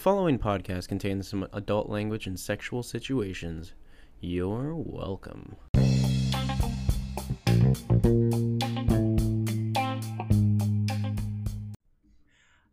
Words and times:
following 0.00 0.38
podcast 0.38 0.88
contains 0.88 1.28
some 1.28 1.46
adult 1.52 1.90
language 1.90 2.26
and 2.26 2.40
sexual 2.40 2.82
situations. 2.82 3.74
You're 4.18 4.74
welcome. 4.74 5.56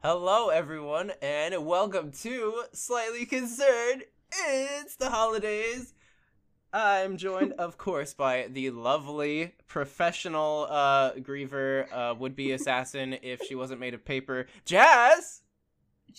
Hello, 0.02 0.48
everyone, 0.48 1.12
and 1.22 1.66
welcome 1.66 2.14
to 2.14 2.64
Slightly 2.72 3.26
Concerned. 3.26 4.06
It's 4.32 4.96
the 4.96 5.10
holidays. 5.10 5.94
I'm 6.72 7.18
joined, 7.18 7.52
of 7.54 7.78
course, 7.78 8.14
by 8.14 8.48
the 8.50 8.70
lovely 8.70 9.54
professional 9.68 10.68
uh, 10.70 11.12
griever, 11.16 11.92
uh, 11.92 12.16
would 12.18 12.38
be 12.38 12.54
assassin 12.54 13.18
if 13.22 13.44
she 13.44 13.54
wasn't 13.56 13.82
made 13.82 13.94
of 13.94 14.06
paper, 14.06 14.48
Jazz. 14.64 15.42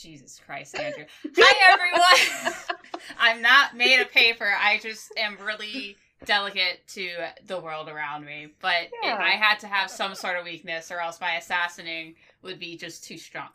Jesus 0.01 0.41
Christ, 0.45 0.79
Andrew. 0.79 1.05
Hi, 1.37 1.73
everyone. 1.73 2.55
I'm 3.19 3.43
not 3.43 3.77
made 3.77 4.01
of 4.01 4.11
paper. 4.11 4.51
I 4.59 4.79
just 4.79 5.13
am 5.17 5.37
really 5.45 5.97
delicate 6.25 6.87
to 6.89 7.11
the 7.47 7.61
world 7.61 7.89
around 7.89 8.25
me. 8.25 8.49
But 8.61 8.91
Yeah. 9.03 9.15
it, 9.17 9.21
I 9.21 9.31
had 9.31 9.59
to 9.61 9.67
have 9.67 9.91
some 9.91 10.15
sort 10.15 10.37
of 10.39 10.45
weakness, 10.45 10.91
or 10.93 11.01
else 11.01 11.21
my 11.21 11.35
assassinating 11.37 12.15
would 12.43 12.59
be 12.59 12.77
just 12.77 13.05
too 13.05 13.19
strong. 13.19 13.51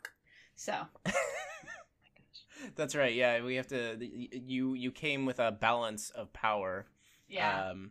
So, 0.56 0.74
That's 2.76 2.94
right. 2.94 3.14
Yeah, 3.14 3.42
we 3.42 3.56
have 3.56 3.66
to. 3.68 3.96
You 4.00 4.74
you 4.74 4.90
came 4.92 5.26
with 5.26 5.38
a 5.40 5.50
balance 5.52 6.10
of 6.10 6.32
power. 6.32 6.86
yeah. 7.28 7.70
Um, 7.70 7.90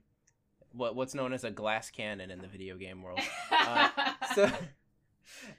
what 0.72 0.96
what's 0.96 1.14
known 1.14 1.34
as 1.34 1.44
a 1.44 1.52
glass 1.52 1.92
cannon 1.92 2.32
in 2.32 2.40
the 2.40 2.48
video 2.48 2.78
game 2.78 3.04
world. 3.04 3.20
uh, 3.52 3.90
So, 4.34 4.50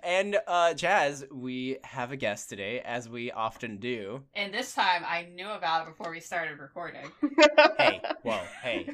and 0.03 0.39
uh, 0.47 0.75
Jazz, 0.75 1.25
we 1.33 1.79
have 1.85 2.13
a 2.13 2.17
guest 2.17 2.49
today, 2.49 2.81
as 2.81 3.09
we 3.09 3.31
often 3.33 3.79
do. 3.79 4.23
and 4.35 4.53
this 4.53 4.75
time 4.75 5.03
I 5.07 5.29
knew 5.35 5.49
about 5.49 5.87
it 5.87 5.91
before 5.97 6.11
we 6.11 6.21
started 6.21 6.59
recording. 6.59 7.11
Hey, 7.79 8.01
whoa, 8.23 8.41
hey. 8.62 8.89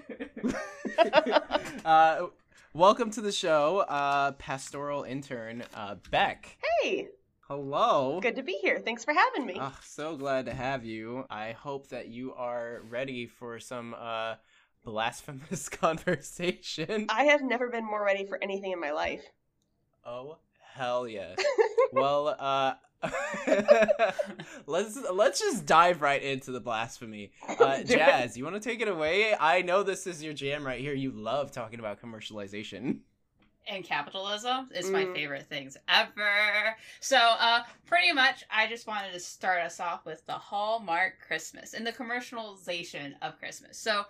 uh, 1.85 2.27
welcome 2.73 3.11
to 3.11 3.21
the 3.21 3.33
show, 3.33 3.79
uh, 3.81 4.33
pastoral 4.33 5.03
intern 5.05 5.63
uh, 5.75 5.97
Beck. 6.11 6.57
hey, 6.83 7.09
Hello. 7.49 8.21
good 8.23 8.37
to 8.37 8.43
be 8.43 8.59
here. 8.63 8.79
Thanks 8.79 9.05
for 9.05 9.13
having 9.13 9.45
me. 9.47 9.57
Ah, 9.59 9.79
so 9.85 10.17
glad 10.17 10.47
to 10.47 10.55
have 10.55 10.85
you. 10.85 11.25
I 11.29 11.53
hope 11.53 11.89
that 11.89 12.09
you 12.09 12.33
are 12.35 12.83
ready 12.89 13.27
for 13.27 13.59
some 13.61 13.95
uh, 13.99 14.37
blasphemous 14.85 15.69
conversation. 15.69 17.07
I 17.09 17.25
have 17.25 17.43
never 17.43 17.69
been 17.69 17.85
more 17.85 18.05
ready 18.05 18.25
for 18.25 18.39
anything 18.43 18.73
in 18.73 18.81
my 18.81 18.93
life. 18.93 19.23
Oh 20.05 20.39
hell 20.73 21.07
yes. 21.09 21.39
well, 21.93 22.29
uh, 22.39 22.75
let's 24.67 24.99
let's 25.13 25.41
just 25.41 25.67
dive 25.67 26.03
right 26.03 26.23
into 26.23 26.51
the 26.53 26.61
blasphemy. 26.61 27.33
Uh, 27.61 27.83
Jazz, 27.83 28.39
you 28.39 28.45
want 28.45 28.57
to 28.57 28.61
take 28.61 28.81
it 28.81 28.89
away? 28.89 29.35
I 29.39 29.61
know 29.63 29.83
this 29.83 30.07
is 30.07 30.23
your 30.23 30.33
jam 30.33 30.67
right 30.67 30.81
here. 30.81 30.95
You 30.95 31.11
love 31.11 31.53
talking 31.53 31.79
about 31.79 32.01
commercialization. 32.01 33.01
and 33.69 33.85
capitalism 33.85 34.69
is 34.75 34.91
my 34.91 35.05
Mm. 35.05 35.15
favorite 35.15 35.47
things 35.47 35.77
ever. 35.89 36.75
So, 37.01 37.17
uh, 37.19 37.63
pretty 37.87 38.13
much, 38.13 38.43
I 38.51 38.67
just 38.67 38.87
wanted 38.87 39.13
to 39.13 39.21
start 39.21 39.61
us 39.61 39.79
off 39.79 40.07
with 40.07 40.25
the 40.27 40.33
Hallmark 40.33 41.21
Christmas 41.21 41.75
and 41.75 41.87
the 41.87 41.93
commercialization 41.93 43.13
of 43.23 43.39
Christmas. 43.39 43.77
So, 43.79 44.05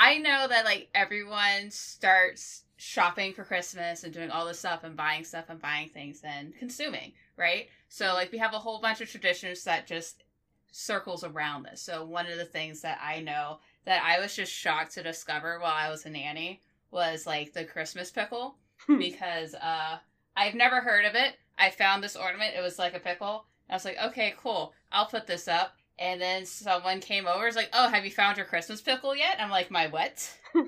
I 0.00 0.16
know 0.16 0.48
that 0.48 0.64
like 0.64 0.88
everyone 0.94 1.70
starts 1.70 2.62
shopping 2.78 3.34
for 3.34 3.44
Christmas 3.44 4.02
and 4.02 4.14
doing 4.14 4.30
all 4.30 4.46
this 4.46 4.58
stuff 4.58 4.82
and 4.82 4.96
buying 4.96 5.24
stuff 5.24 5.50
and 5.50 5.60
buying 5.60 5.90
things 5.90 6.22
and 6.24 6.56
consuming, 6.56 7.12
right? 7.36 7.68
So, 7.90 8.14
like, 8.14 8.32
we 8.32 8.38
have 8.38 8.54
a 8.54 8.58
whole 8.58 8.80
bunch 8.80 9.02
of 9.02 9.10
traditions 9.10 9.62
that 9.64 9.86
just 9.86 10.24
circles 10.72 11.22
around 11.22 11.64
this. 11.64 11.82
So, 11.82 12.06
one 12.06 12.26
of 12.26 12.38
the 12.38 12.46
things 12.46 12.80
that 12.80 12.98
I 13.04 13.20
know 13.20 13.58
that 13.84 14.02
I 14.02 14.18
was 14.20 14.34
just 14.34 14.50
shocked 14.50 14.94
to 14.94 15.02
discover 15.02 15.58
while 15.60 15.74
I 15.74 15.90
was 15.90 16.06
a 16.06 16.10
nanny 16.10 16.62
was 16.90 17.26
like 17.26 17.52
the 17.52 17.64
Christmas 17.64 18.10
pickle 18.10 18.56
because 18.98 19.54
uh 19.54 19.98
I've 20.34 20.54
never 20.54 20.80
heard 20.80 21.04
of 21.04 21.14
it. 21.14 21.34
I 21.58 21.68
found 21.68 22.02
this 22.02 22.16
ornament, 22.16 22.54
it 22.56 22.62
was 22.62 22.78
like 22.78 22.94
a 22.94 23.00
pickle. 23.00 23.44
I 23.68 23.74
was 23.74 23.84
like, 23.84 23.98
okay, 24.02 24.32
cool. 24.38 24.72
I'll 24.90 25.06
put 25.06 25.26
this 25.26 25.46
up. 25.46 25.76
And 26.00 26.20
then 26.20 26.46
someone 26.46 27.00
came 27.00 27.26
over, 27.28 27.44
was 27.44 27.56
like, 27.56 27.68
Oh, 27.74 27.88
have 27.88 28.04
you 28.04 28.10
found 28.10 28.38
your 28.38 28.46
Christmas 28.46 28.80
pickle 28.80 29.14
yet? 29.14 29.36
I'm 29.38 29.50
like, 29.50 29.70
My 29.70 29.86
what? 29.86 30.18
See, 30.54 30.62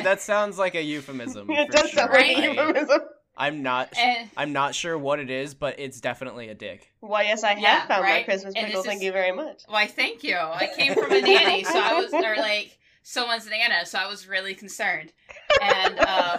that 0.00 0.18
sounds 0.20 0.58
like 0.58 0.74
a 0.74 0.82
euphemism. 0.82 1.46
it 1.50 1.70
does 1.70 1.90
sure. 1.90 2.02
sound 2.02 2.12
like 2.12 2.26
a 2.26 2.32
Right? 2.32 2.44
euphemism. 2.44 3.00
I'm 3.36 3.62
not. 3.62 3.92
And 3.98 4.28
I'm 4.36 4.52
not 4.52 4.74
sure 4.74 4.96
what 4.96 5.18
it 5.18 5.30
is, 5.30 5.54
but 5.54 5.78
it's 5.80 6.00
definitely 6.00 6.48
a 6.48 6.54
dick. 6.54 6.92
Why, 7.00 7.22
yes, 7.22 7.42
I 7.42 7.50
have 7.54 7.58
Yeah, 7.60 7.86
found 7.86 8.04
my? 8.04 8.22
Christmas 8.22 8.54
pickle. 8.54 8.82
this 8.82 8.86
Thank 8.86 9.02
you 9.02 9.12
very 9.12 9.32
much. 9.32 9.62
why 9.68 9.86
thank 9.86 10.22
you. 10.22 10.36
I 10.36 10.68
came 10.68 10.94
from 10.94 11.12
a 11.12 11.20
nanny, 11.20 11.64
so 11.64 11.78
I 11.78 12.00
was 12.00 12.12
or 12.14 12.36
like 12.36 12.78
someone's 13.02 13.46
nana, 13.48 13.84
so 13.84 13.98
I 13.98 14.06
was 14.06 14.28
really 14.28 14.54
concerned. 14.54 15.12
And 15.60 15.98
uh 15.98 16.38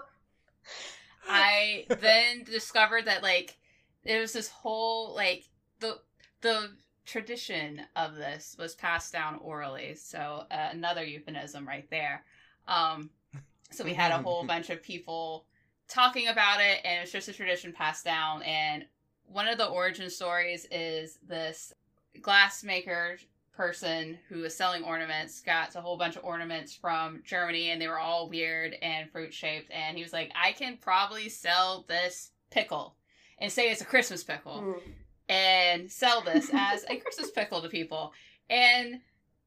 I 1.29 1.85
then 1.99 2.43
discovered 2.43 3.05
that 3.05 3.23
like 3.23 3.57
there 4.05 4.21
was 4.21 4.33
this 4.33 4.47
whole 4.47 5.13
like 5.15 5.45
the 5.79 5.99
the 6.41 6.71
tradition 7.05 7.81
of 7.95 8.15
this 8.15 8.55
was 8.59 8.75
passed 8.75 9.13
down 9.13 9.39
orally. 9.41 9.95
So 9.95 10.45
uh, 10.51 10.69
another 10.71 11.03
euphemism 11.03 11.67
right 11.67 11.89
there. 11.89 12.23
Um, 12.67 13.09
so 13.71 13.83
we 13.83 13.93
had 13.93 14.11
a 14.11 14.17
whole 14.17 14.43
bunch 14.47 14.69
of 14.69 14.83
people 14.83 15.45
talking 15.87 16.27
about 16.27 16.59
it, 16.59 16.81
and 16.83 16.97
it 16.97 17.01
was 17.01 17.11
just 17.11 17.29
a 17.29 17.33
tradition 17.33 17.71
passed 17.71 18.05
down. 18.05 18.43
And 18.43 18.85
one 19.25 19.47
of 19.47 19.57
the 19.57 19.67
origin 19.67 20.09
stories 20.09 20.67
is 20.69 21.17
this 21.27 21.73
glassmaker 22.19 23.17
person 23.55 24.17
who 24.29 24.41
was 24.41 24.55
selling 24.55 24.83
ornaments 24.83 25.41
got 25.41 25.75
a 25.75 25.81
whole 25.81 25.97
bunch 25.97 26.15
of 26.15 26.23
ornaments 26.23 26.75
from 26.75 27.21
Germany 27.25 27.71
and 27.71 27.81
they 27.81 27.87
were 27.87 27.97
all 27.97 28.29
weird 28.29 28.75
and 28.83 29.09
fruit 29.09 29.33
shaped 29.33 29.71
and 29.71 29.97
he 29.97 30.03
was 30.03 30.13
like 30.13 30.31
I 30.35 30.51
can 30.51 30.77
probably 30.77 31.27
sell 31.27 31.83
this 31.87 32.31
pickle 32.51 32.96
and 33.39 33.51
say 33.51 33.69
it's 33.71 33.81
a 33.81 33.85
Christmas 33.85 34.23
pickle 34.23 34.59
Hmm. 34.61 34.91
and 35.29 35.91
sell 35.91 36.21
this 36.21 36.49
as 36.53 36.83
a 36.89 36.97
Christmas 36.97 37.31
pickle 37.31 37.61
to 37.61 37.69
people 37.69 38.13
and 38.49 38.99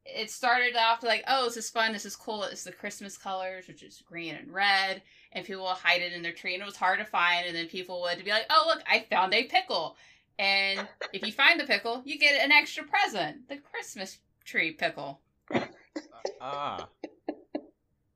it 0.07 0.31
started 0.31 0.75
off 0.77 1.03
like 1.03 1.23
oh 1.29 1.45
this 1.45 1.57
is 1.59 1.71
fun 1.71 1.93
this 1.93 2.07
is 2.07 2.17
cool 2.17 2.43
it's 2.45 2.65
the 2.65 2.73
Christmas 2.73 3.17
colors 3.19 3.69
which 3.69 3.83
is 3.83 4.03
green 4.07 4.35
and 4.35 4.53
red 4.53 5.03
and 5.33 5.45
people 5.45 5.63
will 5.63 5.69
hide 5.71 6.01
it 6.03 6.13
in 6.13 6.23
their 6.23 6.33
tree 6.33 6.55
and 6.55 6.63
it 6.63 6.67
was 6.67 6.77
hard 6.77 6.99
to 6.99 7.05
find 7.05 7.47
and 7.47 7.55
then 7.55 7.67
people 7.67 8.01
would 8.03 8.25
be 8.25 8.31
like 8.31 8.47
oh 8.51 8.65
look 8.67 8.83
I 8.91 9.07
found 9.11 9.35
a 9.35 9.45
pickle 9.45 9.97
and 10.39 10.89
if 11.13 11.27
you 11.27 11.33
find 11.33 11.61
the 11.61 11.67
pickle, 11.67 12.01
you 12.07 12.19
get 12.19 12.43
an 12.43 12.51
extra 12.51 12.83
present 12.85 13.47
the 13.51 13.59
Christmas 13.59 14.19
tree 14.43 14.73
pickle. 14.73 15.21
ah. 16.41 16.89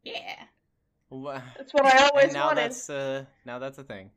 Yeah. 0.02 0.36
Wha- 1.10 1.42
That's 1.56 1.72
what 1.74 1.84
I 1.86 1.98
always 2.08 2.24
and 2.26 2.32
now 2.34 2.46
wanted. 2.46 2.62
that's 2.64 2.88
uh 2.90 3.24
now 3.44 3.58
that's 3.58 3.76
a 3.78 3.84
thing. 3.84 4.10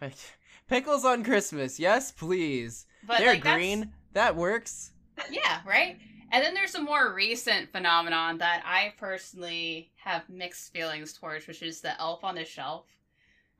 Pick- 0.00 0.14
Pickles 0.68 1.04
on 1.04 1.24
Christmas, 1.24 1.78
yes, 1.80 2.12
please. 2.12 2.86
But 3.06 3.18
They're 3.18 3.32
like, 3.34 3.42
green. 3.42 3.92
That 4.12 4.36
works. 4.36 4.92
Yeah, 5.30 5.60
right? 5.66 5.98
And 6.30 6.44
then 6.44 6.52
there's 6.52 6.74
a 6.74 6.80
more 6.82 7.14
recent 7.14 7.72
phenomenon 7.72 8.36
that 8.38 8.62
I 8.66 8.92
personally 8.98 9.92
have 9.96 10.28
mixed 10.28 10.72
feelings 10.72 11.14
towards, 11.14 11.46
which 11.46 11.62
is 11.62 11.80
the 11.80 11.98
elf 12.00 12.22
on 12.22 12.34
the 12.34 12.44
shelf. 12.44 12.84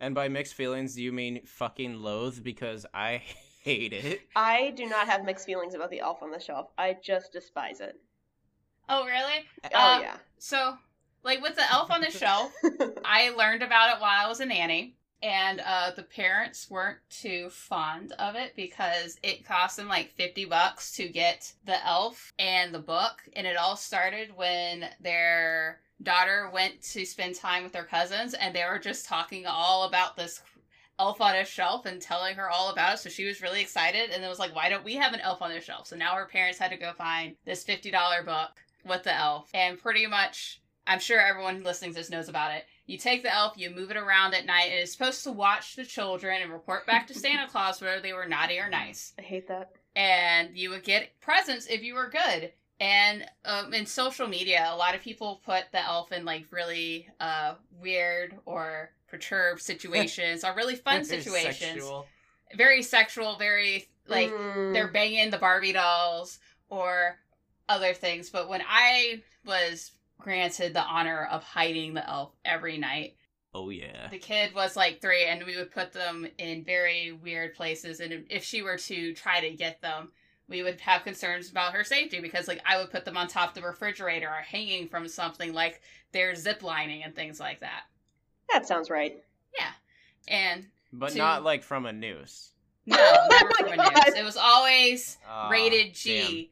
And 0.00 0.14
by 0.14 0.28
mixed 0.28 0.52
feelings, 0.54 0.94
do 0.94 1.02
you 1.02 1.12
mean 1.12 1.40
fucking 1.46 1.94
loathe? 2.02 2.44
Because 2.44 2.84
I 2.92 3.22
hate 3.62 3.94
it. 3.94 4.20
I 4.36 4.74
do 4.76 4.84
not 4.86 5.06
have 5.08 5.24
mixed 5.24 5.46
feelings 5.46 5.74
about 5.74 5.90
the 5.90 6.00
elf 6.00 6.22
on 6.22 6.30
the 6.30 6.38
shelf. 6.38 6.68
I 6.76 6.96
just 7.02 7.32
despise 7.32 7.80
it. 7.80 7.96
Oh, 8.88 9.06
really? 9.06 9.44
Oh, 9.74 9.78
Uh, 9.96 9.98
yeah. 10.02 10.16
So, 10.38 10.76
like 11.24 11.40
with 11.42 11.56
the 11.56 11.72
elf 11.72 11.90
on 11.90 12.02
the 12.02 12.10
shelf, 12.12 12.52
I 13.04 13.30
learned 13.30 13.62
about 13.62 13.96
it 13.96 14.00
while 14.02 14.24
I 14.24 14.28
was 14.28 14.40
a 14.40 14.46
nanny, 14.46 14.97
and 15.22 15.60
uh, 15.64 15.90
the 15.96 16.02
parents 16.02 16.70
weren't 16.70 16.98
too 17.10 17.50
fond 17.50 18.12
of 18.12 18.36
it 18.36 18.54
because 18.54 19.18
it 19.22 19.44
cost 19.44 19.76
them 19.76 19.88
like 19.88 20.12
50 20.12 20.44
bucks 20.44 20.92
to 20.92 21.08
get 21.08 21.52
the 21.64 21.84
elf 21.86 22.32
and 22.38 22.72
the 22.72 22.78
book. 22.78 23.22
And 23.34 23.46
it 23.46 23.56
all 23.56 23.76
started 23.76 24.36
when 24.36 24.86
their 25.00 25.80
daughter 26.02 26.50
went 26.52 26.80
to 26.82 27.04
spend 27.04 27.34
time 27.34 27.64
with 27.64 27.72
their 27.72 27.84
cousins, 27.84 28.34
and 28.34 28.54
they 28.54 28.64
were 28.64 28.78
just 28.78 29.06
talking 29.06 29.46
all 29.46 29.84
about 29.84 30.16
this 30.16 30.40
elf 31.00 31.20
on 31.20 31.36
a 31.36 31.44
shelf 31.44 31.86
and 31.86 32.00
telling 32.00 32.36
her 32.36 32.50
all 32.50 32.70
about 32.70 32.94
it. 32.94 32.98
So 32.98 33.08
she 33.08 33.24
was 33.24 33.42
really 33.42 33.60
excited, 33.60 34.10
and 34.10 34.22
it 34.22 34.28
was 34.28 34.38
like, 34.38 34.54
why 34.54 34.68
don't 34.68 34.84
we 34.84 34.94
have 34.94 35.12
an 35.12 35.20
elf 35.20 35.42
on 35.42 35.50
the 35.50 35.60
shelf? 35.60 35.88
So 35.88 35.96
now 35.96 36.14
her 36.14 36.26
parents 36.26 36.58
had 36.58 36.70
to 36.70 36.76
go 36.76 36.92
find 36.92 37.34
this 37.44 37.64
$50 37.64 38.24
book 38.24 38.50
with 38.86 39.02
the 39.02 39.14
elf, 39.14 39.50
and 39.54 39.78
pretty 39.78 40.06
much. 40.06 40.60
I'm 40.90 41.00
sure 41.00 41.20
everyone 41.20 41.64
listening 41.64 41.90
to 41.90 41.96
this 41.98 42.08
knows 42.08 42.30
about 42.30 42.52
it. 42.52 42.64
You 42.88 42.98
take 42.98 43.22
the 43.22 43.32
elf, 43.32 43.52
you 43.56 43.70
move 43.70 43.90
it 43.92 43.96
around 43.96 44.34
at 44.34 44.46
night. 44.46 44.72
It 44.72 44.82
is 44.82 44.90
supposed 44.90 45.22
to 45.24 45.30
watch 45.30 45.76
the 45.76 45.84
children 45.84 46.42
and 46.42 46.50
report 46.50 46.86
back 46.86 47.06
to 47.08 47.14
Santa 47.14 47.46
Claus 47.50 47.80
whether 47.80 48.00
they 48.00 48.12
were 48.14 48.26
naughty 48.26 48.58
or 48.58 48.68
nice. 48.68 49.12
I 49.18 49.22
hate 49.22 49.46
that. 49.48 49.72
And 49.94 50.56
you 50.56 50.70
would 50.70 50.84
get 50.84 51.20
presents 51.20 51.66
if 51.66 51.82
you 51.82 51.94
were 51.94 52.08
good. 52.10 52.52
And 52.80 53.24
um, 53.44 53.74
in 53.74 53.86
social 53.86 54.26
media, 54.26 54.68
a 54.72 54.76
lot 54.76 54.94
of 54.94 55.02
people 55.02 55.40
put 55.44 55.64
the 55.70 55.84
elf 55.84 56.12
in 56.12 56.24
like 56.24 56.46
really 56.50 57.08
uh, 57.20 57.54
weird 57.80 58.36
or 58.46 58.90
perturbed 59.08 59.60
situations 59.60 60.42
or 60.44 60.54
really 60.54 60.76
fun 60.76 61.04
situations. 61.16 61.58
Sexual. 61.58 62.06
very 62.56 62.82
sexual, 62.82 63.36
very 63.36 63.86
like 64.06 64.30
Mm. 64.30 64.72
they're 64.72 64.88
banging 64.88 65.28
the 65.30 65.36
Barbie 65.38 65.72
dolls 65.72 66.38
or 66.70 67.18
other 67.68 67.92
things. 67.92 68.30
But 68.30 68.48
when 68.48 68.62
I 68.66 69.22
was 69.44 69.90
granted 70.18 70.74
the 70.74 70.82
honor 70.82 71.26
of 71.30 71.42
hiding 71.42 71.94
the 71.94 72.08
elf 72.08 72.32
every 72.44 72.76
night, 72.78 73.16
Oh 73.54 73.70
yeah. 73.70 74.08
the 74.10 74.18
kid 74.18 74.54
was 74.54 74.76
like 74.76 75.00
three, 75.00 75.24
and 75.24 75.44
we 75.44 75.56
would 75.56 75.70
put 75.72 75.92
them 75.92 76.26
in 76.38 76.64
very 76.64 77.12
weird 77.12 77.54
places. 77.54 78.00
And 78.00 78.24
if 78.28 78.44
she 78.44 78.62
were 78.62 78.76
to 78.76 79.14
try 79.14 79.40
to 79.40 79.50
get 79.56 79.80
them, 79.80 80.12
we 80.48 80.62
would 80.62 80.80
have 80.80 81.02
concerns 81.04 81.50
about 81.50 81.72
her 81.74 81.84
safety 81.84 82.20
because, 82.20 82.46
like, 82.48 82.60
I 82.66 82.78
would 82.78 82.90
put 82.90 83.04
them 83.04 83.16
on 83.16 83.26
top 83.28 83.50
of 83.50 83.54
the 83.54 83.62
refrigerator 83.66 84.28
or 84.28 84.42
hanging 84.42 84.88
from 84.88 85.06
something, 85.08 85.52
like 85.52 85.80
they're 86.12 86.34
zip 86.34 86.62
lining 86.62 87.02
and 87.04 87.14
things 87.14 87.38
like 87.40 87.60
that. 87.60 87.82
that 88.52 88.66
sounds 88.66 88.90
right. 88.90 89.22
Yeah. 89.58 89.70
And 90.28 90.66
But 90.92 91.10
to- 91.12 91.18
not 91.18 91.42
like 91.42 91.62
from 91.62 91.86
a 91.86 91.92
noose. 91.92 92.52
no, 92.86 92.96
Oh 93.00 93.26
never 93.30 93.50
my 93.60 93.60
from 93.60 93.72
a 93.72 93.76
God. 93.76 94.06
news. 94.06 94.14
It 94.14 94.24
was 94.24 94.36
always 94.36 95.18
Ah, 95.28 95.48
rated 95.50 95.94
G 95.94 96.50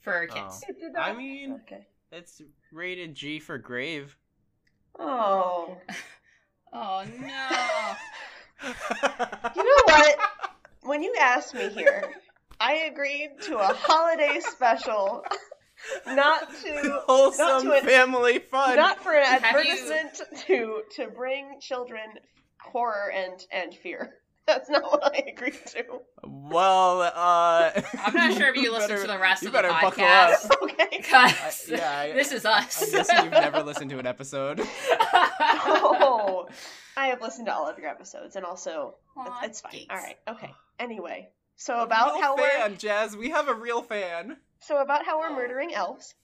for 0.00 0.26
kids. 0.26 0.64
It 0.68 0.78
did 0.80 0.96
I 0.96 1.12
mean- 1.14 1.60
okay. 1.66 1.86
Damn. 2.10 2.20
It's 2.20 2.42
rated 2.72 3.14
G 3.14 3.38
for 3.38 3.58
grave. 3.58 4.16
Oh, 4.98 5.76
Oh 6.72 7.04
no! 7.20 8.68
you 9.56 9.64
know 9.64 9.82
what? 9.84 10.18
When 10.82 11.02
you 11.02 11.14
asked 11.20 11.54
me 11.54 11.68
here, 11.70 12.04
I 12.60 12.74
agreed 12.92 13.30
to 13.42 13.56
a 13.58 13.72
holiday 13.72 14.40
special, 14.40 15.24
not 16.06 16.50
to 16.64 17.00
Wholesome 17.06 17.46
not 17.46 17.62
to 17.62 17.72
an- 17.78 17.84
family 17.84 18.40
fun. 18.40 18.76
not 18.76 19.02
for 19.02 19.14
an 19.14 19.24
Have 19.24 19.64
you- 19.64 19.70
advertisement 19.72 20.20
to 20.46 20.82
to 20.96 21.06
bring 21.08 21.60
children 21.60 22.02
horror 22.60 23.10
and 23.14 23.40
and 23.52 23.74
fear. 23.74 24.14
That's 24.56 24.70
not 24.70 24.84
what 24.84 25.04
I 25.14 25.24
agreed 25.28 25.54
to. 25.66 25.84
Well, 26.24 27.02
uh, 27.02 27.70
I'm 28.04 28.14
not 28.14 28.36
sure 28.36 28.48
if 28.48 28.56
you 28.56 28.72
listen 28.72 28.90
better- 28.90 29.02
to 29.02 29.08
the 29.08 29.18
rest 29.18 29.42
you 29.42 29.48
of 29.48 29.52
the 29.54 29.58
better 29.62 29.68
buckle 29.80 30.04
podcast. 30.04 30.44
up. 30.50 30.58
Okay. 30.62 30.96
Because 30.98 31.70
I- 31.72 31.76
yeah, 31.76 31.98
I- 31.98 32.12
this 32.12 32.32
is 32.32 32.44
us. 32.46 32.82
I'm 32.82 32.90
guessing 32.92 33.24
you've 33.24 33.32
never 33.32 33.62
listened 33.62 33.90
to 33.90 33.98
an 33.98 34.06
episode. 34.06 34.60
Oh, 34.60 36.48
I 36.96 37.08
have 37.08 37.20
listened 37.20 37.46
to 37.46 37.54
all 37.54 37.68
of 37.68 37.78
your 37.78 37.88
episodes, 37.88 38.36
and 38.36 38.44
also 38.44 38.94
Aw, 39.16 39.38
it's, 39.42 39.46
it's 39.46 39.60
fine. 39.60 39.72
thanks. 39.72 39.86
All 39.90 39.96
right. 39.96 40.16
Okay. 40.28 40.54
Anyway, 40.78 41.30
so 41.56 41.80
about 41.80 42.12
real 42.12 42.22
how 42.22 42.36
we're 42.36 42.50
fan, 42.50 42.76
Jazz. 42.76 43.16
We 43.16 43.30
have 43.30 43.48
a 43.48 43.54
real 43.54 43.80
fan. 43.80 44.36
so 44.60 44.76
about 44.76 45.06
how 45.06 45.20
we're 45.20 45.34
murdering 45.34 45.72
elves. 45.72 46.14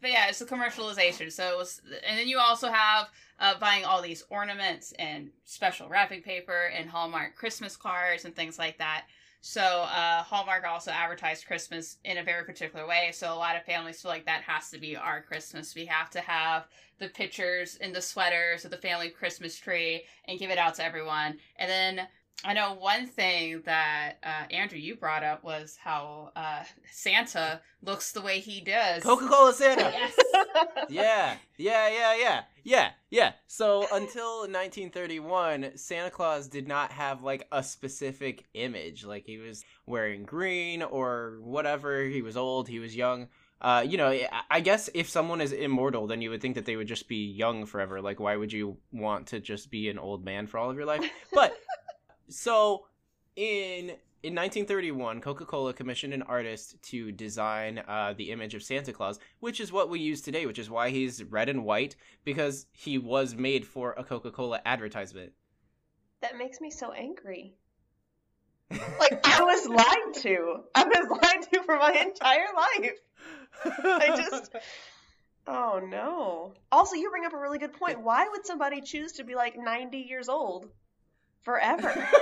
But 0.00 0.10
yeah, 0.10 0.28
it's 0.28 0.38
the 0.38 0.44
commercialization. 0.44 1.32
So 1.32 1.50
it 1.50 1.56
was, 1.56 1.80
and 2.06 2.18
then 2.18 2.28
you 2.28 2.38
also 2.38 2.68
have 2.70 3.08
uh, 3.40 3.58
buying 3.58 3.84
all 3.84 4.00
these 4.00 4.24
ornaments 4.30 4.92
and 4.98 5.30
special 5.44 5.88
wrapping 5.88 6.22
paper 6.22 6.70
and 6.74 6.88
Hallmark 6.88 7.34
Christmas 7.34 7.76
cards 7.76 8.24
and 8.24 8.34
things 8.34 8.58
like 8.58 8.78
that. 8.78 9.06
So 9.40 9.60
uh, 9.62 10.22
Hallmark 10.24 10.64
also 10.66 10.90
advertised 10.90 11.46
Christmas 11.46 11.98
in 12.04 12.18
a 12.18 12.24
very 12.24 12.44
particular 12.44 12.86
way. 12.86 13.10
So 13.12 13.32
a 13.32 13.36
lot 13.36 13.56
of 13.56 13.64
families 13.64 14.02
feel 14.02 14.10
like 14.10 14.26
that 14.26 14.42
has 14.42 14.70
to 14.70 14.78
be 14.78 14.96
our 14.96 15.22
Christmas. 15.22 15.74
We 15.74 15.86
have 15.86 16.10
to 16.10 16.20
have 16.20 16.66
the 16.98 17.08
pictures 17.08 17.78
and 17.80 17.94
the 17.94 18.02
sweaters 18.02 18.64
of 18.64 18.72
the 18.72 18.78
family 18.78 19.10
Christmas 19.10 19.56
tree 19.56 20.02
and 20.26 20.40
give 20.40 20.50
it 20.50 20.58
out 20.58 20.74
to 20.74 20.84
everyone. 20.84 21.38
And 21.56 21.70
then 21.70 22.08
I 22.44 22.52
know 22.52 22.74
one 22.74 23.08
thing 23.08 23.62
that 23.64 24.18
uh, 24.22 24.44
Andrew 24.54 24.78
you 24.78 24.94
brought 24.94 25.24
up 25.24 25.42
was 25.42 25.76
how 25.82 26.30
uh, 26.36 26.62
Santa 26.90 27.60
looks 27.82 28.12
the 28.12 28.20
way 28.20 28.38
he 28.38 28.60
does. 28.60 29.02
Coca-Cola 29.02 29.52
Santa. 29.52 29.90
Yes. 29.92 30.14
yeah, 30.88 31.34
yeah, 31.56 31.88
yeah, 31.88 32.14
yeah, 32.16 32.42
yeah, 32.62 32.90
yeah. 33.10 33.32
So 33.48 33.80
until 33.92 34.42
1931, 34.42 35.72
Santa 35.76 36.10
Claus 36.10 36.46
did 36.46 36.68
not 36.68 36.92
have 36.92 37.22
like 37.24 37.46
a 37.50 37.62
specific 37.62 38.44
image. 38.54 39.04
Like 39.04 39.24
he 39.26 39.38
was 39.38 39.64
wearing 39.86 40.24
green 40.24 40.82
or 40.82 41.38
whatever. 41.42 42.04
He 42.04 42.22
was 42.22 42.36
old. 42.36 42.68
He 42.68 42.78
was 42.78 42.94
young. 42.94 43.28
Uh, 43.60 43.84
you 43.84 43.96
know, 43.98 44.06
I- 44.10 44.28
I 44.48 44.60
guess 44.60 44.88
if 44.94 45.08
someone 45.08 45.40
is 45.40 45.50
immortal, 45.50 46.06
then 46.06 46.22
you 46.22 46.30
would 46.30 46.40
think 46.40 46.54
that 46.54 46.64
they 46.66 46.76
would 46.76 46.86
just 46.86 47.08
be 47.08 47.26
young 47.26 47.66
forever. 47.66 48.00
Like, 48.00 48.20
why 48.20 48.36
would 48.36 48.52
you 48.52 48.76
want 48.92 49.26
to 49.28 49.40
just 49.40 49.72
be 49.72 49.88
an 49.88 49.98
old 49.98 50.24
man 50.24 50.46
for 50.46 50.58
all 50.58 50.70
of 50.70 50.76
your 50.76 50.86
life? 50.86 51.04
But 51.32 51.57
so 52.28 52.86
in 53.36 53.92
in 54.24 54.34
1931, 54.34 55.20
Coca-Cola 55.20 55.72
commissioned 55.72 56.12
an 56.12 56.22
artist 56.22 56.74
to 56.82 57.12
design 57.12 57.78
uh, 57.86 58.14
the 58.18 58.32
image 58.32 58.52
of 58.54 58.64
Santa 58.64 58.92
Claus, 58.92 59.20
which 59.38 59.60
is 59.60 59.70
what 59.70 59.88
we 59.88 60.00
use 60.00 60.20
today, 60.20 60.44
which 60.44 60.58
is 60.58 60.68
why 60.68 60.90
he's 60.90 61.22
red 61.22 61.48
and 61.48 61.64
white 61.64 61.94
because 62.24 62.66
he 62.72 62.98
was 62.98 63.36
made 63.36 63.64
for 63.64 63.92
a 63.96 64.02
Coca-Cola 64.02 64.60
advertisement. 64.66 65.32
that 66.20 66.36
makes 66.36 66.60
me 66.60 66.70
so 66.70 66.90
angry. 66.92 67.54
Like 68.98 69.20
I 69.24 69.42
was 69.42 69.66
lied 69.68 70.22
to. 70.24 70.64
I 70.74 70.84
was 70.84 71.20
lied 71.22 71.42
to 71.52 71.62
for 71.62 71.76
my 71.78 71.92
entire 71.92 72.48
life. 72.56 72.92
I 73.64 74.16
just- 74.16 74.52
Oh 75.46 75.80
no. 75.82 76.52
Also, 76.70 76.94
you 76.96 77.08
bring 77.08 77.24
up 77.24 77.32
a 77.32 77.38
really 77.38 77.58
good 77.58 77.72
point. 77.72 78.02
Why 78.02 78.28
would 78.28 78.44
somebody 78.44 78.82
choose 78.82 79.12
to 79.12 79.24
be 79.24 79.34
like 79.34 79.56
90 79.56 79.96
years 79.98 80.28
old 80.28 80.68
forever? 81.42 81.92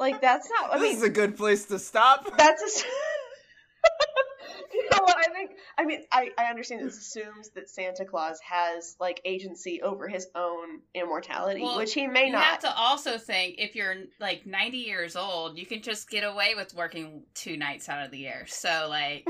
Like 0.00 0.20
that's 0.20 0.48
not. 0.48 0.70
I 0.72 0.78
this 0.78 0.82
mean, 0.90 0.96
is 0.98 1.02
a 1.02 1.10
good 1.10 1.36
place 1.36 1.64
to 1.66 1.78
stop. 1.80 2.24
that's 2.38 2.62
a. 2.62 2.66
s- 2.66 2.84
you 4.72 4.82
know 4.92 4.98
what 5.02 5.16
I 5.18 5.32
think? 5.32 5.50
I 5.76 5.84
mean, 5.84 6.04
I 6.12 6.30
I 6.38 6.44
understand 6.44 6.86
this 6.86 6.96
assumes 6.98 7.50
that 7.56 7.68
Santa 7.68 8.04
Claus 8.04 8.38
has 8.48 8.94
like 9.00 9.20
agency 9.24 9.82
over 9.82 10.06
his 10.06 10.28
own 10.36 10.82
immortality, 10.94 11.62
Well, 11.62 11.78
which 11.78 11.94
he 11.94 12.06
may 12.06 12.26
you 12.26 12.32
not. 12.32 12.44
have 12.44 12.58
to 12.60 12.76
also 12.76 13.18
think 13.18 13.56
if 13.58 13.74
you're 13.74 13.94
like 14.20 14.46
90 14.46 14.78
years 14.78 15.16
old, 15.16 15.58
you 15.58 15.66
can 15.66 15.82
just 15.82 16.08
get 16.08 16.22
away 16.22 16.54
with 16.54 16.72
working 16.74 17.24
two 17.34 17.56
nights 17.56 17.88
out 17.88 18.04
of 18.04 18.12
the 18.12 18.18
year. 18.18 18.44
So 18.46 18.86
like 18.88 19.26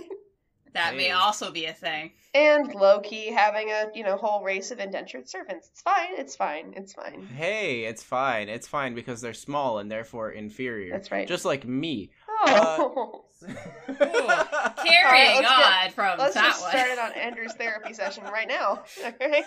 that 0.75 0.97
may 0.97 1.11
also 1.13 1.51
be 1.51 1.65
a 1.67 1.73
thing. 1.73 2.13
And 2.35 2.75
low 2.75 3.01
key 3.01 3.33
having 3.33 3.71
a 3.71 3.87
you 3.95 4.05
know 4.05 4.17
whole 4.17 4.43
race 4.45 4.71
of 4.71 4.79
indentured 4.79 5.29
servants. 5.29 5.69
It's 5.73 5.81
fine. 5.83 6.11
It's 6.17 6.37
fine. 6.37 6.75
It's 6.77 6.93
fine. 6.93 7.27
Hey, 7.27 7.85
it's 7.85 8.03
fine. 8.03 8.49
It's 8.49 8.69
fine 8.69 8.95
because 8.95 9.21
they're 9.21 9.35
small 9.35 9.79
and 9.79 9.91
therefore 9.91 10.31
inferior. 10.31 10.93
That's 10.93 11.11
right. 11.11 11.27
Just 11.27 11.45
like 11.45 11.67
me. 11.67 12.11
Oh. 12.47 13.25
Carrying 13.87 15.37
let's 15.37 15.49
get- 15.49 15.85
on 15.85 15.91
from 15.93 16.19
Let's 16.19 16.35
that 16.35 16.45
just 16.45 16.63
one. 16.63 16.71
start 16.71 16.91
it 16.91 16.99
on 16.99 17.13
Andrew's 17.13 17.55
therapy 17.55 17.93
session 17.93 18.25
right 18.25 18.49
now. 18.49 18.83
All 19.05 19.13
right. 19.21 19.45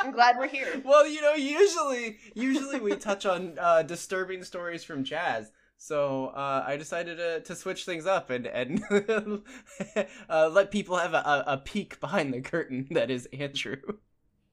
I'm 0.00 0.12
glad 0.12 0.36
we're 0.38 0.48
here. 0.48 0.80
Well, 0.84 1.06
you 1.08 1.20
know, 1.22 1.34
usually, 1.34 2.18
usually 2.34 2.80
we 2.80 2.94
touch 2.96 3.26
on 3.26 3.58
uh, 3.58 3.82
disturbing 3.82 4.44
stories 4.44 4.84
from 4.84 5.02
jazz. 5.04 5.50
So 5.78 6.26
uh, 6.26 6.64
I 6.66 6.76
decided 6.76 7.18
to, 7.18 7.40
to 7.40 7.54
switch 7.54 7.84
things 7.84 8.04
up 8.04 8.30
and 8.30 8.46
and 8.46 8.82
uh, 10.28 10.48
let 10.48 10.72
people 10.72 10.96
have 10.96 11.14
a, 11.14 11.44
a, 11.46 11.56
peek 11.56 12.00
behind 12.00 12.34
the 12.34 12.40
curtain. 12.40 12.86
That 12.98 13.10
is 13.10 13.28
Andrew. 13.32 13.76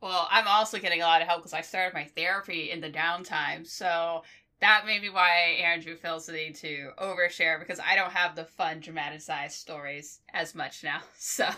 Well, 0.01 0.27
I'm 0.29 0.47
also 0.47 0.77
getting 0.77 1.01
a 1.01 1.05
lot 1.05 1.23
of 1.23 1.27
help 1.27 1.41
because 1.41 1.53
I 1.53 1.61
started 1.61 1.95
my 1.95 2.03
therapy 2.03 2.69
in 2.69 2.79
the 2.79 2.91
downtime. 2.91 3.65
So 3.65 4.21
that 4.61 4.85
may 4.85 4.99
be 4.99 5.09
why 5.09 5.57
Andrew 5.63 5.95
feels 5.95 6.27
the 6.27 6.33
need 6.33 6.55
to 6.57 6.91
overshare 6.99 7.59
because 7.59 7.79
I 7.79 7.95
don't 7.95 8.11
have 8.11 8.35
the 8.35 8.45
fun, 8.45 8.79
dramatized 8.79 9.55
stories 9.55 10.19
as 10.31 10.53
much 10.53 10.83
now. 10.83 11.01
So 11.17 11.49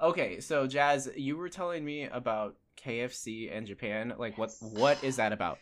okay, 0.00 0.40
so 0.40 0.66
Jazz, 0.66 1.08
you 1.16 1.38
were 1.38 1.48
telling 1.48 1.84
me 1.84 2.04
about 2.04 2.56
KFC 2.76 3.56
and 3.56 3.66
Japan. 3.66 4.12
Like, 4.18 4.36
what 4.36 4.50
what 4.60 5.02
is 5.02 5.16
that 5.16 5.32
about? 5.32 5.58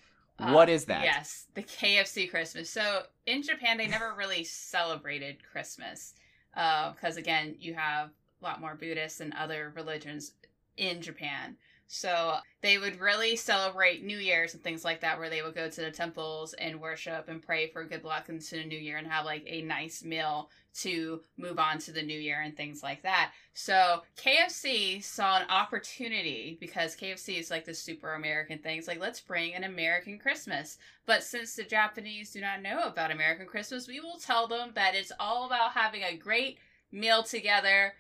What 0.51 0.69
Uh, 0.69 0.73
that? 0.87 1.05
Yes, 1.05 1.47
the 1.55 1.63
KFC 1.63 2.31
Christmas. 2.31 2.71
So 2.71 3.03
in 3.27 3.43
Japan, 3.43 3.79
they 3.79 3.87
never 3.87 4.15
really 4.15 4.45
celebrated 4.45 5.37
Christmas 5.51 6.15
because, 6.55 7.17
again, 7.17 7.57
you 7.59 7.75
have 7.75 8.11
a 8.41 8.45
lot 8.45 8.61
more 8.61 8.75
Buddhists 8.75 9.21
and 9.21 9.33
other 9.35 9.73
religions 9.75 10.33
in 10.77 11.01
Japan. 11.01 11.57
So 11.95 12.37
they 12.63 12.79
would 12.79 13.01
really 13.01 13.37
celebrate 13.37 14.03
New 14.03 14.17
Year's 14.17 14.55
and 14.55 14.65
things 14.65 14.83
like 14.83 15.03
that, 15.03 15.19
where 15.19 15.29
they 15.29 15.43
would 15.43 15.55
go 15.55 15.69
to 15.69 15.81
the 15.83 15.91
temples 15.91 16.55
and 16.55 16.81
worship 16.81 17.29
and 17.29 17.43
pray 17.43 17.67
for 17.67 17.85
good 17.85 18.03
luck 18.03 18.31
into 18.31 18.57
the 18.57 18.65
new 18.65 18.79
year 18.79 18.97
and 18.97 19.07
have 19.07 19.27
like 19.27 19.45
a 19.47 19.61
nice 19.61 20.03
meal 20.03 20.49
to 20.77 21.21
move 21.37 21.59
on 21.59 21.79
to 21.81 21.93
the 21.93 22.01
new 22.01 22.19
year 22.19 22.41
and 22.41 22.57
things 22.57 22.83
like 22.83 23.03
that. 23.03 23.33
So 23.53 24.05
KFC 24.17 25.05
saw 25.05 25.37
an 25.37 25.47
opportunity 25.51 26.57
because 26.59 26.97
KFC 26.97 27.39
is 27.39 27.51
like 27.51 27.67
the 27.67 27.75
super 27.75 28.15
American 28.15 28.57
thing. 28.57 28.79
It's 28.79 28.89
like, 28.89 28.99
let's 28.99 29.21
bring 29.21 29.53
an 29.53 29.65
American 29.65 30.19
Christmas. 30.19 30.79
But 31.05 31.23
since 31.23 31.55
the 31.55 31.63
Japanese 31.63 32.33
do 32.33 32.41
not 32.41 32.63
know 32.63 32.85
about 32.85 33.11
American 33.11 33.45
Christmas, 33.45 33.87
we 33.87 34.01
will 34.01 34.17
tell 34.17 34.49
them 34.49 34.71
that 34.77 34.95
it's 34.95 35.13
all 35.21 35.45
about 35.45 35.73
having 35.73 36.05
a 36.05 36.17
great 36.17 36.57
meal 36.91 37.23
together 37.23 37.93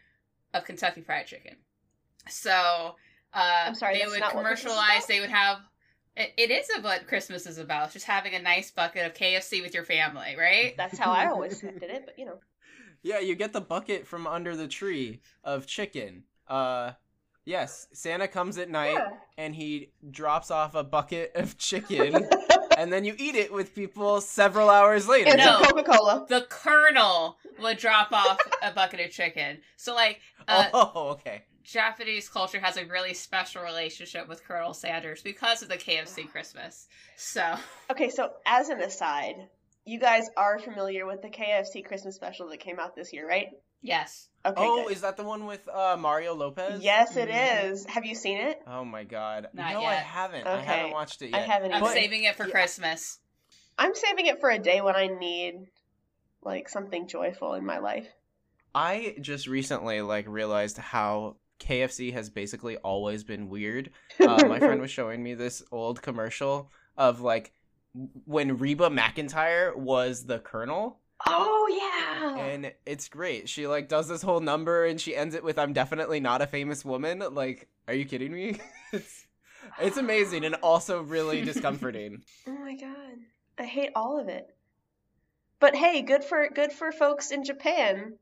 of 0.55 0.65
Kentucky 0.65 1.03
Fried 1.03 1.27
Chicken. 1.27 1.57
So 2.31 2.97
uh, 3.35 3.65
I'm 3.67 3.75
sorry, 3.75 3.99
they 3.99 4.07
would 4.07 4.21
not 4.21 4.35
what 4.35 4.45
Christmas 4.45 4.73
is 4.73 4.77
commercialize. 4.79 5.07
They 5.07 5.21
would 5.21 5.31
have. 5.31 5.59
It, 6.17 6.33
it 6.37 6.51
is 6.51 6.69
what 6.83 7.07
Christmas 7.07 7.47
is 7.47 7.59
about. 7.59 7.85
It's 7.85 7.95
just 7.95 8.07
having 8.07 8.35
a 8.35 8.39
nice 8.43 8.71
bucket 8.71 9.07
of 9.07 9.15
KFC 9.15 9.63
with 9.63 9.73
your 9.75 9.85
family, 9.85 10.35
right? 10.39 10.75
That's 10.77 10.99
how 10.99 11.11
I 11.11 11.27
always 11.27 11.61
did 11.61 11.83
it, 11.83 12.03
but 12.05 12.19
you 12.19 12.27
know. 12.27 12.39
Yeah, 13.05 13.19
you 13.19 13.35
get 13.35 13.53
the 13.53 13.61
bucket 13.61 14.07
from 14.07 14.29
under 14.29 14.55
the 14.55 14.69
tree 14.69 15.23
of 15.43 15.67
chicken. 15.67 16.23
Uh, 16.47 16.93
yes, 17.45 17.89
Santa 17.93 18.29
comes 18.29 18.59
at 18.59 18.71
night 18.71 18.93
Yeah. 18.95 19.09
and 19.37 19.57
he 19.57 19.91
drops 20.09 20.53
off 20.53 20.77
a 20.77 20.85
bucket 20.85 21.33
of 21.35 21.59
chicken 21.59 22.29
and 22.79 22.93
then 22.93 23.05
you 23.05 23.17
eat 23.19 23.35
it 23.35 23.53
with 23.53 23.75
people 23.75 24.21
several 24.21 24.71
hours 24.71 25.09
later. 25.09 25.31
And 25.31 25.39
No. 25.39 25.59
Coca 25.63 25.83
Cola. 25.83 26.27
the 26.29 26.47
colonel 26.49 27.39
would 27.61 27.79
drop 27.79 28.13
off 28.13 28.39
a 28.63 28.71
bucket 28.71 29.01
of 29.01 29.11
chicken. 29.11 29.59
So 29.77 29.97
like 29.97 30.21
uh, 30.47 30.69
oh, 30.73 31.09
okay. 31.19 31.43
Japanese 31.63 32.29
culture 32.29 32.61
has 32.61 32.77
a 32.77 32.85
really 32.87 33.15
special 33.15 33.63
relationship 33.63 34.29
with 34.29 34.45
Colonel 34.45 34.75
Sanders 34.75 35.23
because 35.23 35.63
of 35.63 35.69
the 35.69 35.77
KFC 35.77 36.29
Christmas. 36.31 36.87
So 37.17 37.55
Okay, 37.91 38.11
so 38.11 38.31
as 38.47 38.69
an 38.69 38.81
aside, 38.81 39.37
you 39.85 39.99
guys 39.99 40.29
are 40.37 40.59
familiar 40.59 41.07
with 41.07 41.23
the 41.23 41.29
KFC 41.29 41.85
Christmas 41.85 42.15
special 42.15 42.49
that 42.49 42.61
came 42.61 42.79
out 42.79 42.95
this 42.97 43.13
year, 43.13 43.29
right? 43.29 43.49
yes. 43.83 44.29
Okay. 44.45 44.55
oh, 44.61 44.85
good. 44.85 44.93
is 44.97 45.03
that 45.03 45.17
the 45.17 45.23
one 45.23 45.47
with 45.47 45.69
uh, 45.69 45.97
Mario 45.97 46.35
Lopez? 46.35 46.83
Yes, 46.83 47.17
it 47.17 47.29
Mhm. 47.29 47.71
is. 47.71 47.87
Have 47.87 48.05
you 48.05 48.17
seen 48.17 48.39
it? 48.39 48.61
Oh 48.67 48.85
my 48.85 49.05
god. 49.05 49.47
Not 49.53 49.73
no, 49.73 49.85
I 49.85 49.95
haven't. 49.95 50.47
I 50.49 50.61
haven't 50.61 50.91
watched 50.93 51.23
it 51.23 51.33
I 51.33 51.39
yet. 51.39 51.49
haven't 51.49 51.73
I'm. 51.73 51.81
But- 51.81 51.93
saving 51.93 52.25
it 52.25 52.35
for 52.35 52.47
Yeah. 52.47 52.51
Christmas. 52.51 53.21
I'm 53.79 53.95
saving 53.95 54.27
it 54.27 54.41
for 54.41 54.51
a 54.51 54.59
day 54.59 54.81
when 54.81 54.97
I 54.97 55.07
need 55.07 55.67
like 56.43 56.69
something 56.69 57.07
joyful 57.07 57.55
in 57.55 57.65
my 57.65 57.79
life. 57.79 58.09
I 58.75 59.15
just 59.21 59.47
recently 59.47 60.01
like 60.01 60.27
realized 60.27 60.77
how 60.79 61.37
KFC 61.63 62.13
has 62.13 62.29
basically 62.31 62.77
always 62.79 63.25
been 63.25 63.49
weird. 63.49 63.91
Uh, 64.21 64.47
my 64.47 64.59
friend 64.59 64.81
was 64.81 64.91
showing 64.91 65.23
me 65.23 65.35
this 65.35 65.63
old 65.73 66.01
commercial 66.03 66.71
of 66.97 67.21
like 67.21 67.53
when 68.25 68.57
Reba 68.59 68.89
McEntire 68.89 69.75
was 69.77 70.25
the 70.27 70.39
Colonel, 70.39 71.01
Oh 71.27 71.69
yeah. 71.69 72.37
and 72.39 72.73
it's 72.87 73.09
great. 73.09 73.49
She 73.49 73.67
like 73.67 73.89
does 73.89 74.09
this 74.09 74.23
whole 74.23 74.41
number 74.41 74.85
and 74.85 75.01
she 75.01 75.17
ends 75.17 75.35
it 75.35 75.43
with 75.45 75.59
"I'm 75.59 75.73
definitely 75.73 76.21
not 76.21 76.41
a 76.43 76.47
famous 76.47 76.85
woman." 76.85 77.23
Like, 77.33 77.69
are 77.89 77.95
you 77.95 78.05
kidding 78.05 78.33
me? 78.33 78.59
it's 78.93 79.27
it's 79.81 79.97
amazing 79.97 80.45
and 80.45 80.55
also 80.57 81.03
really 81.03 81.43
discomforting. 81.45 82.23
Oh 82.47 82.53
my 82.53 82.77
god. 82.77 83.19
I 83.59 83.65
hate 83.65 83.91
all 83.95 84.19
of 84.21 84.29
it. 84.29 84.55
But 85.61 85.75
hey, 85.77 86.03
good 86.03 86.25
for 86.25 86.49
good 86.49 86.73
for 86.73 86.93
folks 86.93 87.31
in 87.31 87.45
Japan 87.45 88.15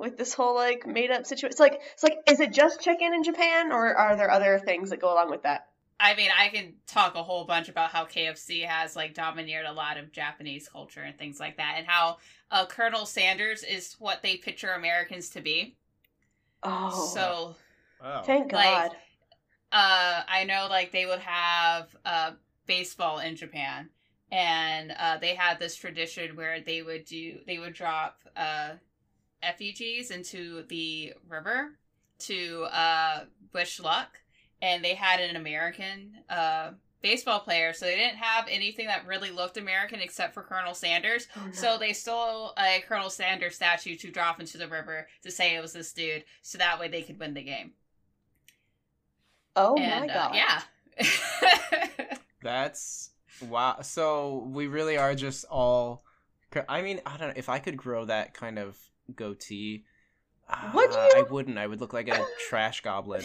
with 0.00 0.16
this 0.16 0.34
whole 0.34 0.54
like 0.54 0.86
made 0.86 1.10
up 1.10 1.26
situation. 1.26 1.50
It's 1.52 1.60
like 1.60 1.80
it's 1.92 2.02
like 2.02 2.18
is 2.26 2.40
it 2.40 2.52
just 2.52 2.80
chicken 2.80 3.14
in 3.14 3.22
Japan 3.22 3.70
or 3.72 3.94
are 3.94 4.16
there 4.16 4.30
other 4.30 4.58
things 4.58 4.90
that 4.90 5.00
go 5.00 5.12
along 5.12 5.30
with 5.30 5.42
that? 5.44 5.66
I 6.02 6.14
mean, 6.14 6.30
I 6.36 6.48
can 6.48 6.72
talk 6.86 7.14
a 7.14 7.22
whole 7.22 7.44
bunch 7.44 7.68
about 7.68 7.90
how 7.90 8.06
KFC 8.06 8.66
has 8.66 8.96
like 8.96 9.12
domineered 9.14 9.66
a 9.66 9.72
lot 9.72 9.98
of 9.98 10.12
Japanese 10.12 10.66
culture 10.66 11.02
and 11.02 11.16
things 11.18 11.38
like 11.38 11.58
that, 11.58 11.74
and 11.76 11.86
how 11.86 12.16
uh, 12.50 12.64
Colonel 12.64 13.04
Sanders 13.04 13.62
is 13.62 13.96
what 13.98 14.22
they 14.22 14.36
picture 14.38 14.72
Americans 14.72 15.28
to 15.30 15.42
be. 15.42 15.76
Oh. 16.62 17.10
So, 17.14 17.56
Wow. 18.02 18.22
thank 18.22 18.50
like- 18.52 18.64
God. 18.64 18.96
uh, 19.72 20.22
I 20.26 20.44
know 20.44 20.68
like 20.70 20.90
they 20.90 21.04
would 21.04 21.18
have 21.20 21.94
uh, 22.06 22.30
baseball 22.66 23.18
in 23.18 23.36
Japan, 23.36 23.90
and 24.32 24.92
uh, 24.98 25.18
they 25.18 25.34
had 25.34 25.58
this 25.58 25.76
tradition 25.76 26.34
where 26.34 26.60
they 26.62 26.80
would 26.80 27.04
do 27.04 27.40
they 27.46 27.58
would 27.58 27.74
drop 27.74 28.20
uh, 28.36 28.70
effigies 29.42 30.10
into 30.10 30.64
the 30.68 31.14
river 31.28 31.78
to 32.20 32.64
uh, 32.72 33.24
wish 33.52 33.80
luck, 33.80 34.18
and 34.62 34.84
they 34.84 34.94
had 34.94 35.20
an 35.20 35.36
American 35.36 36.12
uh, 36.28 36.70
baseball 37.02 37.40
player, 37.40 37.72
so 37.72 37.86
they 37.86 37.96
didn't 37.96 38.18
have 38.18 38.46
anything 38.50 38.86
that 38.86 39.06
really 39.06 39.30
looked 39.30 39.56
American 39.56 40.00
except 40.00 40.34
for 40.34 40.42
Colonel 40.42 40.74
Sanders. 40.74 41.26
Oh, 41.36 41.46
no. 41.46 41.52
So 41.52 41.78
they 41.78 41.92
stole 41.92 42.52
a 42.58 42.82
Colonel 42.86 43.10
Sanders 43.10 43.56
statue 43.56 43.96
to 43.96 44.10
drop 44.10 44.40
into 44.40 44.58
the 44.58 44.68
river 44.68 45.08
to 45.22 45.30
say 45.30 45.56
it 45.56 45.62
was 45.62 45.72
this 45.72 45.92
dude, 45.92 46.24
so 46.42 46.58
that 46.58 46.78
way 46.78 46.88
they 46.88 47.02
could 47.02 47.18
win 47.18 47.34
the 47.34 47.42
game. 47.42 47.72
Oh 49.56 49.76
and 49.76 50.06
my 50.06 50.12
uh, 50.12 50.28
god. 50.28 50.34
yeah. 50.36 52.16
That's 52.42 53.10
wow. 53.48 53.80
So 53.82 54.48
we 54.50 54.66
really 54.66 54.96
are 54.96 55.14
just 55.14 55.44
all. 55.50 56.04
I 56.68 56.82
mean, 56.82 57.00
I 57.06 57.16
don't 57.16 57.28
know 57.28 57.34
if 57.36 57.48
I 57.48 57.58
could 57.60 57.76
grow 57.76 58.04
that 58.06 58.34
kind 58.34 58.58
of 58.58 58.76
goatee. 59.16 59.84
Would 60.74 60.90
uh, 60.90 61.08
you? 61.14 61.18
I 61.18 61.22
wouldn't. 61.30 61.58
I 61.58 61.66
would 61.66 61.80
look 61.80 61.92
like 61.92 62.08
a 62.08 62.24
trash 62.48 62.80
goblin. 62.80 63.22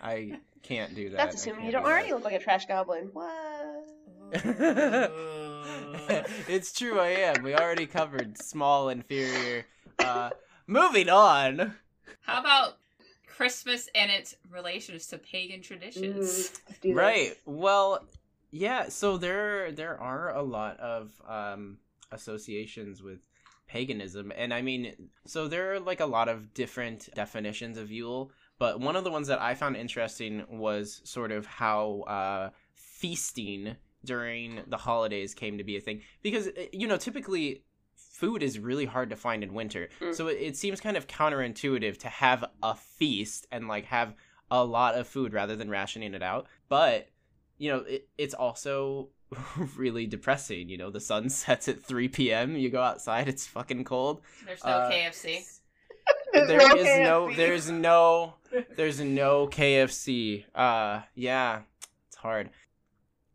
I 0.00 0.38
can't 0.62 0.94
do 0.94 1.10
that. 1.10 1.16
That's 1.16 1.36
assuming 1.36 1.66
you 1.66 1.72
don't 1.72 1.84
do 1.84 1.88
already 1.88 2.08
that. 2.10 2.14
look 2.16 2.24
like 2.24 2.34
a 2.34 2.38
trash 2.38 2.66
goblin. 2.66 3.10
What? 3.12 3.88
it's 6.48 6.72
true. 6.72 6.98
I 6.98 7.08
am. 7.08 7.42
We 7.42 7.54
already 7.54 7.86
covered 7.86 8.38
small, 8.38 8.88
inferior. 8.88 9.64
Uh, 9.98 10.30
moving 10.66 11.08
on. 11.08 11.74
How 12.22 12.40
about 12.40 12.78
Christmas 13.26 13.88
and 13.94 14.10
its 14.10 14.34
relations 14.50 15.06
to 15.08 15.18
pagan 15.18 15.62
traditions? 15.62 16.26
Mm, 16.26 16.60
let's 16.68 16.78
do 16.80 16.88
this. 16.88 16.96
Right. 16.96 17.36
Well, 17.46 18.04
yeah. 18.50 18.88
So 18.88 19.16
there 19.16 19.72
there 19.72 20.00
are 20.00 20.34
a 20.34 20.42
lot 20.42 20.78
of 20.80 21.12
um, 21.26 21.78
associations 22.10 23.02
with 23.02 23.20
paganism, 23.66 24.32
and 24.36 24.52
I 24.54 24.62
mean, 24.62 25.10
so 25.26 25.48
there 25.48 25.74
are 25.74 25.80
like 25.80 26.00
a 26.00 26.06
lot 26.06 26.28
of 26.28 26.54
different 26.54 27.08
definitions 27.14 27.78
of 27.78 27.90
Yule. 27.90 28.30
But 28.58 28.80
one 28.80 28.96
of 28.96 29.04
the 29.04 29.10
ones 29.10 29.28
that 29.28 29.40
I 29.40 29.54
found 29.54 29.76
interesting 29.76 30.44
was 30.48 31.02
sort 31.04 31.30
of 31.30 31.44
how 31.44 32.00
uh, 32.08 32.50
feasting 32.74 33.76
during 34.04 34.60
the 34.68 34.76
holidays 34.76 35.34
came 35.34 35.58
to 35.58 35.64
be 35.64 35.76
a 35.76 35.80
thing 35.80 36.00
because 36.22 36.46
uh, 36.48 36.50
you 36.72 36.86
know 36.86 36.96
typically 36.96 37.64
food 37.96 38.42
is 38.42 38.58
really 38.58 38.84
hard 38.84 39.10
to 39.10 39.16
find 39.16 39.42
in 39.42 39.52
winter 39.52 39.88
Mm. 40.00 40.14
so 40.14 40.28
it, 40.28 40.34
it 40.40 40.56
seems 40.56 40.80
kind 40.80 40.96
of 40.96 41.06
counterintuitive 41.08 41.98
to 41.98 42.08
have 42.08 42.44
a 42.62 42.74
feast 42.76 43.46
and 43.50 43.66
like 43.68 43.86
have 43.86 44.14
a 44.50 44.64
lot 44.64 44.94
of 44.94 45.08
food 45.08 45.32
rather 45.32 45.56
than 45.56 45.68
rationing 45.68 46.14
it 46.14 46.22
out 46.22 46.46
but 46.68 47.08
you 47.58 47.70
know 47.70 47.78
it, 47.80 48.08
it's 48.16 48.34
also 48.34 49.08
really 49.76 50.06
depressing 50.06 50.68
you 50.68 50.78
know 50.78 50.90
the 50.90 51.00
sun 51.00 51.28
sets 51.30 51.68
at 51.68 51.82
3 51.82 52.08
p.m 52.08 52.56
you 52.56 52.70
go 52.70 52.82
outside 52.82 53.28
it's 53.28 53.46
fucking 53.46 53.84
cold 53.84 54.20
There's 54.44 54.64
no 54.64 54.72
Uh, 54.72 54.88
KFC. 54.88 55.44
There's 56.34 56.48
there 56.48 56.58
no 56.58 56.76
is 56.76 56.98
no 56.98 57.30
there's 57.36 57.70
no 57.70 58.34
there's 58.76 59.00
no 59.00 59.46
KFC. 59.48 60.44
Uh 60.54 61.00
yeah, 61.14 61.62
it's 62.08 62.16
hard. 62.16 62.50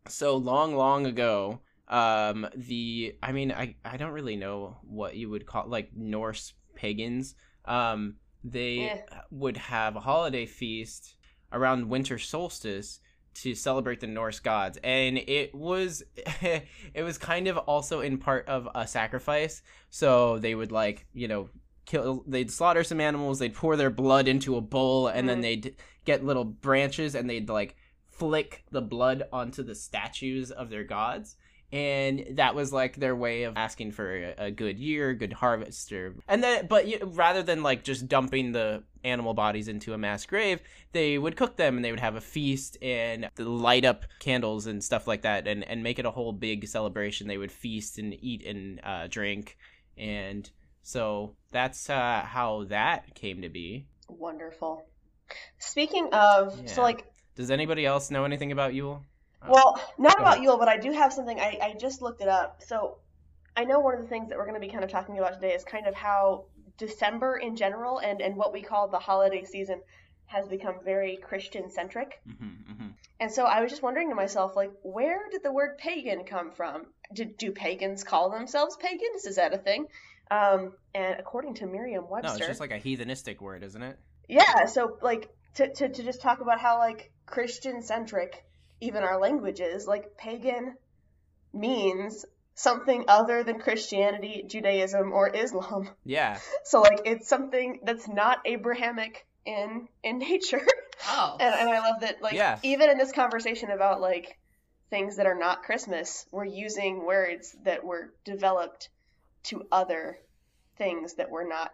So 0.08 0.36
long 0.36 0.74
long 0.76 1.06
ago, 1.06 1.60
um 1.88 2.46
the 2.54 3.16
I 3.22 3.32
mean 3.32 3.52
I 3.52 3.76
I 3.84 3.96
don't 3.96 4.12
really 4.12 4.36
know 4.36 4.78
what 4.82 5.16
you 5.16 5.28
would 5.30 5.46
call 5.46 5.66
like 5.68 5.90
Norse 5.94 6.54
pagans. 6.74 7.34
Um 7.64 8.16
they 8.44 8.76
Yeah. 8.84 9.02
would 9.30 9.56
have 9.56 9.96
a 9.96 10.00
holiday 10.00 10.46
feast 10.46 11.16
around 11.52 11.88
winter 11.88 12.18
solstice 12.18 13.00
to 13.34 13.54
celebrate 13.54 14.00
the 14.00 14.06
Norse 14.06 14.40
gods. 14.40 14.78
And 14.84 15.18
it 15.18 15.54
was 15.54 16.02
it 16.42 17.02
was 17.02 17.18
kind 17.18 17.48
of 17.48 17.56
also 17.58 18.00
in 18.00 18.18
part 18.18 18.46
of 18.48 18.68
a 18.74 18.86
sacrifice. 18.86 19.62
So 19.90 20.38
they 20.38 20.54
would 20.54 20.72
like 20.72 21.06
you 21.12 21.28
know 21.28 21.50
kill 21.84 22.24
they'd 22.26 22.50
slaughter 22.50 22.84
some 22.84 23.00
animals 23.00 23.40
they'd 23.40 23.54
pour 23.54 23.76
their 23.76 23.90
blood 23.90 24.28
into 24.28 24.56
a 24.56 24.60
bowl 24.60 25.08
and 25.08 25.28
then 25.28 25.38
Mhm. 25.38 25.42
they'd 25.42 25.76
get 26.04 26.24
little 26.24 26.44
branches 26.44 27.16
and 27.16 27.28
they'd 27.28 27.48
like 27.48 27.74
flick 28.08 28.62
the 28.70 28.80
blood 28.80 29.24
onto 29.32 29.64
the 29.64 29.74
statues 29.74 30.52
of 30.52 30.70
their 30.70 30.84
gods 30.84 31.34
and 31.72 32.26
that 32.32 32.54
was 32.54 32.72
like 32.72 32.96
their 32.96 33.16
way 33.16 33.44
of 33.44 33.56
asking 33.56 33.90
for 33.90 34.14
a, 34.14 34.34
a 34.46 34.50
good 34.50 34.78
year 34.78 35.14
good 35.14 35.32
harvest 35.32 35.92
or 35.92 36.14
and 36.28 36.42
then 36.42 36.66
but 36.66 36.86
you, 36.86 36.98
rather 37.14 37.42
than 37.42 37.62
like 37.62 37.82
just 37.82 38.08
dumping 38.08 38.52
the 38.52 38.82
animal 39.04 39.34
bodies 39.34 39.68
into 39.68 39.94
a 39.94 39.98
mass 39.98 40.26
grave 40.26 40.60
they 40.92 41.16
would 41.18 41.36
cook 41.36 41.56
them 41.56 41.76
and 41.76 41.84
they 41.84 41.90
would 41.90 42.00
have 42.00 42.14
a 42.14 42.20
feast 42.20 42.76
and 42.82 43.28
light 43.38 43.84
up 43.84 44.04
candles 44.20 44.66
and 44.66 44.84
stuff 44.84 45.06
like 45.08 45.22
that 45.22 45.48
and, 45.48 45.64
and 45.64 45.82
make 45.82 45.98
it 45.98 46.06
a 46.06 46.10
whole 46.10 46.32
big 46.32 46.68
celebration 46.68 47.26
they 47.26 47.38
would 47.38 47.50
feast 47.52 47.98
and 47.98 48.14
eat 48.22 48.44
and 48.46 48.80
uh, 48.84 49.06
drink 49.08 49.56
and 49.96 50.50
so 50.82 51.34
that's 51.50 51.88
uh, 51.90 52.22
how 52.24 52.64
that 52.64 53.14
came 53.14 53.42
to 53.42 53.48
be 53.48 53.86
Wonderful. 54.18 54.84
Speaking 55.58 56.08
of, 56.12 56.60
Yeah. 56.60 56.66
so 56.66 56.82
like, 56.82 57.06
does 57.34 57.50
anybody 57.50 57.86
else 57.86 58.10
know 58.10 58.24
anything 58.24 58.52
about 58.52 58.74
yule 58.74 59.02
well, 59.48 59.80
not 59.98 60.18
about. 60.18 60.42
Yule, 60.42 60.58
but 60.58 60.68
I 60.68 60.76
do 60.76 60.92
have 60.92 61.12
something. 61.12 61.38
I, 61.38 61.58
I 61.62 61.74
just 61.78 62.02
looked 62.02 62.20
it 62.20 62.28
up. 62.28 62.62
So 62.66 62.98
I 63.56 63.64
know 63.64 63.80
one 63.80 63.94
of 63.94 64.02
the 64.02 64.08
things 64.08 64.28
that 64.28 64.38
we're 64.38 64.46
going 64.46 64.60
to 64.60 64.66
be 64.66 64.72
kind 64.72 64.84
of 64.84 64.90
talking 64.90 65.18
about 65.18 65.34
today 65.34 65.54
is 65.54 65.64
kind 65.64 65.86
of 65.86 65.94
how 65.94 66.46
December 66.78 67.36
in 67.36 67.56
general 67.56 67.98
and, 67.98 68.20
and 68.20 68.36
what 68.36 68.52
we 68.52 68.62
call 68.62 68.88
the 68.88 68.98
holiday 68.98 69.44
season 69.44 69.80
has 70.26 70.48
become 70.48 70.76
very 70.84 71.16
Christian 71.16 71.70
centric. 71.70 72.20
hmm 72.26 72.72
hmm 72.72 72.88
And 73.20 73.30
so 73.30 73.44
I 73.44 73.60
was 73.60 73.70
just 73.70 73.82
wondering 73.82 74.08
to 74.08 74.14
myself, 74.14 74.56
like, 74.56 74.70
where 74.82 75.28
did 75.30 75.42
the 75.42 75.52
word 75.52 75.78
pagan 75.78 76.24
come 76.24 76.50
from? 76.52 76.86
Did 77.12 77.36
do 77.36 77.52
pagans 77.52 78.04
call 78.04 78.30
themselves 78.30 78.76
pagans? 78.76 79.26
Is 79.26 79.36
that 79.36 79.52
a 79.52 79.58
thing? 79.58 79.86
Um, 80.30 80.72
and 80.94 81.20
according 81.20 81.54
to 81.56 81.66
no 81.66 81.72
Merriam-Webster, 81.72 82.38
it's 82.38 82.46
just 82.46 82.60
like 82.60 82.70
a 82.70 82.78
heathenistic 82.78 83.40
word 83.40 83.62
isn't 83.62 83.82
it 83.82 83.98
yeah. 84.28 84.66
So 84.66 84.98
like 85.02 85.28
to, 85.54 85.72
to 85.72 85.88
to 85.88 86.02
just 86.02 86.22
talk 86.22 86.40
about 86.40 86.60
how 86.60 86.78
like 86.78 87.12
Christian 87.26 87.82
centric 87.82 88.44
even 88.82 89.02
our 89.02 89.18
languages. 89.18 89.86
like 89.86 90.16
pagan 90.18 90.74
means 91.52 92.24
something 92.54 93.04
other 93.08 93.42
than 93.44 93.58
Christianity, 93.58 94.44
Judaism, 94.46 95.12
or 95.12 95.28
Islam. 95.34 95.88
yeah 96.04 96.38
So 96.64 96.80
like 96.82 97.00
it's 97.06 97.28
something 97.28 97.80
that's 97.84 98.08
not 98.08 98.38
Abrahamic 98.44 99.26
in 99.44 99.88
in 100.02 100.18
nature. 100.18 100.66
Oh. 101.08 101.36
And, 101.40 101.54
and 101.54 101.68
I 101.70 101.80
love 101.80 102.00
that, 102.02 102.22
like, 102.22 102.34
Yeah. 102.34 102.58
even 102.62 102.88
in 102.90 102.98
this 102.98 103.12
conversation 103.12 103.70
about 103.70 104.00
like 104.00 104.38
things 104.90 105.16
that 105.16 105.26
are 105.26 105.34
not 105.38 105.62
Christmas, 105.64 106.26
we're 106.30 106.44
using 106.44 107.04
words 107.04 107.56
that 107.64 107.82
were 107.84 108.12
developed 108.24 108.88
to 109.44 109.66
other 109.72 110.18
things 110.76 111.14
that 111.14 111.30
were 111.30 111.44
not 111.44 111.72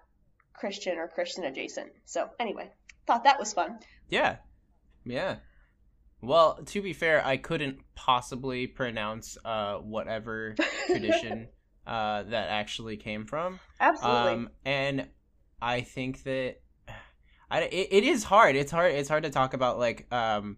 Christian 0.54 0.96
or 0.98 1.08
Christian 1.08 1.44
adjacent. 1.44 1.90
So, 2.06 2.30
anyway, 2.40 2.70
thought 3.06 3.24
that 3.24 3.38
was 3.38 3.52
fun. 3.52 3.78
Yeah. 4.08 4.36
Yeah. 5.04 5.36
Well, 6.20 6.58
to 6.66 6.82
be 6.82 6.92
fair, 6.92 7.24
I 7.24 7.36
couldn't 7.36 7.80
possibly 7.94 8.66
pronounce 8.66 9.38
uh, 9.44 9.76
whatever 9.76 10.54
tradition 10.86 11.48
uh, 11.86 12.24
that 12.24 12.48
actually 12.50 12.96
came 12.96 13.24
from. 13.24 13.60
Absolutely. 13.80 14.32
Um, 14.32 14.50
and 14.64 15.08
I 15.62 15.82
think 15.82 16.22
that 16.24 16.56
I, 17.50 17.62
it, 17.62 17.88
it 17.90 18.04
is 18.04 18.24
hard. 18.24 18.56
It's 18.56 18.72
hard. 18.72 18.92
It's 18.94 19.08
hard 19.08 19.22
to 19.22 19.30
talk 19.30 19.54
about 19.54 19.78
like 19.78 20.12
um, 20.12 20.56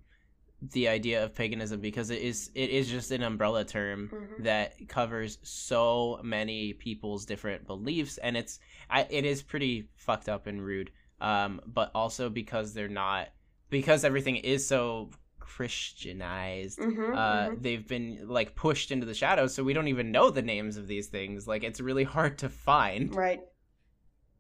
the 0.63 0.89
idea 0.89 1.25
of 1.25 1.35
paganism 1.35 1.81
because 1.81 2.11
it 2.11 2.21
is 2.23 2.51
it 2.55 2.71
is 2.71 2.89
just 2.89 3.11
an 3.11 3.23
umbrella 3.23 3.65
term 3.65 4.11
Mhm. 4.13 4.45
that 4.45 4.89
covers 4.89 5.39
so 5.43 6.21
many 6.23 6.73
people's 6.73 7.27
different 7.27 7.67
beliefs, 7.67 8.19
and 8.19 8.37
it's 8.37 8.59
I, 8.89 9.07
it 9.11 9.25
is 9.25 9.43
pretty 9.43 9.89
fucked 9.97 10.29
up 10.29 10.47
and 10.47 10.65
rude. 10.65 10.91
Um, 11.21 11.61
but 11.67 11.91
also 11.95 12.31
because 12.31 12.73
they're 12.73 12.89
not 12.89 13.29
because 13.69 14.05
everything 14.05 14.37
is 14.37 14.67
so 14.67 15.11
Christianized. 15.57 16.79
Mhm, 16.79 17.15
Uh, 17.15 17.51
mhm. 17.51 17.63
they've 17.63 17.87
been 17.87 18.29
like 18.29 18.55
pushed 18.55 18.91
into 18.91 19.05
the 19.05 19.15
shadows, 19.15 19.55
so 19.55 19.63
we 19.63 19.73
don't 19.73 19.89
even 19.89 20.11
know 20.11 20.31
the 20.31 20.43
names 20.43 20.77
of 20.77 20.87
these 20.87 21.09
things. 21.09 21.47
Like 21.47 21.65
it's 21.65 21.81
really 21.81 22.05
hard 22.05 22.39
to 22.39 22.49
find. 22.49 23.15
Right. 23.15 23.41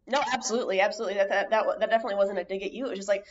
No, 0.06 0.22
absolutely, 0.32 0.80
absolutely. 0.80 1.14
That 1.18 1.28
that 1.28 1.50
that, 1.50 1.64
that 1.80 1.90
definitely 1.90 2.16
wasn't 2.16 2.38
a 2.38 2.44
dig 2.44 2.62
at 2.62 2.72
you. 2.72 2.86
It 2.86 2.90
was 2.90 2.98
just 2.98 3.08
like 3.08 3.26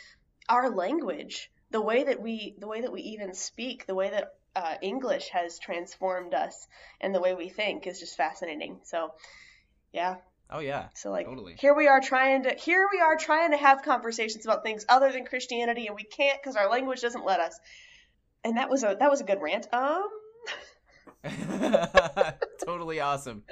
our 0.47 0.69
language, 0.69 1.49
the 1.71 1.81
way 1.81 2.03
that 2.03 2.21
we, 2.21 2.55
the 2.59 2.67
way 2.67 2.81
that 2.81 2.91
we 2.91 3.01
even 3.01 3.33
speak, 3.33 3.85
the 3.85 3.95
way 3.95 4.09
that 4.09 4.33
uh, 4.55 4.75
English 4.81 5.29
has 5.29 5.59
transformed 5.59 6.33
us, 6.33 6.67
and 7.01 7.13
the 7.13 7.21
way 7.21 7.33
we 7.33 7.49
think 7.49 7.87
is 7.87 7.99
just 7.99 8.17
fascinating. 8.17 8.79
So, 8.83 9.13
yeah. 9.93 10.15
Oh 10.49 10.59
yeah. 10.59 10.87
So 10.95 11.11
like, 11.11 11.25
Totally. 11.27 11.55
here 11.59 11.75
we 11.75 11.87
are 11.87 11.99
trying 12.01 12.43
to, 12.43 12.55
here 12.55 12.87
we 12.91 12.99
are 12.99 13.15
trying 13.15 13.51
to 13.51 13.57
have 13.57 13.83
conversations 13.83 14.45
about 14.45 14.63
things 14.63 14.85
other 14.89 15.11
than 15.11 15.25
Christianity, 15.25 15.87
and 15.87 15.95
we 15.95 16.03
can't 16.03 16.41
because 16.41 16.55
our 16.55 16.69
language 16.69 17.01
doesn't 17.01 17.25
let 17.25 17.39
us. 17.39 17.59
And 18.43 18.57
that 18.57 18.69
was 18.69 18.83
a 18.83 18.95
that 18.99 19.11
was 19.11 19.21
a 19.21 19.25
good 19.25 19.41
rant. 19.41 19.67
Um. 19.73 20.07
totally 22.65 22.99
awesome. 23.01 23.43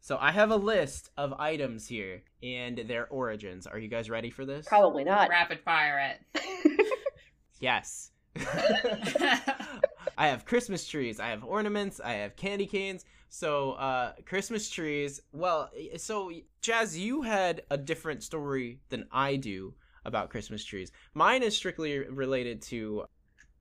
So 0.00 0.18
I 0.20 0.30
have 0.32 0.50
a 0.50 0.56
list 0.56 1.10
of 1.16 1.32
items 1.34 1.86
here 1.86 2.22
and 2.42 2.76
their 2.86 3.06
origins. 3.08 3.66
Are 3.66 3.78
you 3.78 3.88
guys 3.88 4.10
ready 4.10 4.30
for 4.30 4.44
this? 4.44 4.66
Probably 4.66 5.02
not. 5.04 5.30
Rapid 5.30 5.60
fire 5.60 6.12
it. 6.34 6.42
Yes. 7.62 8.10
I 10.18 10.26
have 10.26 10.44
Christmas 10.44 10.84
trees, 10.84 11.20
I 11.20 11.28
have 11.28 11.44
ornaments, 11.44 12.00
I 12.04 12.14
have 12.14 12.34
candy 12.34 12.66
canes. 12.66 13.04
So, 13.34 13.72
uh 13.72 14.12
Christmas 14.26 14.68
trees, 14.68 15.18
well, 15.32 15.70
so 15.96 16.30
Jazz, 16.60 16.98
you 16.98 17.22
had 17.22 17.62
a 17.70 17.78
different 17.78 18.22
story 18.22 18.78
than 18.90 19.06
I 19.10 19.36
do 19.36 19.72
about 20.04 20.28
Christmas 20.28 20.62
trees. 20.62 20.92
Mine 21.14 21.42
is 21.42 21.56
strictly 21.56 21.98
related 22.00 22.60
to 22.62 23.04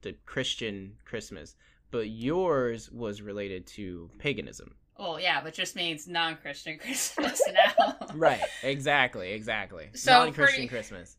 the 0.02 0.14
Christian 0.26 0.98
Christmas, 1.06 1.56
but 1.90 2.10
yours 2.10 2.92
was 2.92 3.22
related 3.22 3.66
to 3.68 4.10
paganism. 4.20 4.76
Oh 4.98 5.16
yeah, 5.18 5.42
but 5.42 5.54
just 5.54 5.78
means 5.78 6.06
non-Christian 6.06 6.78
Christmas 6.84 7.42
now. 7.54 7.96
Right. 8.14 8.42
Exactly. 8.64 9.32
Exactly. 9.32 9.88
So 9.94 10.12
non-Christian 10.12 10.56
pretty- 10.56 10.68
Christmas. 10.68 11.16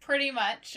pretty 0.00 0.32
much 0.32 0.76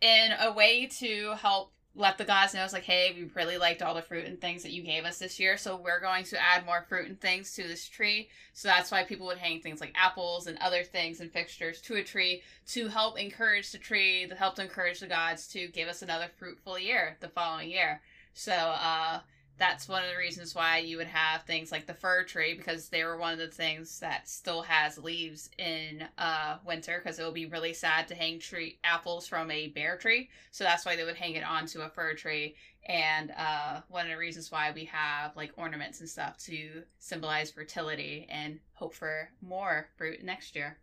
in 0.00 0.32
a 0.40 0.50
way 0.54 0.86
to 1.00 1.34
help 1.34 1.74
let 1.94 2.16
the 2.18 2.24
gods 2.24 2.54
know 2.54 2.64
it's 2.64 2.72
like 2.72 2.84
hey 2.84 3.12
we 3.14 3.30
really 3.34 3.58
liked 3.58 3.82
all 3.82 3.94
the 3.94 4.02
fruit 4.02 4.24
and 4.24 4.40
things 4.40 4.62
that 4.62 4.72
you 4.72 4.82
gave 4.82 5.04
us 5.04 5.18
this 5.18 5.38
year 5.38 5.56
so 5.56 5.76
we're 5.76 6.00
going 6.00 6.24
to 6.24 6.42
add 6.42 6.66
more 6.66 6.84
fruit 6.88 7.08
and 7.08 7.20
things 7.20 7.52
to 7.54 7.62
this 7.62 7.88
tree. 7.88 8.28
So 8.52 8.68
that's 8.68 8.90
why 8.90 9.04
people 9.04 9.26
would 9.26 9.38
hang 9.38 9.60
things 9.60 9.80
like 9.80 9.94
apples 9.94 10.46
and 10.46 10.58
other 10.58 10.82
things 10.82 11.20
and 11.20 11.32
fixtures 11.32 11.80
to 11.82 11.96
a 11.96 12.02
tree 12.02 12.42
to 12.68 12.88
help 12.88 13.18
encourage 13.18 13.70
the 13.72 13.78
tree 13.78 14.26
to 14.28 14.34
help 14.34 14.58
encourage 14.58 15.00
the 15.00 15.06
gods 15.06 15.46
to 15.48 15.68
give 15.68 15.88
us 15.88 16.02
another 16.02 16.28
fruitful 16.38 16.78
year 16.78 17.16
the 17.20 17.28
following 17.28 17.70
year. 17.70 18.00
So 18.34 18.52
uh 18.52 19.20
that's 19.58 19.88
one 19.88 20.02
of 20.02 20.10
the 20.10 20.16
reasons 20.16 20.54
why 20.54 20.78
you 20.78 20.96
would 20.96 21.06
have 21.06 21.42
things 21.42 21.70
like 21.70 21.86
the 21.86 21.94
fir 21.94 22.24
tree 22.24 22.54
because 22.54 22.88
they 22.88 23.04
were 23.04 23.16
one 23.16 23.32
of 23.32 23.38
the 23.38 23.48
things 23.48 24.00
that 24.00 24.28
still 24.28 24.62
has 24.62 24.98
leaves 24.98 25.50
in 25.58 26.04
uh, 26.18 26.56
winter 26.64 27.00
because 27.02 27.18
it 27.18 27.24
would 27.24 27.34
be 27.34 27.46
really 27.46 27.72
sad 27.72 28.08
to 28.08 28.14
hang 28.14 28.38
tree 28.38 28.78
apples 28.82 29.28
from 29.28 29.50
a 29.50 29.68
bare 29.68 29.96
tree. 29.96 30.30
So 30.50 30.64
that's 30.64 30.84
why 30.84 30.96
they 30.96 31.04
would 31.04 31.16
hang 31.16 31.34
it 31.34 31.44
onto 31.44 31.80
a 31.80 31.88
fir 31.88 32.14
tree. 32.14 32.56
And 32.88 33.32
uh, 33.36 33.82
one 33.88 34.06
of 34.06 34.10
the 34.10 34.18
reasons 34.18 34.50
why 34.50 34.72
we 34.74 34.86
have 34.86 35.36
like 35.36 35.52
ornaments 35.56 36.00
and 36.00 36.08
stuff 36.08 36.38
to 36.44 36.82
symbolize 36.98 37.50
fertility 37.50 38.26
and 38.30 38.58
hope 38.72 38.94
for 38.94 39.28
more 39.40 39.88
fruit 39.96 40.24
next 40.24 40.56
year. 40.56 40.78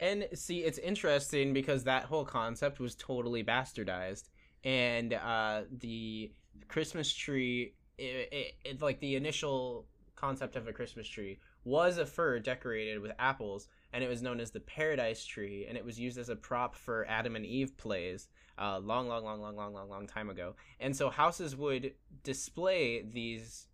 And 0.00 0.26
see, 0.34 0.64
it's 0.64 0.78
interesting 0.78 1.52
because 1.52 1.84
that 1.84 2.04
whole 2.04 2.24
concept 2.24 2.80
was 2.80 2.96
totally 2.96 3.44
bastardized, 3.44 4.30
and 4.64 5.14
uh, 5.14 5.62
the 5.70 6.32
Christmas 6.68 7.12
tree, 7.12 7.74
it, 7.98 8.28
it, 8.32 8.54
it, 8.64 8.82
like 8.82 9.00
the 9.00 9.16
initial 9.16 9.86
concept 10.16 10.56
of 10.56 10.68
a 10.68 10.72
Christmas 10.72 11.08
tree, 11.08 11.38
was 11.64 11.98
a 11.98 12.06
fir 12.06 12.38
decorated 12.38 13.00
with 13.00 13.12
apples, 13.18 13.68
and 13.92 14.02
it 14.02 14.08
was 14.08 14.22
known 14.22 14.40
as 14.40 14.50
the 14.50 14.60
Paradise 14.60 15.24
Tree, 15.24 15.66
and 15.68 15.76
it 15.76 15.84
was 15.84 15.98
used 15.98 16.18
as 16.18 16.28
a 16.28 16.36
prop 16.36 16.74
for 16.74 17.06
Adam 17.08 17.36
and 17.36 17.46
Eve 17.46 17.76
plays. 17.76 18.28
Uh, 18.58 18.78
long, 18.78 19.08
long, 19.08 19.24
long, 19.24 19.40
long, 19.40 19.56
long, 19.56 19.72
long, 19.72 19.88
long 19.88 20.06
time 20.06 20.28
ago, 20.28 20.54
and 20.78 20.94
so 20.94 21.08
houses 21.08 21.56
would 21.56 21.94
display 22.22 23.02
these 23.02 23.66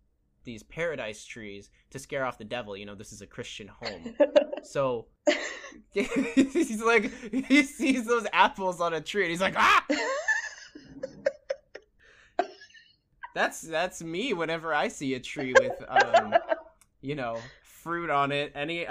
these 0.45 0.63
paradise 0.63 1.25
trees 1.25 1.69
to 1.91 1.99
scare 1.99 2.25
off 2.25 2.37
the 2.37 2.45
devil. 2.45 2.77
You 2.77 2.85
know, 2.85 2.95
this 2.95 3.11
is 3.11 3.21
a 3.21 3.27
Christian 3.27 3.67
home. 3.67 4.15
So 4.63 5.07
he's 5.93 6.81
like 6.83 7.11
he 7.31 7.63
sees 7.63 8.05
those 8.05 8.25
apples 8.33 8.81
on 8.81 8.93
a 8.93 9.01
tree 9.01 9.23
and 9.23 9.31
he's 9.31 9.41
like 9.41 9.55
ah 9.57 9.85
that's 13.33 13.61
that's 13.61 14.01
me 14.03 14.33
whenever 14.33 14.73
i 14.73 14.87
see 14.87 15.13
a 15.13 15.19
tree 15.19 15.53
with 15.53 15.83
um 15.87 16.35
you 17.01 17.15
know 17.15 17.41
fruit 17.61 18.09
on 18.09 18.31
it 18.31 18.51
any 18.55 18.85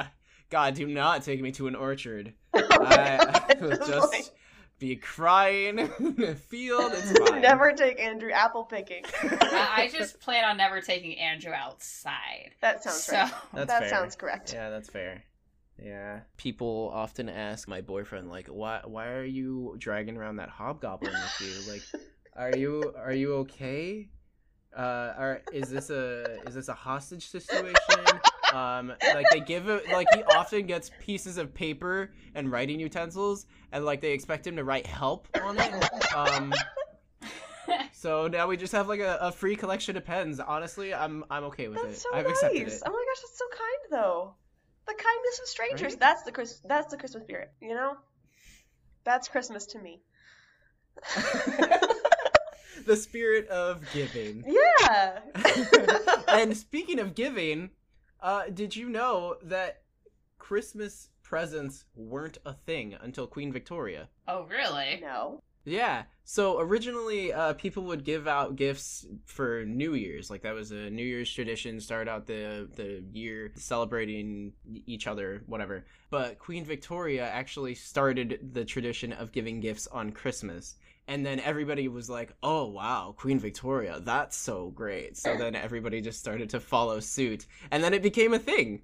god 0.51 0.75
do 0.75 0.87
not 0.87 1.23
take 1.23 1.41
me 1.41 1.51
to 1.53 1.67
an 1.67 1.75
orchard 1.75 2.33
i, 2.55 3.45
I 3.51 3.57
will 3.61 3.77
just 3.87 4.33
be 4.79 4.95
crying 4.97 5.79
in 5.99 6.23
a 6.23 6.35
field 6.35 6.93
it's 6.95 7.11
fine 7.19 7.43
Never 7.43 7.73
take 7.73 8.01
Andrew 8.01 8.31
apple 8.31 8.65
picking. 8.65 9.05
I, 9.25 9.69
I 9.77 9.89
just 9.89 10.21
plan 10.21 10.45
on 10.45 10.57
never 10.57 10.81
taking 10.81 11.19
andrew 11.19 11.53
outside 11.53 12.53
That 12.61 12.85
sounds 12.85 13.03
so 13.03 13.15
right. 13.15 13.33
That's 13.55 13.73
that 13.73 13.81
fair. 13.81 13.89
sounds 13.89 14.15
correct. 14.15 14.53
Yeah, 14.53 14.71
that's 14.71 14.89
fair. 14.89 15.25
Yeah. 15.83 16.21
People 16.37 16.91
often 16.95 17.29
ask 17.29 17.69
my 17.69 17.81
boyfriend 17.81 18.29
like, 18.31 18.47
"Why 18.49 18.81
why 18.85 19.09
are 19.09 19.25
you 19.25 19.75
dragging 19.79 20.17
around 20.17 20.37
that 20.37 20.49
hobgoblin 20.49 21.13
with 21.13 21.41
you? 21.41 21.73
Like, 21.73 21.83
are 22.37 22.57
you 22.57 22.95
are 22.97 23.13
you 23.13 23.35
okay? 23.37 24.09
Uh, 24.77 25.37
is 25.53 25.71
this 25.71 25.91
a 25.91 26.41
is 26.47 26.55
this 26.55 26.69
a 26.69 26.75
hostage 26.75 27.29
situation?" 27.29 27.75
Um, 28.53 28.93
like 29.15 29.27
they 29.31 29.41
give 29.41 29.69
it 29.69 29.91
like 29.93 30.07
he 30.15 30.23
often 30.23 30.67
gets 30.67 30.91
pieces 31.01 31.37
of 31.37 31.53
paper 31.53 32.13
and 32.35 32.51
writing 32.51 32.81
utensils, 32.81 33.47
and 33.73 33.85
like 33.85 34.01
they 34.01 34.13
expect 34.13 34.47
him 34.47 34.57
to 34.57 34.65
write 34.65 34.87
help 34.87 35.29
on 35.43 35.59
it. 35.59 36.15
Um, 36.15 36.55
so 37.93 38.29
now 38.29 38.47
we 38.47 38.57
just 38.57 38.73
have 38.73 38.89
like 38.89 39.01
a, 39.01 39.19
a 39.21 39.33
free 39.33 39.57
collection 39.57 39.97
of 39.97 40.05
pens. 40.05 40.41
Honestly, 40.41 40.95
I'm 40.95 41.25
I'm 41.31 41.45
okay 41.45 41.69
with 41.69 41.83
That's 41.83 41.99
it. 41.99 42.01
so 42.01 42.15
I've 42.15 42.25
nice. 42.27 42.37
accepted 42.37 42.69
it. 42.69 42.83
Oh 42.87 42.91
my 42.91 43.05
gosh, 43.05 43.23
that's 43.23 43.39
so 43.39 43.45
kind 43.51 44.03
though. 44.03 44.35
The 44.87 44.95
kindness 44.95 45.41
of 45.43 45.49
strangers. 45.49 45.93
Right? 45.93 46.01
That's 46.01 46.23
the 46.23 46.33
Chris 46.33 46.61
that's 46.65 46.91
the 46.91 46.97
Christmas 46.97 47.25
spirit, 47.25 47.53
you 47.61 47.75
know? 47.75 47.97
That's 49.05 49.29
Christmas 49.29 49.67
to 49.67 49.79
me. 49.79 50.01
the 52.89 52.97
spirit 52.97 53.47
of 53.49 53.85
giving. 53.93 54.43
yeah. 54.81 55.21
and 56.29 56.57
speaking 56.57 56.99
of 56.99 57.15
giving, 57.15 57.71
uh, 58.21 58.45
did 58.53 58.75
you 58.75 58.89
know 58.89 59.37
that 59.43 59.83
Christmas 60.39 61.11
presents 61.23 61.85
weren't 61.95 62.39
a 62.47 62.55
thing 62.55 62.97
until 63.01 63.27
Queen 63.27 63.53
Victoria? 63.53 64.09
oh 64.27 64.45
really 64.45 64.99
no. 65.01 65.43
Yeah. 65.65 66.05
So 66.25 66.61
originally, 66.61 67.33
uh, 67.33 67.53
people 67.55 67.83
would 67.85 68.05
give 68.05 68.27
out 68.27 68.57
gifts 68.57 69.07
for 69.27 69.67
New 69.67 69.95
Year's, 69.95 70.31
like 70.31 70.43
that 70.43 70.55
was 70.55 70.71
a 70.71 70.89
New 70.89 71.05
Year's 71.05 71.31
tradition. 71.31 71.79
Start 71.81 72.09
out 72.09 72.27
the 72.27 72.69
the 72.75 73.05
year 73.13 73.53
celebrating 73.55 74.53
each 74.87 75.07
other, 75.07 75.43
whatever. 75.47 75.85
But 76.11 76.39
Queen 76.39 76.65
Victoria 76.65 77.29
actually 77.29 77.75
started 77.75 78.51
the 78.55 78.65
tradition 78.65 79.13
of 79.13 79.33
giving 79.33 79.61
gifts 79.61 79.87
on 79.89 80.13
Christmas, 80.13 80.77
and 81.09 81.27
then 81.27 81.41
everybody 81.41 81.89
was 81.89 82.09
like, 82.09 82.33
"Oh 82.43 82.67
wow, 82.67 83.15
Queen 83.17 83.41
Victoria, 83.41 83.99
that's 84.01 84.37
so 84.37 84.71
great!" 84.71 85.17
So 85.17 85.37
then 85.37 85.57
everybody 85.57 86.01
just 86.01 86.21
started 86.21 86.51
to 86.51 86.61
follow 86.61 87.01
suit, 87.01 87.47
and 87.71 87.83
then 87.83 87.95
it 87.95 88.03
became 88.03 88.35
a 88.35 88.39
thing. 88.39 88.83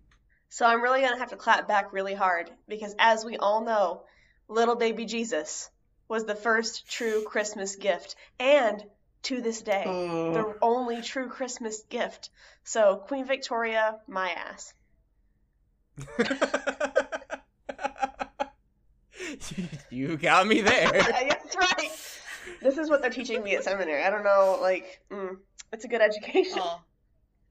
So 0.49 0.67
I'm 0.67 0.83
really 0.83 1.03
gonna 1.03 1.19
have 1.19 1.31
to 1.31 1.37
clap 1.37 1.69
back 1.69 1.93
really 1.93 2.15
hard 2.15 2.51
because 2.67 2.95
as 2.99 3.25
we 3.25 3.37
all 3.37 3.65
know, 3.65 4.05
little 4.49 4.77
baby 4.77 5.05
Jesus 5.05 5.71
was 6.09 6.25
the 6.25 6.35
first 6.35 6.91
true 6.91 7.25
Christmas 7.25 7.77
gift 7.77 8.17
and 8.41 8.85
to 9.25 9.41
this 9.41 9.63
day. 9.63 9.85
Oh. 9.87 10.33
The 10.33 10.57
only 10.63 11.03
true 11.03 11.29
Christmas 11.29 11.83
gift. 11.89 12.31
So, 12.63 12.97
Queen 12.97 13.27
Victoria, 13.27 13.99
my 14.07 14.31
ass. 14.31 14.73
you 19.91 20.17
got 20.17 20.47
me 20.47 20.61
there. 20.61 20.93
That's 21.03 21.57
right. 21.57 21.91
This 22.65 22.79
is 22.79 22.89
what 22.89 23.03
they're 23.03 23.11
teaching 23.11 23.43
me 23.43 23.55
at 23.57 23.63
seminary. 23.63 24.03
I 24.03 24.09
don't 24.09 24.25
know, 24.25 24.59
like, 24.61 25.03
mm, 25.11 25.37
it's 25.71 25.85
a 25.85 25.89
good 25.89 26.01
education. 26.01 26.57
Well, 26.57 26.83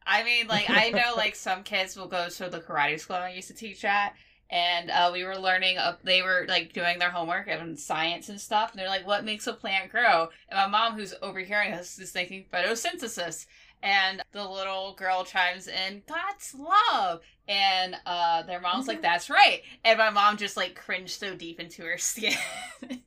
I 0.07 0.23
mean, 0.23 0.47
like 0.47 0.71
I 0.71 0.89
know, 0.89 1.13
like 1.15 1.35
some 1.35 1.61
kids 1.61 1.95
will 1.95 2.07
go 2.07 2.29
to 2.29 2.49
the 2.49 2.59
karate 2.59 2.99
school 2.99 3.17
I 3.17 3.29
used 3.29 3.47
to 3.49 3.53
teach 3.53 3.85
at, 3.85 4.15
and 4.49 4.89
uh, 4.89 5.11
we 5.13 5.23
were 5.23 5.37
learning. 5.37 5.77
Uh, 5.77 5.97
they 6.03 6.23
were 6.23 6.45
like 6.49 6.73
doing 6.73 6.97
their 6.97 7.11
homework 7.11 7.47
and 7.47 7.79
science 7.79 8.29
and 8.29 8.41
stuff. 8.41 8.71
And 8.71 8.79
they're 8.79 8.89
like, 8.89 9.05
"What 9.05 9.23
makes 9.23 9.45
a 9.45 9.53
plant 9.53 9.91
grow?" 9.91 10.29
And 10.49 10.57
my 10.57 10.65
mom, 10.67 10.97
who's 10.97 11.13
overhearing 11.21 11.73
us, 11.73 11.99
is 11.99 12.11
thinking 12.11 12.45
photosynthesis. 12.51 13.45
And 13.83 14.23
the 14.31 14.47
little 14.49 14.95
girl 14.95 15.23
chimes 15.25 15.67
in, 15.67 16.01
"That's 16.07 16.55
love." 16.55 17.21
And 17.47 17.95
uh, 18.07 18.41
their 18.43 18.59
mom's 18.59 18.87
like, 18.87 19.03
"That's 19.03 19.29
right." 19.29 19.61
And 19.85 19.99
my 19.99 20.09
mom 20.09 20.37
just 20.37 20.57
like 20.57 20.75
cringed 20.75 21.19
so 21.19 21.35
deep 21.35 21.59
into 21.59 21.83
her 21.83 21.97
skin. 21.99 22.33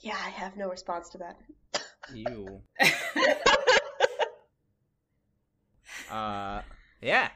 Yeah, 0.00 0.16
I 0.16 0.30
have 0.30 0.56
no 0.56 0.68
response 0.68 1.08
to 1.10 1.18
that. 1.18 1.38
you. 2.12 2.62
Uh, 6.10 6.62
yeah. 7.00 7.28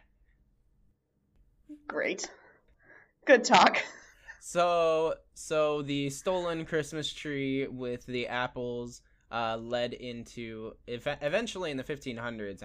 Great. 1.86 2.28
Good 3.24 3.44
talk. 3.44 3.82
So, 4.40 5.14
so 5.34 5.82
the 5.82 6.10
stolen 6.10 6.66
Christmas 6.66 7.12
tree 7.12 7.66
with 7.68 8.04
the 8.06 8.26
apples 8.26 9.00
uh, 9.30 9.56
led 9.56 9.92
into 9.92 10.72
ev- 10.88 11.18
eventually 11.22 11.70
in 11.70 11.76
the 11.76 11.84
1500s. 11.84 12.62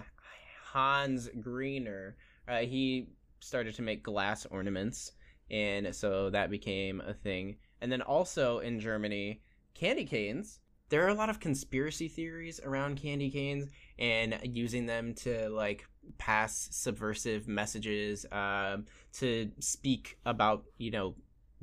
Hans 0.65 1.29
Greiner, 1.39 2.13
uh, 2.47 2.59
he 2.59 3.07
started 3.39 3.75
to 3.75 3.81
make 3.81 4.03
glass 4.03 4.45
ornaments, 4.45 5.13
and 5.49 5.95
so 5.95 6.29
that 6.31 6.51
became 6.51 7.01
a 7.01 7.13
thing. 7.13 7.57
And 7.81 7.91
then 7.91 8.01
also 8.01 8.59
in 8.59 8.79
Germany, 8.79 9.41
candy 9.79 10.05
canes. 10.05 10.59
There 10.89 11.05
are 11.05 11.09
a 11.09 11.13
lot 11.13 11.29
of 11.29 11.39
conspiracy 11.39 12.07
theories 12.07 12.59
around 12.63 12.99
candy 12.99 13.29
canes 13.29 13.67
and 13.99 14.39
using 14.43 14.87
them 14.87 15.13
to 15.15 15.49
like 15.49 15.85
pass 16.17 16.67
subversive 16.71 17.47
messages, 17.47 18.25
um, 18.31 18.85
to 19.13 19.51
speak 19.59 20.17
about 20.25 20.65
you 20.77 20.91
know, 20.91 21.15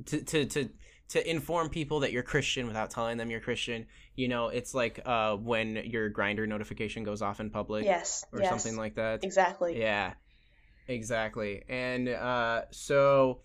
to 0.05 0.21
to 0.21 0.45
to 0.45 0.69
to 1.09 1.29
inform 1.29 1.69
people 1.69 2.01
that 2.01 2.11
you're 2.11 2.23
Christian 2.23 2.67
without 2.67 2.89
telling 2.89 3.17
them 3.17 3.29
you're 3.29 3.39
Christian. 3.39 3.85
You 4.15 4.27
know, 4.27 4.47
it's 4.47 4.73
like 4.73 4.99
uh, 5.05 5.35
when 5.35 5.75
your 5.75 6.09
Grindr 6.09 6.47
notification 6.47 7.03
goes 7.03 7.21
off 7.21 7.39
in 7.39 7.49
public, 7.49 7.85
yes, 7.85 8.25
or 8.31 8.41
yes. 8.41 8.49
something 8.49 8.77
like 8.77 8.95
that. 8.95 9.23
Exactly. 9.23 9.79
Yeah, 9.79 10.13
exactly. 10.87 11.63
And 11.69 12.09
uh, 12.09 12.63
so 12.71 13.41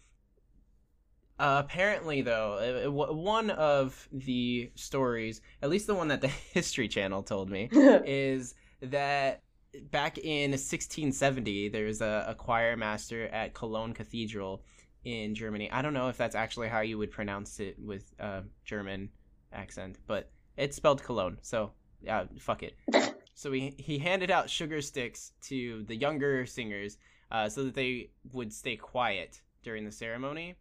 uh, 1.42 1.58
apparently, 1.58 2.22
though, 2.22 2.84
uh, 2.86 2.90
one 2.90 3.50
of 3.50 4.08
the 4.12 4.70
stories, 4.76 5.40
at 5.60 5.70
least 5.70 5.88
the 5.88 5.94
one 5.94 6.06
that 6.06 6.20
the 6.20 6.28
History 6.54 6.86
Channel 6.86 7.24
told 7.24 7.50
me, 7.50 7.68
is 7.72 8.54
that 8.80 9.42
back 9.90 10.18
in 10.18 10.52
1670, 10.52 11.68
there's 11.70 12.00
a, 12.00 12.26
a 12.28 12.34
choir 12.36 12.76
master 12.76 13.26
at 13.26 13.54
Cologne 13.54 13.92
Cathedral 13.92 14.62
in 15.04 15.34
Germany. 15.34 15.68
I 15.72 15.82
don't 15.82 15.94
know 15.94 16.08
if 16.08 16.16
that's 16.16 16.36
actually 16.36 16.68
how 16.68 16.82
you 16.82 16.96
would 16.98 17.10
pronounce 17.10 17.58
it 17.58 17.76
with 17.76 18.12
a 18.20 18.44
German 18.64 19.08
accent, 19.52 19.98
but 20.06 20.30
it's 20.56 20.76
spelled 20.76 21.02
Cologne, 21.02 21.38
so 21.42 21.72
yeah, 22.00 22.24
fuck 22.38 22.62
it. 22.62 22.76
so 23.34 23.50
he 23.50 23.74
he 23.78 23.98
handed 23.98 24.30
out 24.30 24.48
sugar 24.48 24.80
sticks 24.80 25.32
to 25.48 25.82
the 25.88 25.96
younger 25.96 26.46
singers 26.46 26.98
uh, 27.32 27.48
so 27.48 27.64
that 27.64 27.74
they 27.74 28.10
would 28.32 28.52
stay 28.52 28.76
quiet 28.76 29.40
during 29.64 29.84
the 29.84 29.90
ceremony, 29.90 30.54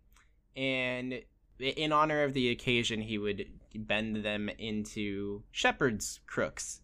and 0.55 1.21
in 1.59 1.91
honor 1.91 2.23
of 2.23 2.33
the 2.33 2.49
occasion, 2.49 3.01
he 3.01 3.17
would 3.17 3.45
bend 3.75 4.17
them 4.23 4.49
into 4.57 5.43
shepherd's 5.51 6.19
crooks 6.27 6.81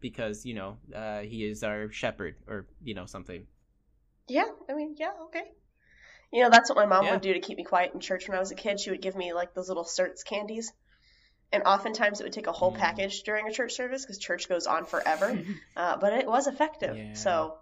because 0.00 0.44
you 0.46 0.54
know 0.54 0.78
uh, 0.94 1.20
he 1.20 1.44
is 1.44 1.62
our 1.62 1.90
shepherd 1.90 2.36
or 2.46 2.66
you 2.82 2.94
know 2.94 3.06
something. 3.06 3.46
Yeah, 4.28 4.46
I 4.68 4.74
mean, 4.74 4.94
yeah, 4.98 5.12
okay. 5.24 5.42
You 6.32 6.44
know, 6.44 6.50
that's 6.50 6.70
what 6.70 6.76
my 6.76 6.86
mom 6.86 7.06
Yeah. 7.06 7.12
would 7.12 7.20
do 7.22 7.32
to 7.32 7.40
keep 7.40 7.56
me 7.58 7.64
quiet 7.64 7.92
in 7.92 8.00
church 8.00 8.28
when 8.28 8.36
I 8.36 8.40
was 8.40 8.52
a 8.52 8.54
kid. 8.54 8.78
She 8.78 8.90
would 8.90 9.02
give 9.02 9.16
me 9.16 9.32
like 9.32 9.54
those 9.54 9.68
little 9.68 9.84
certs 9.84 10.24
candies. 10.24 10.72
And 11.52 11.64
oftentimes 11.64 12.20
it 12.20 12.24
would 12.24 12.32
take 12.32 12.46
a 12.46 12.52
whole 12.52 12.72
Mm. 12.72 12.78
package 12.78 13.22
during 13.24 13.48
a 13.48 13.52
church 13.52 13.72
service 13.72 14.04
because 14.04 14.18
church 14.18 14.48
goes 14.48 14.66
on 14.68 14.86
forever. 14.86 15.36
Uh, 15.76 15.96
but 15.96 16.12
it 16.12 16.26
was 16.26 16.46
effective. 16.46 16.96
Yeah. 16.96 17.14
So 17.14 17.56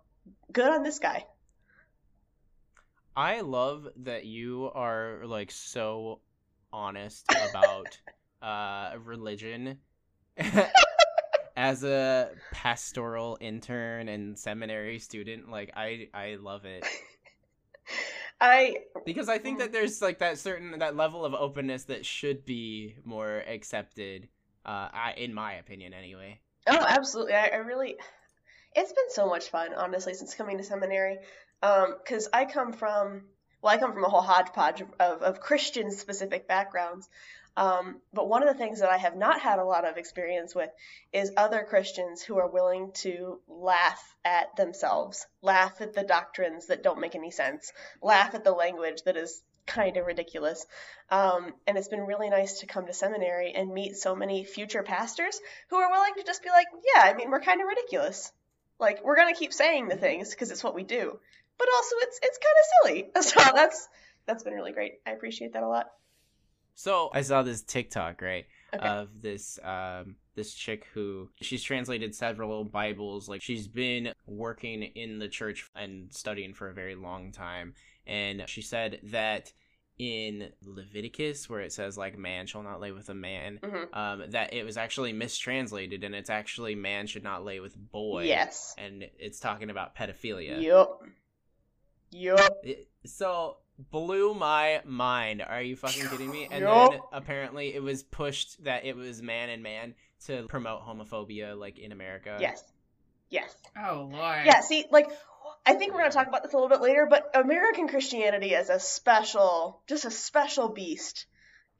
good 0.53 0.69
on 0.69 0.83
this 0.83 0.99
guy. 0.99 1.25
I 3.19 3.41
love 3.41 3.89
that 4.05 4.27
you 4.27 4.71
are 4.75 5.23
like 5.27 5.51
so 5.51 6.21
honest 6.73 7.27
about 7.51 7.99
uh 8.43 8.93
religion 9.05 9.79
as 11.57 11.83
a 11.83 12.31
pastoral 12.53 13.37
intern 13.41 14.09
and 14.09 14.39
seminary 14.39 15.01
student 15.01 15.51
like 15.51 15.73
I 15.77 16.09
I 16.15 16.37
love 16.41 16.65
it 16.65 16.87
I 18.41 18.77
because 19.05 19.29
I 19.29 19.39
think 19.39 19.59
that 19.59 19.73
there's 19.73 20.01
like 20.01 20.21
that 20.21 20.39
certain 20.39 20.79
that 20.79 20.95
level 20.95 21.25
of 21.25 21.35
openness 21.35 21.85
that 21.85 22.07
should 22.07 22.45
be 22.45 22.95
more 23.05 23.43
accepted 23.49 24.29
uh 24.65 24.89
I, 24.93 25.15
in 25.17 25.35
my 25.35 25.55
opinion 25.55 25.93
anyway 25.93 26.39
Oh, 26.69 26.85
absolutely. 26.87 27.33
I, 27.35 27.47
I 27.47 27.57
really, 27.57 27.97
it's 28.77 28.93
been 28.93 29.11
so 29.11 29.27
much 29.27 29.49
fun, 29.49 29.73
honestly, 29.75 30.15
since 30.15 30.35
coming 30.35 30.59
to 30.59 30.65
seminary. 30.65 31.19
Because 31.61 32.29
I 32.33 32.45
come 32.45 32.73
from, 32.73 33.23
well, 33.63 33.75
I 33.75 33.79
come 33.79 33.93
from 33.93 34.05
a 34.05 34.09
whole 34.09 34.23
hodgepodge 34.23 34.83
of, 35.01 35.23
of, 35.23 35.41
Christian 35.41 35.91
specific 35.91 36.47
backgrounds. 36.47 37.09
Um, 37.57 37.97
but 38.13 38.29
one 38.29 38.47
of 38.47 38.49
the 38.49 38.59
things 38.59 38.81
that 38.81 38.91
I 38.91 38.99
have 38.99 39.17
not 39.17 39.41
had 39.41 39.59
a 39.59 39.65
lot 39.65 39.85
of 39.85 39.97
experience 39.97 40.55
with 40.55 40.71
is 41.13 41.33
other 41.37 41.67
Christians 41.69 42.23
who 42.23 42.39
are 42.39 42.47
willing 42.47 42.93
to 43.03 43.41
laugh 43.49 44.17
at 44.25 44.55
themselves, 44.55 45.27
laugh 45.43 45.81
at 45.81 45.93
the 45.93 46.05
doctrines 46.05 46.67
that 46.67 46.85
don't 46.85 47.01
make 47.01 47.17
any 47.17 47.33
sense, 47.33 47.73
laugh 48.01 48.37
at 48.37 48.45
the 48.45 48.53
language 48.53 49.03
that 49.03 49.17
is 49.17 49.43
kind 49.69 49.97
of 49.97 50.07
ridiculous. 50.07 50.67
Um, 51.11 51.53
and 51.67 51.79
it's 51.79 51.89
been 51.89 52.07
really 52.07 52.31
nice 52.31 52.61
to 52.61 52.67
come 52.67 52.87
to 52.87 52.93
seminary 52.93 53.53
and 53.53 53.73
meet 53.73 53.97
so 53.97 54.17
many 54.17 54.45
future 54.45 54.83
pastors 54.83 55.41
who 55.69 55.77
are 55.77 55.91
willing 55.91 56.15
to 56.17 56.25
just 56.25 56.43
be 56.43 56.51
like, 56.51 56.67
yeah, 56.95 57.03
I 57.03 57.15
mean, 57.15 57.31
we're 57.31 57.41
kind 57.41 57.61
of 57.61 57.67
ridiculous. 57.69 58.33
Like, 58.81 59.05
we're 59.05 59.17
gonna 59.17 59.35
keep 59.35 59.53
saying 59.53 59.89
the 59.89 59.97
things 59.97 60.31
because 60.31 60.51
it's 60.51 60.65
what 60.65 60.75
we 60.75 60.85
do, 60.85 61.19
but 61.59 61.69
also 61.77 61.97
it's 62.03 62.21
it's 62.23 62.39
kind 62.39 62.57
of 62.61 62.67
silly. 63.05 63.11
So 63.45 63.53
that's 63.55 63.89
that's 64.27 64.45
been 64.45 64.55
really 64.55 64.73
great. 64.73 64.95
I 65.07 65.11
appreciate 65.13 65.53
that 65.55 65.63
a 65.63 65.69
lot. 65.69 65.87
so 66.75 67.11
I 67.13 67.23
saw 67.23 67.43
this 67.43 67.63
TikTok 67.63 68.21
right 68.23 68.47
Okay. 68.75 68.87
of 68.87 69.09
this 69.23 69.59
um 69.65 70.17
this 70.35 70.53
chick 70.53 70.87
who 70.93 71.31
she's 71.41 71.63
translated 71.63 72.15
several 72.15 72.65
bibles 72.65 73.27
like 73.27 73.41
she's 73.41 73.67
been 73.67 74.13
working 74.27 74.83
in 74.83 75.19
the 75.19 75.27
church 75.29 75.71
and 75.75 76.13
studying 76.13 76.53
for 76.53 76.69
a 76.69 76.75
very 76.75 76.95
long 76.95 77.33
time 77.33 77.73
and 78.07 78.45
she 78.47 78.61
said 78.61 79.01
that 79.05 79.51
in 79.99 80.51
leviticus 80.63 81.49
where 81.49 81.61
it 81.63 81.73
says 81.73 81.97
like 81.97 82.19
man 82.19 82.47
shall 82.47 82.63
not 82.63 82.79
lay 82.79 82.93
with 82.93 83.09
a 83.09 83.15
man 83.15 83.59
hmm 83.65 83.85
um 83.99 84.25
that 84.29 84.53
it 84.53 84.65
was 84.65 84.77
actually 84.77 85.15
mistranslated 85.15 86.05
and 86.05 86.15
it's 86.15 86.31
actually 86.31 86.75
man 86.75 87.07
should 87.07 87.25
not 87.25 87.43
lay 87.45 87.59
with 87.61 87.75
boy 87.91 88.25
Yes. 88.25 88.75
and 88.77 89.09
it's 89.19 89.41
talking 89.41 89.71
about 89.71 89.97
pedophilia 89.97 90.63
Yup. 90.63 91.03
Yup. 92.11 92.65
so 93.05 93.59
blew 93.91 94.35
my 94.35 94.81
mind. 94.85 95.43
Are 95.43 95.63
you 95.63 95.77
fucking 95.77 96.09
kidding 96.09 96.31
me? 96.31 96.49
And 96.51 96.63
Yup. 96.63 96.91
then 96.91 97.01
apparently 97.13 97.75
it 97.75 97.83
was 97.83 98.03
pushed 98.03 98.65
that 98.65 98.85
it 98.85 98.97
was 98.97 99.23
man 99.23 99.51
and 99.51 99.63
man 99.63 99.95
to 100.27 100.47
promote 100.49 100.83
homophobia 100.83 101.57
like 101.59 101.79
in 101.79 101.93
America. 101.93 102.37
Yes. 102.41 102.63
Yes. 103.31 103.55
oh 103.77 104.09
lord. 104.11 104.47
Yeah. 104.47 104.61
See, 104.61 104.87
like, 104.91 105.09
I 105.65 105.75
think 105.75 105.93
we're 105.93 106.01
gonna 106.01 106.11
talk 106.11 106.27
about 106.29 106.43
this 106.43 106.53
a 106.53 106.57
little 106.57 106.71
bit 106.71 106.81
later, 106.81 107.07
but 107.09 107.31
American 107.35 107.89
Christianity 107.89 108.55
is 108.55 108.71
a 108.71 108.81
special, 108.81 109.83
just 109.87 110.05
a 110.05 110.11
special 110.11 110.71
beast. 110.71 111.27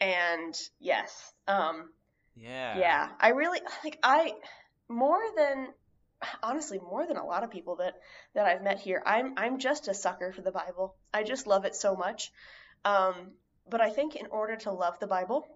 And 0.01 0.55
yes, 0.79 1.33
um, 1.49 1.91
Yeah. 2.37 2.79
Yeah, 2.79 3.09
I 3.19 3.31
really 3.31 3.61
like 3.83 3.99
I 4.03 4.35
more 4.89 5.21
than 5.37 5.69
honestly 6.43 6.79
more 6.79 7.07
than 7.07 7.17
a 7.17 7.25
lot 7.25 7.45
of 7.45 7.51
people 7.51 7.77
that 7.77 7.95
that 8.35 8.47
I've 8.47 8.63
met 8.63 8.79
here. 8.81 9.03
I'm 9.05 9.35
I'm 9.37 9.59
just 9.59 9.89
a 9.89 9.95
sucker 9.95 10.33
for 10.33 10.43
the 10.43 10.53
Bible. 10.53 10.97
I 11.13 11.23
just 11.23 11.47
love 11.47 11.65
it 11.65 11.75
so 11.75 11.97
much. 11.97 12.33
Um, 12.85 13.33
but 13.69 13.81
I 13.81 13.91
think 13.91 14.17
in 14.17 14.27
order 14.27 14.57
to 14.57 14.73
love 14.73 14.99
the 14.99 15.07
Bible, 15.07 15.47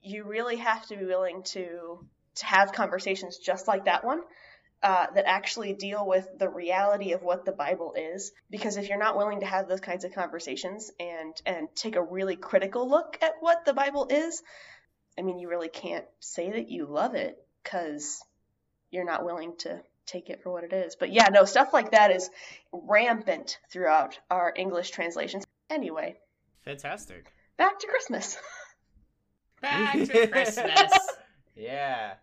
you 0.00 0.24
really 0.24 0.56
have 0.56 0.86
to 0.86 0.96
be 0.96 1.04
willing 1.04 1.42
to 1.44 2.06
to 2.36 2.46
have 2.46 2.72
conversations 2.72 3.38
just 3.38 3.68
like 3.68 3.84
that 3.86 4.04
one. 4.04 4.20
Uh, 4.82 5.06
that 5.14 5.24
actually 5.26 5.72
deal 5.72 6.06
with 6.06 6.28
the 6.38 6.48
reality 6.48 7.12
of 7.12 7.22
what 7.22 7.46
the 7.46 7.50
Bible 7.50 7.94
is, 7.96 8.30
because 8.50 8.76
if 8.76 8.90
you're 8.90 8.98
not 8.98 9.16
willing 9.16 9.40
to 9.40 9.46
have 9.46 9.66
those 9.66 9.80
kinds 9.80 10.04
of 10.04 10.12
conversations 10.12 10.92
and 11.00 11.34
and 11.46 11.68
take 11.74 11.96
a 11.96 12.02
really 12.02 12.36
critical 12.36 12.88
look 12.88 13.18
at 13.22 13.32
what 13.40 13.64
the 13.64 13.72
Bible 13.72 14.06
is, 14.10 14.42
I 15.18 15.22
mean, 15.22 15.38
you 15.38 15.48
really 15.48 15.70
can't 15.70 16.04
say 16.20 16.52
that 16.52 16.68
you 16.68 16.84
love 16.86 17.14
it 17.14 17.42
because 17.64 18.22
you're 18.90 19.04
not 19.04 19.24
willing 19.24 19.54
to 19.58 19.80
take 20.06 20.30
it 20.30 20.42
for 20.42 20.52
what 20.52 20.64
it 20.64 20.72
is. 20.72 20.96
But 20.96 21.12
yeah, 21.12 21.28
no, 21.30 21.44
stuff 21.44 21.72
like 21.72 21.92
that 21.92 22.10
is 22.10 22.30
rampant 22.72 23.58
throughout 23.70 24.18
our 24.30 24.52
English 24.56 24.90
translations. 24.90 25.44
Anyway, 25.68 26.16
Fantastic. 26.64 27.32
back 27.56 27.78
to 27.80 27.86
Christmas. 27.86 28.38
Back 29.60 29.94
to 29.94 30.26
Christmas. 30.28 30.92
yeah. 31.54 32.14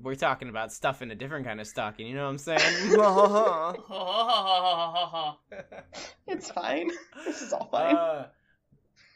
We're 0.00 0.14
talking 0.14 0.48
about 0.48 0.72
stuff 0.72 1.02
in 1.02 1.10
a 1.10 1.14
different 1.14 1.44
kind 1.44 1.60
of 1.60 1.66
stocking, 1.66 2.06
you 2.06 2.14
know 2.14 2.24
what 2.24 2.30
I'm 2.30 2.38
saying? 2.38 2.58
it's 6.26 6.50
fine. 6.50 6.90
This 7.26 7.42
is 7.42 7.52
all 7.52 7.68
fine. 7.70 7.94
Uh, 7.94 8.28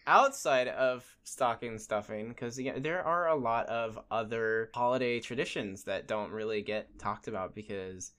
outside 0.07 0.69
of 0.69 1.05
stocking 1.25 1.79
stuffing, 1.79 2.29
because 2.29 2.59
yeah, 2.59 2.79
there 2.79 3.03
are 3.03 3.29
a 3.29 3.35
lot 3.35 3.67
of 3.67 3.99
other 4.11 4.71
holiday 4.75 5.21
traditions 5.21 5.85
that 5.85 6.09
don't 6.09 6.31
really 6.31 6.63
get 6.63 6.99
talked 6.99 7.29
about 7.29 7.55
because 7.55 8.13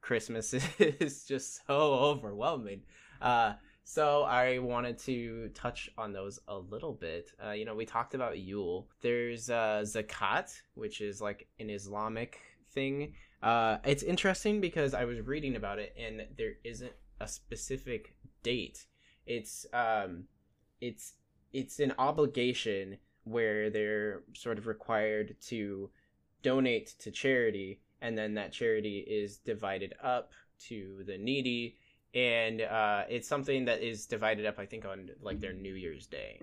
Christmas 0.00 0.54
is 0.78 1.24
just 1.24 1.66
so 1.66 1.94
overwhelming. 1.94 2.82
Uh, 3.20 3.54
so 3.84 4.22
I 4.22 4.58
wanted 4.58 4.98
to 5.00 5.50
touch 5.54 5.90
on 5.98 6.12
those 6.12 6.38
a 6.48 6.56
little 6.56 6.92
bit. 6.92 7.32
Uh, 7.44 7.50
you 7.50 7.64
know, 7.64 7.74
we 7.74 7.84
talked 7.84 8.14
about 8.14 8.38
Yule. 8.38 8.88
There's 9.00 9.50
uh, 9.50 9.82
Zakat, 9.84 10.52
which 10.74 11.00
is 11.00 11.20
like 11.20 11.48
an 11.58 11.70
Islamic 11.70 12.38
thing. 12.72 13.14
Uh, 13.42 13.78
it's 13.84 14.02
interesting 14.02 14.60
because 14.60 14.94
I 14.94 15.04
was 15.04 15.20
reading 15.20 15.56
about 15.56 15.78
it 15.78 15.94
and 15.98 16.26
there 16.36 16.52
isn't 16.62 16.92
a 17.20 17.26
specific 17.26 18.14
date. 18.42 18.86
It's 19.26 19.66
um, 19.72 20.24
it's 20.80 21.14
it's 21.52 21.80
an 21.80 21.92
obligation 21.98 22.98
where 23.24 23.70
they're 23.70 24.22
sort 24.34 24.58
of 24.58 24.66
required 24.66 25.36
to 25.48 25.90
donate 26.42 26.94
to 27.00 27.10
charity, 27.10 27.80
and 28.00 28.16
then 28.16 28.34
that 28.34 28.52
charity 28.52 28.98
is 29.00 29.36
divided 29.38 29.94
up 30.02 30.32
to 30.68 31.02
the 31.06 31.16
needy 31.18 31.76
and 32.12 32.60
uh, 32.62 33.04
it's 33.08 33.28
something 33.28 33.66
that 33.66 33.82
is 33.82 34.04
divided 34.06 34.44
up, 34.44 34.58
I 34.58 34.66
think, 34.66 34.84
on 34.84 35.10
like 35.22 35.38
their 35.38 35.52
New 35.52 35.74
Year's 35.74 36.06
Day. 36.08 36.40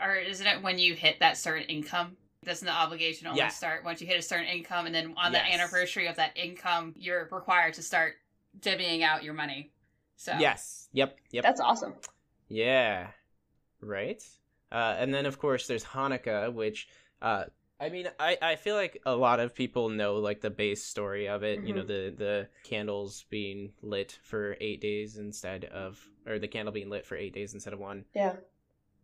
or 0.00 0.14
isn't 0.14 0.46
it 0.46 0.62
when 0.62 0.78
you 0.78 0.94
hit 0.94 1.18
that 1.18 1.36
certain 1.36 1.64
income? 1.64 2.16
Doesn't 2.44 2.64
the 2.64 2.72
obligation 2.72 3.26
only 3.26 3.40
Yeah. 3.40 3.48
start 3.48 3.84
once 3.84 4.00
you 4.00 4.06
hit 4.06 4.16
a 4.18 4.22
certain 4.22 4.46
income, 4.46 4.86
and 4.86 4.94
then 4.94 5.14
on 5.16 5.32
Yes. 5.32 5.44
the 5.48 5.54
anniversary 5.54 6.06
of 6.06 6.14
that 6.16 6.36
income, 6.36 6.94
you're 6.96 7.28
required 7.32 7.74
to 7.74 7.82
start 7.82 8.14
divvying 8.60 9.02
out 9.02 9.24
your 9.24 9.34
money. 9.34 9.72
So 10.16 10.34
Yes. 10.38 10.88
Yep. 10.92 11.18
Yep. 11.32 11.42
That's 11.42 11.60
awesome. 11.60 11.94
Yeah. 12.48 13.10
Right. 13.80 14.22
Uh, 14.70 14.94
and 14.98 15.12
then 15.14 15.26
of 15.26 15.38
course 15.38 15.66
there's 15.66 15.84
Hanukkah, 15.84 16.52
which 16.52 16.88
uh, 17.22 17.44
I 17.80 17.88
mean 17.88 18.08
I, 18.18 18.36
I 18.42 18.56
feel 18.56 18.74
like 18.76 19.00
a 19.06 19.14
lot 19.14 19.40
of 19.40 19.54
people 19.54 19.88
know 19.88 20.16
like 20.16 20.40
the 20.40 20.50
base 20.50 20.84
story 20.84 21.28
of 21.28 21.42
it. 21.42 21.62
You 21.64 21.74
know 21.74 21.84
the 21.84 22.14
the 22.16 22.48
candles 22.64 23.24
being 23.30 23.72
lit 23.82 24.18
for 24.22 24.56
eight 24.60 24.80
days 24.80 25.16
instead 25.16 25.64
of 25.66 25.98
or 26.26 26.38
the 26.38 26.48
candle 26.48 26.72
being 26.72 26.90
lit 26.90 27.06
for 27.06 27.16
eight 27.16 27.32
days 27.34 27.54
instead 27.54 27.72
of 27.72 27.78
one. 27.78 28.04
Yeah. 28.14 28.36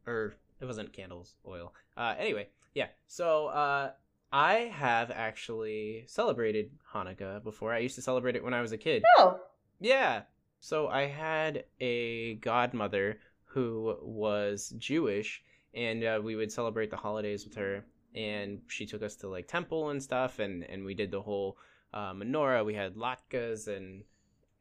or 0.07 0.35
it 0.61 0.67
wasn't 0.67 0.93
candles, 0.93 1.35
oil. 1.47 1.73
Uh, 1.97 2.15
anyway, 2.19 2.49
yeah. 2.75 2.89
So 3.07 3.47
uh, 3.49 3.91
I 4.33 4.55
have 4.73 5.11
actually 5.11 6.05
celebrated 6.07 6.71
Hanukkah 6.93 7.43
before. 7.43 7.73
I 7.73 7.79
used 7.79 7.95
to 7.97 8.03
celebrate 8.03 8.37
it 8.37 8.45
when 8.45 8.55
I 8.55 8.61
was 8.61 8.73
a 8.73 8.79
kid. 8.79 9.03
Oh, 9.19 9.41
Yeah. 9.81 10.23
So 10.61 10.89
I 10.89 11.07
had 11.07 11.65
a 11.81 12.37
godmother 12.37 13.19
who 13.45 13.97
was 14.01 14.73
Jewish, 14.79 15.43
and 15.75 16.05
uh, 16.05 16.21
we 16.23 16.37
would 16.37 16.53
celebrate 16.53 16.91
the 16.91 16.97
holidays 16.97 17.45
with 17.45 17.55
her. 17.57 17.85
And 18.15 18.61
she 18.69 18.87
took 18.87 19.03
us 19.03 19.17
to 19.17 19.29
like 19.29 19.49
temple 19.49 19.91
and 19.91 20.03
stuff, 20.03 20.39
and 20.39 20.63
and 20.65 20.85
we 20.85 20.95
did 20.95 21.11
the 21.11 21.21
whole 21.21 21.59
uh, 21.93 22.13
menorah. 22.13 22.65
We 22.65 22.75
had 22.75 22.95
latkes, 22.95 23.67
and 23.67 24.05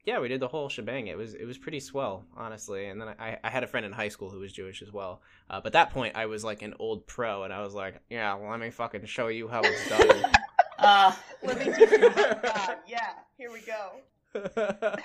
yeah, 0.05 0.19
we 0.19 0.27
did 0.27 0.39
the 0.39 0.47
whole 0.47 0.69
shebang. 0.69 1.07
It 1.07 1.17
was 1.17 1.33
it 1.33 1.45
was 1.45 1.57
pretty 1.57 1.79
swell, 1.79 2.25
honestly. 2.35 2.87
And 2.87 2.99
then 2.99 3.09
I 3.19 3.37
I 3.43 3.49
had 3.49 3.63
a 3.63 3.67
friend 3.67 3.85
in 3.85 3.91
high 3.91 4.09
school 4.09 4.29
who 4.29 4.39
was 4.39 4.51
Jewish 4.51 4.81
as 4.81 4.91
well. 4.91 5.21
Uh, 5.49 5.61
but 5.61 5.73
that 5.73 5.91
point, 5.91 6.15
I 6.15 6.25
was 6.25 6.43
like 6.43 6.61
an 6.61 6.73
old 6.79 7.05
pro, 7.05 7.43
and 7.43 7.53
I 7.53 7.61
was 7.61 7.73
like, 7.73 8.01
yeah, 8.09 8.33
well, 8.35 8.49
let 8.49 8.59
me 8.59 8.71
fucking 8.71 9.05
show 9.05 9.27
you 9.27 9.47
how 9.47 9.61
it's 9.63 9.89
done. 9.89 10.25
uh, 10.79 11.13
let 11.43 11.59
me 11.59 11.65
teach 11.65 11.91
you 11.91 12.09
God. 12.09 12.77
Yeah, 12.87 13.13
here 13.37 13.51
we 13.51 13.61
go. 13.61 13.91
that 14.55 15.03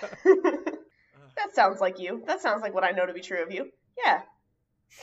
sounds 1.52 1.80
like 1.80 2.00
you. 2.00 2.22
That 2.26 2.40
sounds 2.40 2.62
like 2.62 2.74
what 2.74 2.84
I 2.84 2.92
know 2.92 3.06
to 3.06 3.12
be 3.12 3.20
true 3.20 3.42
of 3.42 3.52
you. 3.52 3.70
Yeah. 4.04 4.22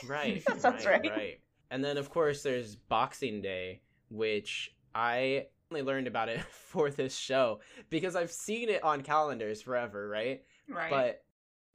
Right. 0.06 0.42
That 0.46 0.60
sounds 0.60 0.86
right. 0.86 1.04
Right. 1.04 1.40
And 1.70 1.84
then 1.84 1.96
of 1.96 2.10
course 2.10 2.42
there's 2.42 2.76
Boxing 2.76 3.42
Day, 3.42 3.80
which 4.08 4.74
I 4.94 5.46
only 5.70 5.82
learned 5.82 6.06
about 6.06 6.28
it 6.28 6.40
for 6.50 6.90
this 6.90 7.16
show 7.16 7.60
because 7.90 8.16
I've 8.16 8.30
seen 8.30 8.68
it 8.68 8.82
on 8.82 9.02
calendars 9.02 9.62
forever, 9.62 10.08
right? 10.08 10.42
right. 10.68 10.90
But 10.90 11.22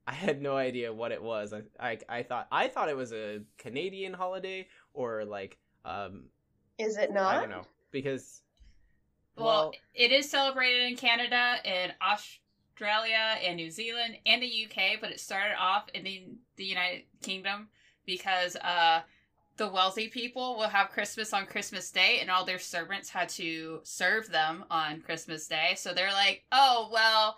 I 0.06 0.12
had 0.12 0.42
no 0.42 0.56
idea 0.56 0.92
what 0.92 1.12
it 1.12 1.22
was. 1.22 1.52
I, 1.52 1.62
I 1.78 1.98
I 2.08 2.22
thought 2.22 2.48
I 2.50 2.68
thought 2.68 2.88
it 2.88 2.96
was 2.96 3.12
a 3.12 3.42
Canadian 3.58 4.12
holiday 4.12 4.66
or 4.94 5.24
like 5.24 5.58
um 5.84 6.24
Is 6.78 6.96
it 6.96 7.12
not? 7.12 7.36
I 7.36 7.40
don't 7.40 7.50
know 7.50 7.66
because 7.92 8.42
well, 9.36 9.46
well, 9.46 9.72
it 9.94 10.12
is 10.12 10.28
celebrated 10.28 10.90
in 10.90 10.96
Canada, 10.96 11.56
in 11.64 11.92
Australia, 12.02 13.38
and 13.44 13.56
New 13.56 13.70
Zealand, 13.70 14.16
and 14.26 14.42
the 14.42 14.66
UK, 14.66 15.00
but 15.00 15.10
it 15.10 15.20
started 15.20 15.54
off 15.58 15.88
in 15.94 16.04
the 16.04 16.24
the 16.56 16.64
United 16.64 17.04
Kingdom 17.22 17.68
because 18.06 18.56
uh 18.56 19.00
the 19.58 19.68
wealthy 19.68 20.08
people 20.08 20.56
will 20.56 20.68
have 20.68 20.90
Christmas 20.90 21.32
on 21.32 21.46
Christmas 21.46 21.90
Day, 21.90 22.18
and 22.20 22.30
all 22.30 22.44
their 22.44 22.58
servants 22.58 23.10
had 23.10 23.28
to 23.30 23.80
serve 23.82 24.30
them 24.30 24.64
on 24.70 25.02
Christmas 25.02 25.46
Day. 25.46 25.74
So 25.76 25.92
they're 25.92 26.10
like, 26.12 26.44
oh, 26.50 26.88
well, 26.90 27.36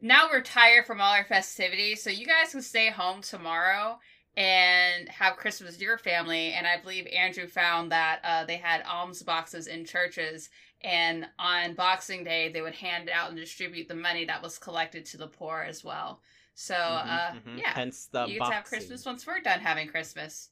now 0.00 0.28
we're 0.30 0.42
tired 0.42 0.86
from 0.86 1.00
all 1.00 1.12
our 1.12 1.24
festivities, 1.24 2.02
so 2.02 2.10
you 2.10 2.26
guys 2.26 2.50
can 2.52 2.62
stay 2.62 2.90
home 2.90 3.22
tomorrow 3.22 3.98
and 4.36 5.08
have 5.08 5.36
Christmas 5.36 5.72
with 5.72 5.80
your 5.82 5.98
family. 5.98 6.52
And 6.52 6.66
I 6.66 6.80
believe 6.80 7.06
Andrew 7.06 7.46
found 7.46 7.92
that 7.92 8.20
uh, 8.24 8.44
they 8.44 8.56
had 8.56 8.82
alms 8.82 9.22
boxes 9.22 9.68
in 9.68 9.84
churches, 9.84 10.50
and 10.82 11.26
on 11.38 11.74
Boxing 11.74 12.24
Day, 12.24 12.50
they 12.52 12.62
would 12.62 12.74
hand 12.74 13.10
out 13.12 13.30
and 13.30 13.38
distribute 13.38 13.88
the 13.88 13.94
money 13.94 14.24
that 14.24 14.42
was 14.42 14.58
collected 14.58 15.04
to 15.06 15.16
the 15.16 15.26
poor 15.26 15.64
as 15.68 15.82
well. 15.84 16.20
So, 16.60 16.74
mhm, 16.74 17.06
uh, 17.06 17.30
mhm. 17.34 17.58
yeah, 17.60 17.70
hence 17.72 18.06
the 18.06 18.26
you 18.26 18.40
get 18.40 18.46
to 18.48 18.52
have. 18.52 18.64
Christmas 18.64 19.06
once 19.06 19.24
we're 19.24 19.38
done 19.38 19.60
having 19.60 19.86
Christmas. 19.86 20.50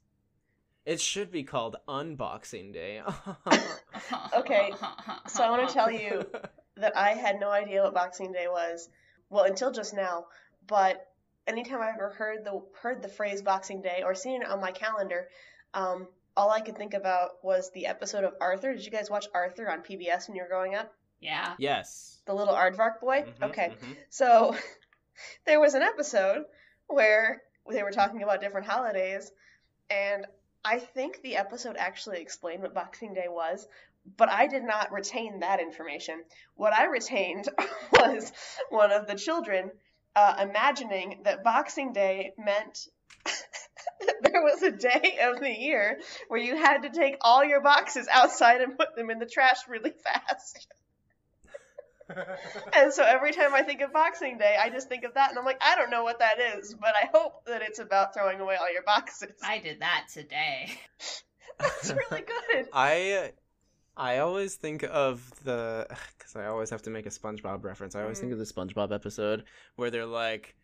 It 0.84 1.00
should 1.00 1.32
be 1.32 1.42
called 1.42 1.74
Unboxing 1.88 2.72
Day. 2.72 3.02
Okay, 4.36 4.72
so 5.26 5.42
I 5.42 5.50
wanna 5.50 5.66
tell 5.78 5.90
you- 5.90 6.24
that 6.76 6.96
I 6.96 7.14
had 7.14 7.40
no 7.40 7.50
idea 7.50 7.82
what 7.82 7.94
Boxing 7.94 8.30
Day 8.32 8.46
was. 8.48 8.88
Well, 9.30 9.44
until 9.44 9.72
just 9.72 9.94
now. 9.94 10.26
But 10.68 11.04
anytime 11.48 11.80
I 11.80 11.88
ever 11.88 12.10
heard 12.10 12.44
the 12.44 12.62
heard 12.80 13.02
the 13.02 13.08
phrase 13.08 13.42
Boxing 13.42 13.82
Day 13.82 14.02
or 14.04 14.14
seen 14.14 14.42
it 14.42 14.48
on 14.48 14.60
my 14.60 14.70
calendar, 14.70 15.28
um, 15.74 16.06
all 16.36 16.50
I 16.50 16.60
could 16.60 16.76
think 16.76 16.94
about 16.94 17.42
was 17.42 17.72
the 17.72 17.86
episode 17.86 18.22
of 18.24 18.34
Arthur. 18.40 18.74
Did 18.74 18.84
you 18.84 18.90
guys 18.92 19.10
watch 19.10 19.26
Arthur 19.34 19.68
on 19.68 19.80
PBS 19.80 20.28
when 20.28 20.36
you 20.36 20.42
were 20.42 20.48
growing 20.48 20.76
up? 20.76 20.92
yeah. 21.18 21.54
yes. 21.58 22.18
The 22.26 22.34
little 22.34 22.54
aardvark 22.54 23.00
boy. 23.00 23.24
Mhm, 23.40 23.48
Okay, 23.50 23.70
mhm. 23.82 23.96
so 24.10 24.54
there 25.44 25.60
was 25.60 25.74
an 25.74 25.82
episode 25.82 26.44
where 26.86 27.42
they 27.70 27.82
were 27.82 27.90
talking 27.90 28.22
about 28.22 28.40
different 28.40 28.66
holidays, 28.66 29.30
and 29.90 30.26
I 30.64 30.78
think 30.78 31.22
the 31.22 31.36
episode 31.36 31.76
actually 31.78 32.20
explained 32.20 32.62
what 32.62 32.74
Boxing 32.74 33.14
Day 33.14 33.26
was, 33.28 33.66
but 34.16 34.28
I 34.28 34.46
did 34.46 34.64
not 34.64 34.92
retain 34.92 35.40
that 35.40 35.60
information. 35.60 36.22
What 36.54 36.72
I 36.72 36.86
retained 36.86 37.48
was 37.92 38.32
one 38.70 38.92
of 38.92 39.06
the 39.06 39.14
children 39.14 39.70
uh, 40.14 40.36
imagining 40.40 41.20
that 41.24 41.44
Boxing 41.44 41.92
Day 41.92 42.32
meant 42.38 42.88
there 44.22 44.42
was 44.42 44.62
a 44.62 44.70
day 44.70 45.18
of 45.22 45.40
the 45.40 45.50
year 45.50 46.00
where 46.28 46.40
you 46.40 46.56
had 46.56 46.82
to 46.82 46.90
take 46.90 47.16
all 47.20 47.44
your 47.44 47.60
boxes 47.60 48.08
outside 48.10 48.60
and 48.60 48.78
put 48.78 48.94
them 48.96 49.10
in 49.10 49.18
the 49.18 49.26
trash 49.26 49.68
really 49.68 49.92
fast. 50.04 50.66
And 52.72 52.92
so 52.92 53.02
every 53.04 53.32
time 53.32 53.54
I 53.54 53.62
think 53.62 53.80
of 53.80 53.92
Boxing 53.92 54.38
Day, 54.38 54.56
I 54.60 54.70
just 54.70 54.88
think 54.88 55.04
of 55.04 55.14
that, 55.14 55.30
and 55.30 55.38
I'm 55.38 55.44
like, 55.44 55.60
I 55.60 55.74
don't 55.76 55.90
know 55.90 56.04
what 56.04 56.18
that 56.20 56.36
is, 56.56 56.74
but 56.74 56.94
I 56.94 57.08
hope 57.12 57.44
that 57.46 57.62
it's 57.62 57.78
about 57.78 58.14
throwing 58.14 58.40
away 58.40 58.56
all 58.56 58.72
your 58.72 58.82
boxes. 58.82 59.32
I 59.42 59.58
did 59.58 59.80
that 59.80 60.06
today. 60.12 60.70
That's 61.58 61.90
really 61.90 62.22
good. 62.22 62.66
I 62.72 63.32
I 63.96 64.18
always 64.18 64.56
think 64.56 64.84
of 64.84 65.28
the 65.44 65.86
because 66.18 66.36
I 66.36 66.46
always 66.46 66.70
have 66.70 66.82
to 66.82 66.90
make 66.90 67.06
a 67.06 67.10
SpongeBob 67.10 67.64
reference. 67.64 67.94
I 67.96 68.02
always 68.02 68.18
Mm. 68.18 68.22
think 68.22 68.32
of 68.34 68.38
the 68.38 68.44
SpongeBob 68.44 68.92
episode 68.94 69.44
where 69.76 69.90
they're 69.90 70.04
like, 70.06 70.54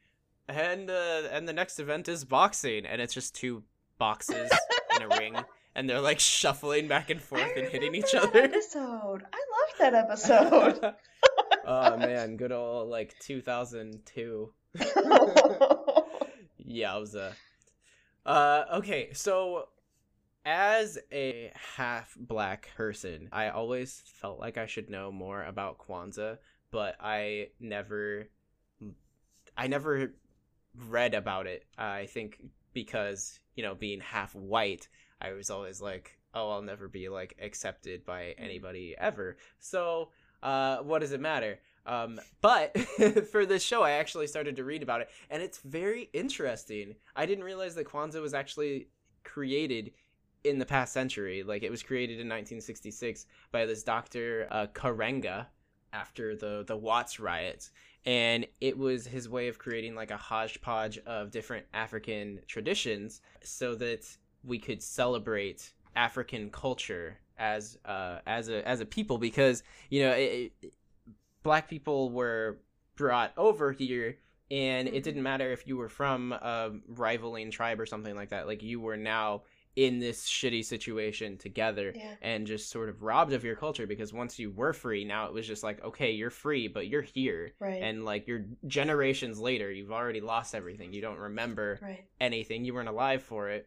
and 0.49 0.91
uh, 0.91 1.23
and 1.33 1.49
the 1.49 1.53
next 1.53 1.79
event 1.81 2.09
is 2.09 2.25
boxing, 2.25 2.85
and 2.87 3.01
it's 3.01 3.15
just 3.15 3.35
two 3.35 3.63
boxes 3.99 4.51
in 4.97 5.03
a 5.03 5.09
ring, 5.19 5.37
and 5.75 5.89
they're 5.89 6.01
like 6.01 6.21
shuffling 6.21 6.89
back 6.89 7.09
and 7.11 7.23
forth 7.23 7.43
I 7.57 7.61
and 7.61 7.69
hitting 7.69 7.95
each 7.95 8.13
remember 8.13 8.33
that 8.33 8.45
other. 8.45 8.55
Episode. 8.55 9.23
I 9.33 9.41
loved 9.57 9.79
that 9.79 9.95
episode. 9.95 10.95
Oh 11.67 11.97
man, 11.99 12.37
good 12.37 12.53
old 12.53 12.89
like 12.89 13.15
2002. 13.21 14.53
Yowza. 16.69 17.33
Uh, 18.25 18.65
okay, 18.75 19.13
so 19.13 19.69
as 20.45 20.99
a 21.13 21.53
half 21.77 22.17
black 22.19 22.69
person, 22.77 23.29
I 23.33 23.49
always 23.51 24.03
felt 24.07 24.39
like 24.41 24.59
I 24.59 24.67
should 24.67 24.91
know 24.91 25.13
more 25.13 25.43
about 25.45 25.79
Kwanzaa, 25.79 26.39
but 26.71 26.97
I 27.01 27.49
never 27.61 28.29
I 29.57 29.67
never 29.67 30.13
read 30.89 31.15
about 31.15 31.47
it. 31.47 31.67
I 31.77 32.07
think 32.07 32.43
because, 32.73 33.39
you 33.55 33.63
know, 33.63 33.75
being 33.75 34.01
half 34.01 34.35
white, 34.35 34.89
I 35.21 35.33
was 35.33 35.51
always 35.51 35.81
like, 35.81 36.19
oh, 36.35 36.51
I'll 36.51 36.63
never 36.63 36.89
be 36.89 37.09
like 37.09 37.37
accepted 37.41 38.05
by 38.05 38.35
anybody 38.39 38.95
ever. 38.99 39.37
So, 39.59 40.11
uh 40.43 40.79
what 40.79 41.01
does 41.01 41.13
it 41.13 41.21
matter? 41.21 41.59
Um, 41.85 42.21
but 42.41 42.79
for 43.31 43.45
this 43.45 43.63
show, 43.63 43.83
I 43.83 43.93
actually 43.93 44.27
started 44.29 44.57
to 44.57 44.65
read 44.65 44.83
about 44.83 45.01
it, 45.01 45.11
and 45.31 45.43
it's 45.43 45.59
very 45.59 46.09
interesting. 46.13 46.95
I 47.17 47.27
didn't 47.27 47.45
realize 47.45 47.75
that 47.75 47.89
Kwanzaa 47.89 48.23
was 48.23 48.35
actually 48.35 48.89
created 49.25 49.93
in 50.45 50.59
the 50.59 50.67
past 50.67 50.93
century. 50.93 51.43
Like 51.43 51.63
it 51.63 51.71
was 51.71 51.83
created 51.83 52.15
in 52.15 52.29
1966 52.29 53.27
by 53.51 53.67
this 53.67 53.83
Dr. 53.83 54.47
Uh, 54.51 54.67
Karenga 54.73 55.47
after 55.93 56.37
the 56.37 56.65
the 56.67 56.77
Watts 56.77 57.21
riots, 57.21 57.71
and 58.05 58.47
it 58.61 58.77
was 58.77 59.07
his 59.07 59.29
way 59.29 59.49
of 59.49 59.59
creating 59.59 59.95
like 59.95 60.11
a 60.11 60.17
hodgepodge 60.17 60.99
of 60.99 61.31
different 61.31 61.67
African 61.75 62.41
traditions 62.47 63.21
so 63.43 63.75
that 63.77 64.07
we 64.45 64.59
could 64.59 64.83
celebrate 64.83 65.73
African 65.95 66.51
culture 66.51 67.19
as 67.39 67.79
uh, 67.85 68.19
as 68.27 68.49
a 68.49 68.67
as 68.69 68.81
a 68.81 68.87
people 68.87 69.19
because 69.19 69.63
you 69.91 70.03
know 70.03 70.13
it, 70.13 70.53
it, 70.63 70.75
black 71.43 71.69
people 71.69 72.11
were 72.11 72.59
brought 72.97 73.33
over 73.37 73.73
here 73.73 74.19
and 74.51 74.87
it 74.89 75.03
didn't 75.03 75.23
matter 75.23 75.51
if 75.51 75.67
you 75.67 75.77
were 75.77 75.89
from 75.89 76.33
a 76.33 76.71
rivaling 76.89 77.51
tribe 77.51 77.81
or 77.81 77.87
something 77.87 78.15
like 78.15 78.29
that 78.31 78.47
like 78.47 78.63
you 78.63 78.81
were 78.81 78.97
now 78.97 79.43
in 79.75 79.99
this 79.99 80.29
shitty 80.29 80.63
situation 80.63 81.39
together 81.39 81.95
Yeah. 81.97 82.15
and 82.21 82.47
just 82.47 82.69
sort 82.71 82.91
of 82.91 83.03
robbed 83.03 83.33
of 83.33 83.43
your 83.43 83.57
culture 83.57 83.87
because 83.87 84.13
once 84.13 84.39
you 84.39 84.51
were 84.51 84.75
free 84.75 85.03
now 85.07 85.27
it 85.27 85.33
was 85.33 85.47
just 85.47 85.63
like 85.63 85.83
okay 85.83 86.11
you're 86.11 86.29
free 86.29 86.69
but 86.69 86.89
you're 86.89 87.01
here 87.01 87.55
Right. 87.59 87.83
and 87.83 88.05
like 88.05 88.27
you're 88.29 88.45
generations 88.67 89.39
later 89.41 89.73
you've 89.73 89.91
already 89.91 90.21
lost 90.21 90.55
everything 90.55 90.93
you 90.93 91.01
don't 91.01 91.19
remember 91.19 91.79
right. 91.81 92.05
anything 92.21 92.67
you 92.67 92.75
weren't 92.75 92.91
alive 92.91 93.23
for 93.23 93.49
it 93.49 93.67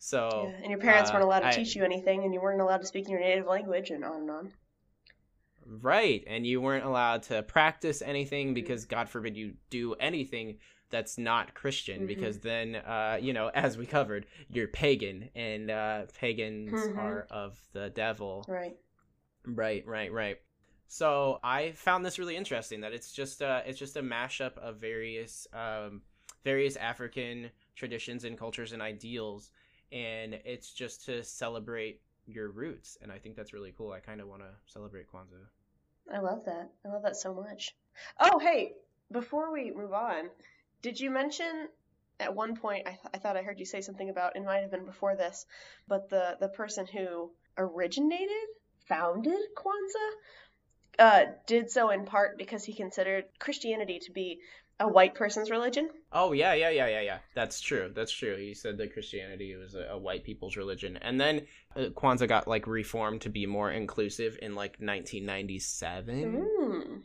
so 0.00 0.48
yeah. 0.48 0.62
And 0.62 0.70
your 0.70 0.80
parents 0.80 1.10
uh, 1.10 1.14
weren't 1.14 1.24
allowed 1.26 1.40
to 1.40 1.46
I- 1.48 1.52
teach 1.52 1.76
you 1.76 1.84
anything, 1.84 2.24
and 2.24 2.34
you 2.34 2.40
weren't 2.40 2.60
allowed 2.60 2.80
to 2.80 2.86
speak 2.88 3.04
in 3.04 3.12
your 3.12 3.20
native 3.20 3.46
language, 3.46 3.90
and 3.90 4.04
on 4.04 4.22
and 4.22 4.30
on. 4.30 4.52
Right, 5.64 6.24
and 6.26 6.44
you 6.46 6.60
weren't 6.60 6.84
allowed 6.84 7.22
to 7.24 7.42
practice 7.44 8.02
anything 8.02 8.54
because 8.54 8.86
God 8.86 9.08
forbid 9.08 9.36
you 9.36 9.54
do 9.68 9.94
anything 9.94 10.58
that's 10.88 11.16
not 11.18 11.54
Christian 11.54 12.02
Mhm. 12.02 12.06
because 12.08 12.40
then 12.40 12.74
uh 12.74 13.16
you 13.20 13.32
know 13.32 13.48
as 13.54 13.78
we 13.78 13.86
covered 13.86 14.26
you're 14.48 14.66
pagan 14.66 15.30
and 15.36 15.70
uh 15.70 16.06
pagans 16.18 16.72
Mhm. 16.72 16.96
are 16.98 17.28
of 17.30 17.60
the 17.72 17.90
devil. 17.90 18.44
Right. 18.48 18.76
Right, 19.44 19.86
right, 19.86 20.12
right. 20.12 20.38
So 20.88 21.38
I 21.44 21.70
found 21.72 22.04
this 22.04 22.18
really 22.18 22.34
interesting 22.34 22.80
that 22.80 22.92
it's 22.92 23.12
just 23.12 23.40
uh 23.40 23.62
it's 23.64 23.78
just 23.78 23.96
a 23.96 24.02
mashup 24.02 24.58
of 24.58 24.78
various 24.78 25.46
um 25.52 26.02
various 26.42 26.74
African 26.74 27.50
traditions 27.76 28.24
and 28.24 28.36
cultures 28.36 28.72
and 28.72 28.82
ideals 28.82 29.52
and 29.92 30.34
it's 30.44 30.72
just 30.72 31.04
to 31.06 31.22
celebrate 31.22 32.00
your 32.26 32.50
roots 32.50 32.98
and 33.02 33.10
I 33.10 33.18
think 33.18 33.36
that's 33.36 33.52
really 33.52 33.72
cool. 33.76 33.92
I 33.92 34.00
kind 34.00 34.20
of 34.20 34.28
want 34.28 34.42
to 34.42 34.50
celebrate 34.66 35.06
Kwanzaa. 35.10 35.46
I 36.12 36.18
love 36.18 36.44
that. 36.46 36.70
I 36.84 36.88
love 36.88 37.02
that 37.02 37.16
so 37.16 37.34
much. 37.34 37.74
Oh, 38.18 38.38
hey, 38.38 38.72
before 39.10 39.52
we 39.52 39.70
move 39.70 39.92
on, 39.92 40.30
did 40.82 40.98
you 40.98 41.10
mention 41.10 41.68
at 42.18 42.34
one 42.34 42.56
point? 42.56 42.86
I, 42.86 42.90
th- 42.90 43.14
I 43.14 43.18
thought 43.18 43.36
I 43.36 43.42
heard 43.42 43.58
you 43.58 43.66
say 43.66 43.80
something 43.80 44.08
about. 44.08 44.36
It 44.36 44.44
might 44.44 44.60
have 44.60 44.70
been 44.70 44.84
before 44.84 45.16
this, 45.16 45.46
but 45.88 46.08
the 46.08 46.36
the 46.40 46.48
person 46.48 46.86
who 46.86 47.30
originated, 47.58 48.48
founded 48.86 49.40
Kwanzaa, 49.56 50.10
uh, 50.98 51.24
did 51.46 51.70
so 51.70 51.90
in 51.90 52.04
part 52.04 52.38
because 52.38 52.64
he 52.64 52.74
considered 52.74 53.24
Christianity 53.38 54.00
to 54.00 54.12
be 54.12 54.40
a 54.80 54.88
white 54.88 55.14
person's 55.14 55.50
religion. 55.50 55.90
Oh 56.10 56.32
yeah, 56.32 56.54
yeah, 56.54 56.70
yeah, 56.70 56.88
yeah, 56.88 57.02
yeah. 57.02 57.18
That's 57.34 57.60
true. 57.60 57.92
That's 57.94 58.10
true. 58.10 58.36
He 58.36 58.54
said 58.54 58.78
that 58.78 58.92
Christianity 58.94 59.54
was 59.54 59.74
a, 59.74 59.90
a 59.90 59.98
white 59.98 60.24
people's 60.24 60.56
religion, 60.56 60.96
and 60.96 61.20
then 61.20 61.46
uh, 61.76 61.90
Kwanzaa 61.90 62.26
got 62.26 62.48
like 62.48 62.66
reformed 62.66 63.20
to 63.22 63.28
be 63.28 63.46
more 63.46 63.70
inclusive 63.70 64.38
in 64.40 64.54
like 64.54 64.78
1997. 64.78 66.46
Mm. 66.60 67.00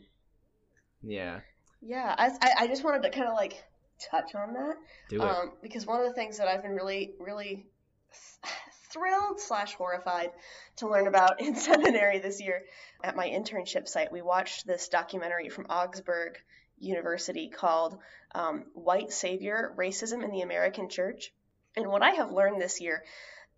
Yeah, 1.02 1.40
Yeah, 1.82 2.14
I, 2.18 2.30
I 2.60 2.66
just 2.66 2.82
wanted 2.82 3.02
to 3.02 3.10
kind 3.10 3.28
of 3.28 3.34
like 3.34 3.62
touch 4.10 4.34
on 4.34 4.54
that. 4.54 4.76
do 5.10 5.16
it. 5.16 5.22
Um, 5.22 5.52
because 5.62 5.86
one 5.86 6.00
of 6.00 6.06
the 6.06 6.14
things 6.14 6.38
that 6.38 6.48
I've 6.48 6.62
been 6.62 6.74
really, 6.74 7.12
really 7.20 7.66
thrilled 8.90 9.38
slash 9.38 9.74
horrified 9.74 10.30
to 10.76 10.88
learn 10.88 11.06
about 11.06 11.40
in 11.40 11.54
seminary 11.54 12.18
this 12.20 12.40
year 12.40 12.62
at 13.04 13.16
my 13.16 13.28
internship 13.28 13.86
site, 13.86 14.10
we 14.10 14.22
watched 14.22 14.66
this 14.66 14.88
documentary 14.88 15.50
from 15.50 15.66
Augsburg 15.68 16.38
University 16.78 17.48
called 17.48 17.98
um, 18.34 18.64
"White 18.74 19.12
Savior: 19.12 19.72
Racism 19.76 20.22
in 20.22 20.30
the 20.30 20.42
American 20.42 20.88
Church." 20.88 21.32
And 21.76 21.88
what 21.88 22.02
I 22.02 22.10
have 22.10 22.32
learned 22.32 22.60
this 22.60 22.80
year 22.80 23.04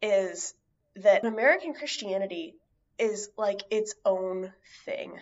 is 0.03 0.55
that 0.97 1.25
American 1.25 1.75
Christianity 1.75 2.57
is 2.99 3.31
like 3.37 3.63
its 3.71 3.95
own 4.05 4.53
thing. 4.85 5.19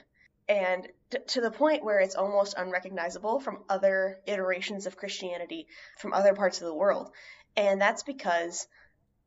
And 0.49 0.89
to 1.29 1.41
the 1.41 1.51
point 1.51 1.85
where 1.85 1.99
it's 1.99 2.15
almost 2.15 2.55
unrecognizable 2.57 3.41
from 3.41 3.65
other 3.69 4.21
iterations 4.27 4.87
of 4.87 4.97
Christianity 4.97 5.67
from 5.99 6.13
other 6.13 6.35
parts 6.35 6.61
of 6.61 6.67
the 6.67 6.75
world. 6.75 7.11
And 7.57 7.81
that's 7.81 8.03
because 8.03 8.69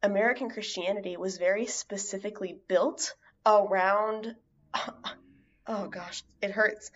American 0.02 0.50
Christianity 0.50 1.18
was 1.18 1.38
very 1.38 1.66
specifically 1.66 2.58
built 2.68 3.16
around. 3.46 4.36
Oh 5.72 5.88
gosh, 5.88 6.24
it 6.42 6.50
hurts. 6.50 6.90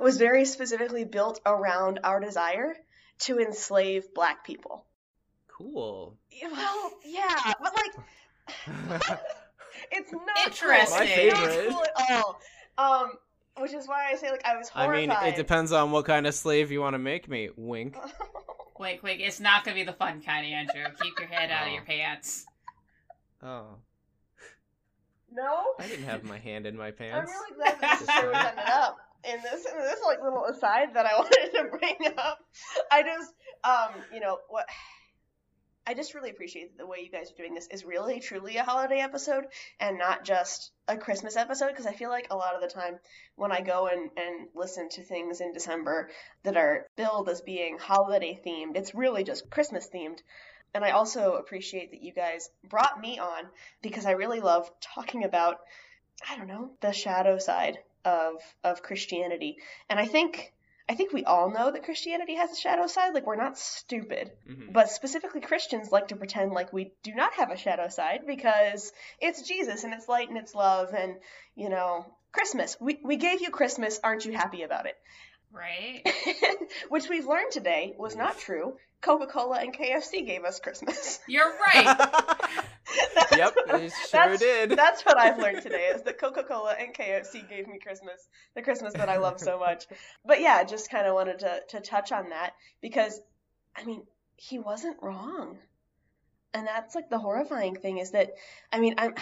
It 0.00 0.02
was 0.02 0.16
very 0.16 0.46
specifically 0.46 1.04
built 1.04 1.40
around 1.44 2.00
our 2.04 2.20
desire 2.20 2.74
to 3.20 3.38
enslave 3.38 4.14
black 4.14 4.46
people. 4.46 4.86
Cool. 5.46 6.16
Well, 6.42 6.90
yeah, 7.04 7.52
but 7.62 7.74
like 7.76 9.10
it's 9.92 10.10
not 10.10 10.20
cool. 10.26 10.44
Interesting. 10.46 10.98
My 10.98 11.04
It's 11.04 11.34
not 11.34 11.46
favorite. 11.48 11.68
cool 11.70 11.84
at 11.98 12.24
all. 12.24 12.40
Um, 12.78 13.12
which 13.58 13.74
is 13.74 13.86
why 13.86 14.06
I 14.10 14.16
say 14.16 14.30
like 14.30 14.44
I 14.46 14.56
was 14.56 14.70
horrified. 14.70 15.10
I 15.10 15.24
mean, 15.24 15.32
it 15.34 15.36
depends 15.36 15.70
on 15.70 15.90
what 15.90 16.06
kind 16.06 16.26
of 16.26 16.34
slave 16.34 16.70
you 16.70 16.80
want 16.80 16.94
to 16.94 16.98
make 16.98 17.28
me. 17.28 17.50
Wink. 17.56 17.94
Wait, 18.78 19.02
wait, 19.02 19.20
it's 19.20 19.38
not 19.40 19.62
gonna 19.62 19.74
be 19.74 19.82
the 19.82 19.92
fun 19.92 20.22
kind, 20.22 20.46
Andrew. 20.46 20.84
Keep 21.02 21.18
your 21.18 21.28
head 21.28 21.50
out 21.50 21.64
of 21.66 21.68
Oh. 21.68 21.74
your 21.74 21.82
pants. 21.82 22.46
Oh, 23.42 23.64
no. 25.30 25.74
I 25.78 25.86
didn't 25.86 26.06
have 26.06 26.24
my 26.24 26.38
hand 26.38 26.64
in 26.64 26.78
my 26.78 26.90
pants. 26.90 27.30
I'm 27.30 27.36
really 27.36 27.56
glad 27.56 27.78
that 27.82 27.98
this 27.98 28.00
is 28.00 28.06
where 28.08 28.28
we 28.30 28.34
ended 28.34 28.64
up 28.66 28.96
in 29.24 29.40
this 29.42 29.64
in 29.66 29.78
this 29.78 30.00
like 30.04 30.22
little 30.22 30.44
aside 30.44 30.94
that 30.94 31.06
I 31.06 31.14
wanted 31.18 31.50
to 31.54 31.64
bring 31.78 32.12
up. 32.18 32.38
I 32.90 33.02
just 33.02 33.32
um 33.64 34.02
you 34.12 34.20
know 34.20 34.38
what 34.48 34.66
I 35.86 35.94
just 35.94 36.14
really 36.14 36.30
appreciate 36.30 36.76
the 36.76 36.86
way 36.86 36.98
you 37.00 37.10
guys 37.10 37.32
are 37.32 37.36
doing 37.36 37.54
this 37.54 37.66
is 37.68 37.84
really 37.84 38.20
truly 38.20 38.56
a 38.58 38.62
holiday 38.62 39.00
episode 39.00 39.46
and 39.80 39.98
not 39.98 40.24
just 40.24 40.70
a 40.86 40.96
Christmas 40.96 41.36
episode 41.36 41.68
because 41.68 41.86
I 41.86 41.94
feel 41.94 42.10
like 42.10 42.28
a 42.30 42.36
lot 42.36 42.54
of 42.54 42.60
the 42.60 42.68
time 42.68 42.98
when 43.34 43.50
I 43.50 43.60
go 43.60 43.88
and, 43.88 44.10
and 44.16 44.48
listen 44.54 44.88
to 44.90 45.02
things 45.02 45.40
in 45.40 45.52
December 45.52 46.10
that 46.44 46.56
are 46.56 46.86
billed 46.96 47.28
as 47.28 47.40
being 47.40 47.78
holiday 47.78 48.40
themed, 48.46 48.76
it's 48.76 48.94
really 48.94 49.24
just 49.24 49.50
Christmas 49.50 49.88
themed. 49.92 50.18
And 50.74 50.84
I 50.84 50.90
also 50.90 51.32
appreciate 51.32 51.90
that 51.90 52.02
you 52.02 52.12
guys 52.12 52.50
brought 52.68 53.00
me 53.00 53.18
on 53.18 53.44
because 53.82 54.06
I 54.06 54.12
really 54.12 54.40
love 54.40 54.70
talking 54.80 55.24
about 55.24 55.58
I 56.28 56.36
don't 56.36 56.48
know, 56.48 56.70
the 56.82 56.92
shadow 56.92 57.38
side 57.38 57.78
of 58.04 58.34
of 58.64 58.82
Christianity. 58.82 59.56
And 59.88 59.98
I 59.98 60.06
think 60.06 60.52
I 60.88 60.94
think 60.94 61.12
we 61.12 61.24
all 61.24 61.50
know 61.50 61.70
that 61.70 61.84
Christianity 61.84 62.34
has 62.34 62.50
a 62.50 62.56
shadow 62.56 62.86
side. 62.88 63.14
Like 63.14 63.26
we're 63.26 63.36
not 63.36 63.56
stupid. 63.56 64.32
Mhm. 64.48 64.72
But 64.72 64.90
specifically 64.90 65.40
Christians 65.40 65.92
like 65.92 66.08
to 66.08 66.16
pretend 66.16 66.52
like 66.52 66.72
we 66.72 66.92
do 67.04 67.14
not 67.14 67.32
have 67.34 67.50
a 67.50 67.56
shadow 67.56 67.88
side 67.88 68.22
because 68.26 68.92
it's 69.20 69.42
Jesus 69.42 69.84
and 69.84 69.94
it's 69.94 70.08
light 70.08 70.28
and 70.28 70.38
it's 70.38 70.54
love 70.54 70.92
and, 70.92 71.16
you 71.54 71.68
know, 71.68 72.06
Christmas. 72.32 72.76
We 72.80 72.98
we 73.04 73.16
gave 73.16 73.40
you 73.40 73.50
Christmas, 73.50 74.00
aren't 74.02 74.24
you 74.24 74.32
happy 74.32 74.62
about 74.62 74.86
it? 74.86 74.96
Right? 75.52 76.02
Which 76.88 77.08
we've 77.08 77.26
learned 77.26 77.50
today 77.50 77.94
was 77.98 78.16
not 78.16 78.38
true. 78.38 78.76
Coca-Cola 79.00 79.58
and 79.60 79.74
KFC 79.74 80.26
gave 80.26 80.44
us 80.44 80.60
Christmas. 80.60 81.20
You're 81.26 81.50
right. 81.66 81.84
yep, 83.32 83.54
they 83.66 83.88
sure 83.88 84.08
That's- 84.12 84.40
did. 84.40 84.70
That's 84.72 85.02
what 85.04 85.18
I've 85.18 85.38
learned 85.38 85.62
today 85.62 85.90
is 85.94 86.02
that 86.02 86.18
Coca-Cola 86.18 86.76
and 86.78 86.94
KFC 86.94 87.48
gave 87.48 87.66
me 87.66 87.78
Christmas, 87.78 88.28
the 88.54 88.62
Christmas 88.62 88.92
that 88.94 89.08
I 89.08 89.16
love 89.16 89.40
so 89.40 89.58
much. 89.58 89.86
But 90.24 90.40
yeah, 90.40 90.62
just 90.64 90.90
kind 90.90 91.06
of 91.06 91.14
wanted 91.14 91.40
to 91.40 91.60
to 91.70 91.80
touch 91.80 92.12
on 92.12 92.28
that 92.30 92.52
because 92.82 93.20
I 93.74 93.84
mean, 93.84 94.02
he 94.36 94.58
wasn't 94.58 94.98
wrong. 95.02 95.58
And 96.52 96.66
that's 96.66 96.94
like 96.94 97.08
the 97.08 97.18
horrifying 97.18 97.76
thing 97.76 97.98
is 97.98 98.10
that 98.10 98.32
I 98.72 98.80
mean, 98.80 98.94
I'm 98.98 99.14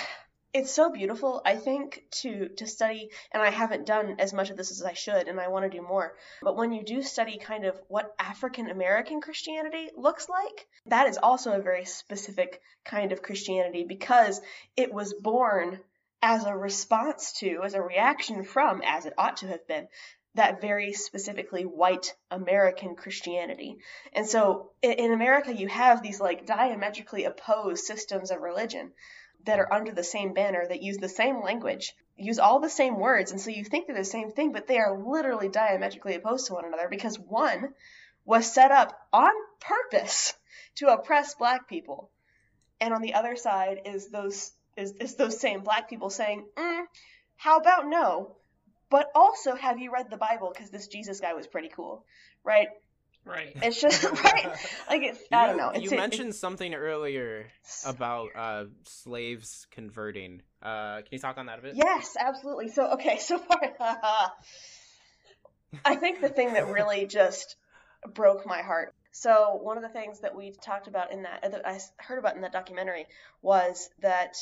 it's 0.54 0.70
so 0.70 0.90
beautiful 0.90 1.42
i 1.44 1.54
think 1.54 2.04
to 2.10 2.48
to 2.48 2.66
study 2.66 3.10
and 3.32 3.42
i 3.42 3.50
haven't 3.50 3.86
done 3.86 4.16
as 4.18 4.32
much 4.32 4.50
of 4.50 4.56
this 4.56 4.70
as 4.70 4.82
i 4.82 4.92
should 4.92 5.28
and 5.28 5.38
i 5.38 5.48
want 5.48 5.70
to 5.70 5.76
do 5.76 5.82
more 5.82 6.14
but 6.42 6.56
when 6.56 6.72
you 6.72 6.82
do 6.82 7.02
study 7.02 7.38
kind 7.38 7.64
of 7.64 7.78
what 7.88 8.14
african 8.18 8.70
american 8.70 9.20
christianity 9.20 9.88
looks 9.96 10.28
like 10.28 10.66
that 10.86 11.08
is 11.08 11.18
also 11.22 11.52
a 11.52 11.62
very 11.62 11.84
specific 11.84 12.60
kind 12.84 13.12
of 13.12 13.22
christianity 13.22 13.84
because 13.84 14.40
it 14.76 14.92
was 14.92 15.14
born 15.14 15.78
as 16.22 16.44
a 16.44 16.56
response 16.56 17.32
to 17.32 17.60
as 17.64 17.74
a 17.74 17.82
reaction 17.82 18.42
from 18.42 18.82
as 18.84 19.06
it 19.06 19.14
ought 19.18 19.36
to 19.36 19.46
have 19.46 19.66
been 19.68 19.86
that 20.34 20.60
very 20.60 20.92
specifically 20.92 21.64
white 21.64 22.14
American 22.30 22.94
Christianity. 22.94 23.78
And 24.12 24.26
so 24.26 24.70
in, 24.82 25.12
America, 25.12 25.52
you 25.52 25.66
have 25.68 26.00
these 26.00 26.20
like 26.20 26.46
diametrically 26.46 27.24
opposed 27.24 27.84
systems 27.84 28.30
of 28.30 28.40
religion 28.40 28.92
that 29.48 29.58
are 29.58 29.72
under 29.72 29.92
the 29.92 30.04
same 30.04 30.34
banner 30.34 30.66
that 30.68 30.82
use 30.82 30.98
the 30.98 31.08
same 31.08 31.40
language, 31.40 31.96
use 32.18 32.38
all 32.38 32.60
the 32.60 32.68
same 32.68 32.98
words, 32.98 33.32
and 33.32 33.40
so 33.40 33.48
you 33.48 33.64
think 33.64 33.86
they're 33.86 33.96
the 33.96 34.04
same 34.04 34.30
thing, 34.30 34.52
but 34.52 34.66
they 34.66 34.78
are 34.78 35.02
literally 35.02 35.48
diametrically 35.48 36.14
opposed 36.14 36.46
to 36.46 36.52
one 36.52 36.66
another 36.66 36.86
because 36.90 37.18
one 37.18 37.72
was 38.26 38.52
set 38.52 38.70
up 38.70 38.92
on 39.10 39.32
purpose 39.58 40.34
to 40.74 40.92
oppress 40.92 41.34
black 41.34 41.66
people, 41.66 42.10
and 42.78 42.92
on 42.92 43.00
the 43.00 43.14
other 43.14 43.36
side 43.36 43.80
is 43.86 44.10
those 44.10 44.52
is, 44.76 44.92
is 45.00 45.14
those 45.14 45.40
same 45.40 45.60
black 45.60 45.88
people 45.88 46.10
saying, 46.10 46.46
mm, 46.54 46.84
"How 47.36 47.56
about 47.56 47.88
no?" 47.88 48.36
But 48.90 49.10
also, 49.14 49.54
have 49.54 49.78
you 49.78 49.90
read 49.90 50.10
the 50.10 50.18
Bible? 50.18 50.50
Because 50.52 50.68
this 50.68 50.88
Jesus 50.88 51.20
guy 51.20 51.32
was 51.32 51.46
pretty 51.46 51.68
cool, 51.68 52.04
right? 52.44 52.68
Right. 53.28 53.52
It's 53.56 53.80
just 53.80 54.02
right. 54.24 54.46
Like 54.88 55.02
it's. 55.02 55.20
I 55.30 55.46
don't 55.46 55.58
know. 55.58 55.70
It's, 55.70 55.90
you 55.90 55.96
mentioned 55.96 56.34
something 56.34 56.74
earlier 56.74 57.46
about 57.84 58.30
uh, 58.34 58.64
slaves 58.84 59.66
converting. 59.70 60.40
Uh, 60.62 60.96
can 60.96 61.08
you 61.10 61.18
talk 61.18 61.36
on 61.36 61.46
that 61.46 61.58
a 61.58 61.62
bit? 61.62 61.74
Yes, 61.76 62.16
absolutely. 62.18 62.70
So 62.70 62.92
okay, 62.92 63.18
so 63.20 63.38
far, 63.38 63.60
I 65.84 65.96
think 65.96 66.22
the 66.22 66.30
thing 66.30 66.54
that 66.54 66.68
really 66.68 67.06
just 67.06 67.56
broke 68.14 68.46
my 68.46 68.62
heart. 68.62 68.94
So 69.12 69.58
one 69.60 69.76
of 69.76 69.82
the 69.82 69.88
things 69.88 70.20
that 70.20 70.34
we 70.34 70.52
talked 70.62 70.86
about 70.86 71.12
in 71.12 71.24
that, 71.24 71.42
that 71.42 71.66
I 71.66 71.80
heard 71.98 72.18
about 72.18 72.36
in 72.36 72.42
that 72.42 72.52
documentary 72.52 73.06
was 73.42 73.90
that 74.00 74.36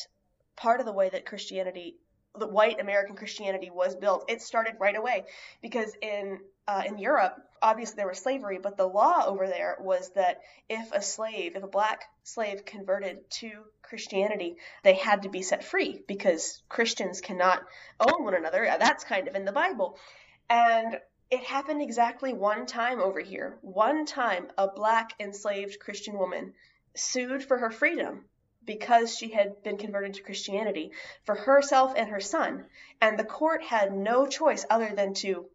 part 0.54 0.80
of 0.80 0.86
the 0.86 0.92
way 0.92 1.08
that 1.08 1.26
Christianity 1.26 1.96
the 2.38 2.46
white 2.46 2.80
American 2.80 3.16
Christianity 3.16 3.70
was 3.70 3.94
built, 3.94 4.24
it 4.28 4.42
started 4.42 4.74
right 4.78 4.96
away 4.96 5.24
because 5.62 5.92
in 6.00 6.40
uh, 6.68 6.82
in 6.84 6.98
Europe, 6.98 7.36
obviously 7.62 7.96
there 7.96 8.08
was 8.08 8.18
slavery, 8.18 8.58
but 8.60 8.76
the 8.76 8.86
law 8.86 9.24
over 9.26 9.46
there 9.46 9.76
was 9.80 10.10
that 10.10 10.40
if 10.68 10.92
a 10.92 11.00
slave, 11.00 11.54
if 11.54 11.62
a 11.62 11.68
black 11.68 12.04
slave 12.24 12.64
converted 12.64 13.18
to 13.30 13.50
Christianity, 13.82 14.56
they 14.82 14.94
had 14.94 15.22
to 15.22 15.28
be 15.28 15.42
set 15.42 15.64
free 15.64 16.02
because 16.08 16.62
Christians 16.68 17.20
cannot 17.20 17.62
own 18.00 18.24
one 18.24 18.34
another. 18.34 18.64
That's 18.64 19.04
kind 19.04 19.28
of 19.28 19.36
in 19.36 19.44
the 19.44 19.52
Bible, 19.52 19.96
and 20.50 21.00
it 21.30 21.44
happened 21.44 21.82
exactly 21.82 22.32
one 22.32 22.66
time 22.66 23.00
over 23.00 23.20
here. 23.20 23.58
One 23.62 24.06
time, 24.06 24.48
a 24.58 24.68
black 24.68 25.12
enslaved 25.18 25.80
Christian 25.80 26.18
woman 26.18 26.54
sued 26.94 27.44
for 27.44 27.58
her 27.58 27.70
freedom 27.70 28.24
because 28.66 29.16
she 29.16 29.28
had 29.30 29.62
been 29.62 29.78
converted 29.78 30.14
to 30.14 30.22
Christianity 30.22 30.92
for 31.24 31.34
herself 31.34 31.94
and 31.96 32.10
her 32.10 32.20
son. 32.20 32.66
And 33.00 33.18
the 33.18 33.24
court 33.24 33.62
had 33.62 33.92
no 33.92 34.26
choice 34.26 34.66
other 34.68 34.92
than 34.94 35.14
to 35.14 35.46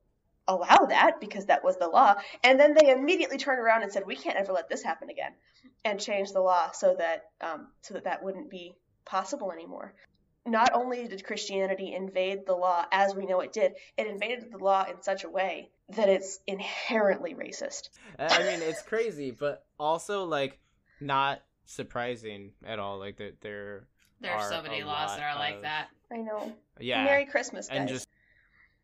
allow 0.47 0.86
that 0.89 1.20
because 1.20 1.45
that 1.45 1.64
was 1.64 1.78
the 1.78 1.88
law. 1.88 2.16
And 2.43 2.59
then 2.59 2.74
they 2.74 2.89
immediately 2.89 3.38
turned 3.38 3.59
around 3.59 3.84
and 3.84 3.91
said, 3.91 4.05
"We 4.05 4.16
can't 4.16 4.38
ever 4.38 4.53
let 4.53 4.70
this 4.70 4.84
happen 4.84 5.09
again," 5.09 5.34
and 5.86 5.99
changed 5.99 6.34
the 6.34 6.41
law 6.41 6.72
so 6.72 6.95
that 6.95 7.26
um, 7.41 7.68
so 7.82 7.93
that 7.93 8.05
that 8.05 8.24
wouldn't 8.24 8.49
be 8.49 8.76
possible 9.05 9.51
anymore. 9.51 9.93
Not 10.45 10.74
only 10.74 11.07
did 11.07 11.24
Christianity 11.24 11.93
invade 11.93 12.47
the 12.47 12.55
law 12.55 12.86
as 12.91 13.14
we 13.14 13.28
know 13.28 13.41
it 13.41 13.53
did, 13.53 13.74
it 13.95 14.07
invaded 14.07 14.51
the 14.51 14.57
law 14.57 14.86
in 14.89 15.01
such 15.03 15.24
a 15.24 15.30
way 15.30 15.70
that 15.89 16.09
it's 16.09 16.39
inherently 16.47 17.36
racist. 17.36 17.89
I 18.18 18.39
mean, 18.39 18.62
it's 18.62 18.82
crazy, 18.82 19.30
but 19.30 19.64
also 19.80 20.26
like 20.26 20.57
not 20.99 21.43
surprising 21.66 22.51
at 22.66 22.80
all. 22.80 22.99
Like 22.99 23.18
that 23.18 23.41
there. 23.41 23.88
There 24.20 24.32
are 24.32 24.49
so 24.49 24.62
many 24.62 24.84
laws 24.84 25.18
that 25.18 25.24
are 25.24 25.39
like 25.39 25.55
of, 25.55 25.62
that. 25.64 25.88
I 26.12 26.18
know. 26.18 26.53
Yeah. 26.80 27.03
Merry 27.03 27.26
Christmas, 27.26 27.68
guys. 27.68 27.78
And 27.78 27.89
just. 27.89 28.07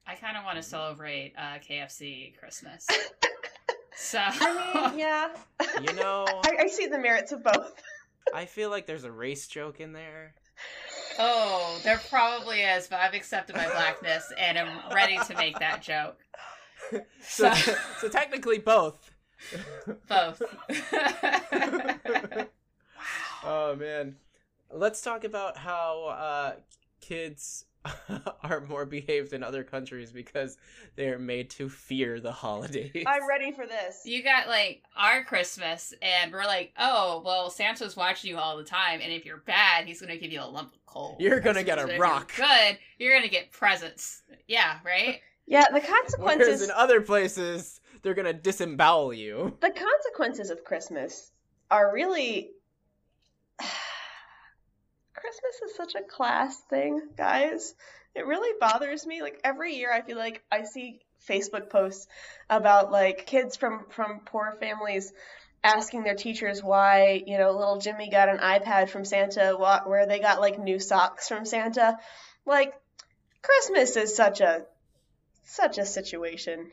I 0.08 0.16
kind 0.16 0.38
of 0.38 0.46
want 0.46 0.58
to 0.58 0.64
celebrate 0.64 1.34
uh, 1.38 1.60
KFC 1.60 2.38
Christmas. 2.38 2.88
so. 3.96 4.20
I 4.22 4.90
mean, 4.90 5.00
yeah. 5.00 5.30
You 5.82 5.94
know. 5.94 6.26
I, 6.46 6.58
I 6.62 6.68
see 6.68 6.88
the 6.88 6.98
merits 6.98 7.32
of 7.32 7.44
both. 7.44 7.74
I 8.34 8.46
feel 8.46 8.70
like 8.70 8.86
there's 8.86 9.04
a 9.04 9.12
race 9.12 9.48
joke 9.48 9.80
in 9.80 9.94
there. 9.94 10.34
Oh, 11.20 11.80
there 11.84 12.00
probably 12.10 12.62
is, 12.62 12.88
but 12.88 13.00
I've 13.00 13.14
accepted 13.14 13.56
my 13.56 13.68
blackness 13.70 14.32
and 14.38 14.58
I'm 14.58 14.94
ready 14.94 15.18
to 15.28 15.36
make 15.36 15.58
that 15.60 15.82
joke. 15.82 16.18
so, 17.22 17.54
so, 17.54 17.76
so 18.00 18.10
technically 18.10 18.60
both. 18.60 19.12
Both. 20.08 20.42
Oh 23.44 23.76
man, 23.76 24.16
let's 24.72 25.02
talk 25.02 25.24
about 25.24 25.58
how 25.58 26.06
uh, 26.08 26.54
kids 27.02 27.66
are 28.44 28.62
more 28.62 28.86
behaved 28.86 29.34
in 29.34 29.44
other 29.44 29.64
countries 29.64 30.12
because 30.12 30.58
they're 30.96 31.20
made 31.20 31.50
to 31.52 31.70
fear 31.70 32.20
the 32.20 32.32
holidays. 32.32 33.04
I'm 33.06 33.28
ready 33.28 33.52
for 33.52 33.66
this. 33.66 34.02
You 34.06 34.24
got 34.24 34.48
like 34.48 34.84
our 34.96 35.24
Christmas, 35.24 35.94
and 36.02 36.32
we're 36.32 36.46
like, 36.46 36.74
oh, 36.78 37.22
well, 37.26 37.50
Santa's 37.50 37.96
watching 37.96 38.32
you 38.32 38.38
all 38.38 38.58
the 38.58 38.64
time, 38.64 39.00
and 39.02 39.12
if 39.12 39.26
you're 39.26 39.38
bad, 39.38 39.86
he's 39.86 40.02
gonna 40.02 40.18
give 40.18 40.32
you 40.32 40.42
a 40.42 40.48
lump 40.48 40.74
of 40.74 40.86
coal. 40.86 41.18
You're 41.20 41.40
gonna 41.40 41.64
get 41.64 41.80
a 41.80 41.98
rock. 41.98 42.34
good, 42.36 42.78
you're 42.98 43.16
gonna 43.16 43.30
get 43.30 43.52
presents. 43.52 44.24
Yeah, 44.48 44.80
right. 44.86 45.22
Yeah, 45.46 45.66
the 45.72 45.80
consequences. 45.80 46.48
Whereas 46.48 46.62
in 46.62 46.72
other 46.72 47.02
places, 47.02 47.80
they're 48.02 48.14
gonna 48.14 48.34
disembowel 48.34 49.14
you. 49.14 49.58
The 49.62 49.72
consequences 49.72 50.50
of 50.50 50.64
Christmas 50.64 51.32
are 51.72 51.94
really 51.94 52.52
Christmas 55.14 55.62
is 55.66 55.76
such 55.76 55.96
a 55.96 56.04
class 56.04 56.60
thing, 56.70 57.02
guys. 57.18 57.76
It 58.16 58.26
really 58.26 58.58
bothers 58.60 59.06
me. 59.06 59.22
Like 59.22 59.40
every 59.44 59.76
year 59.76 59.92
I 59.92 60.02
feel 60.02 60.18
like 60.18 60.44
I 60.52 60.64
see 60.64 61.00
Facebook 61.28 61.70
posts 61.70 62.08
about 62.50 62.92
like 62.92 63.26
kids 63.26 63.56
from 63.56 63.86
from 63.90 64.22
poor 64.22 64.56
families 64.60 65.12
asking 65.64 66.04
their 66.04 66.16
teachers 66.16 66.64
why, 66.64 67.22
you 67.26 67.38
know, 67.38 67.52
little 67.52 67.80
Jimmy 67.80 68.10
got 68.10 68.30
an 68.30 68.38
iPad 68.38 68.90
from 68.90 69.06
Santa 69.06 69.56
what 69.58 69.90
where 69.90 70.06
they 70.06 70.20
got 70.20 70.40
like 70.40 70.60
new 70.60 70.80
socks 70.80 71.28
from 71.28 71.46
Santa. 71.46 71.98
Like 72.46 72.74
Christmas 73.42 73.96
is 73.98 74.16
such 74.16 74.42
a 74.42 74.66
such 75.44 75.78
a 75.78 75.86
situation 75.86 76.72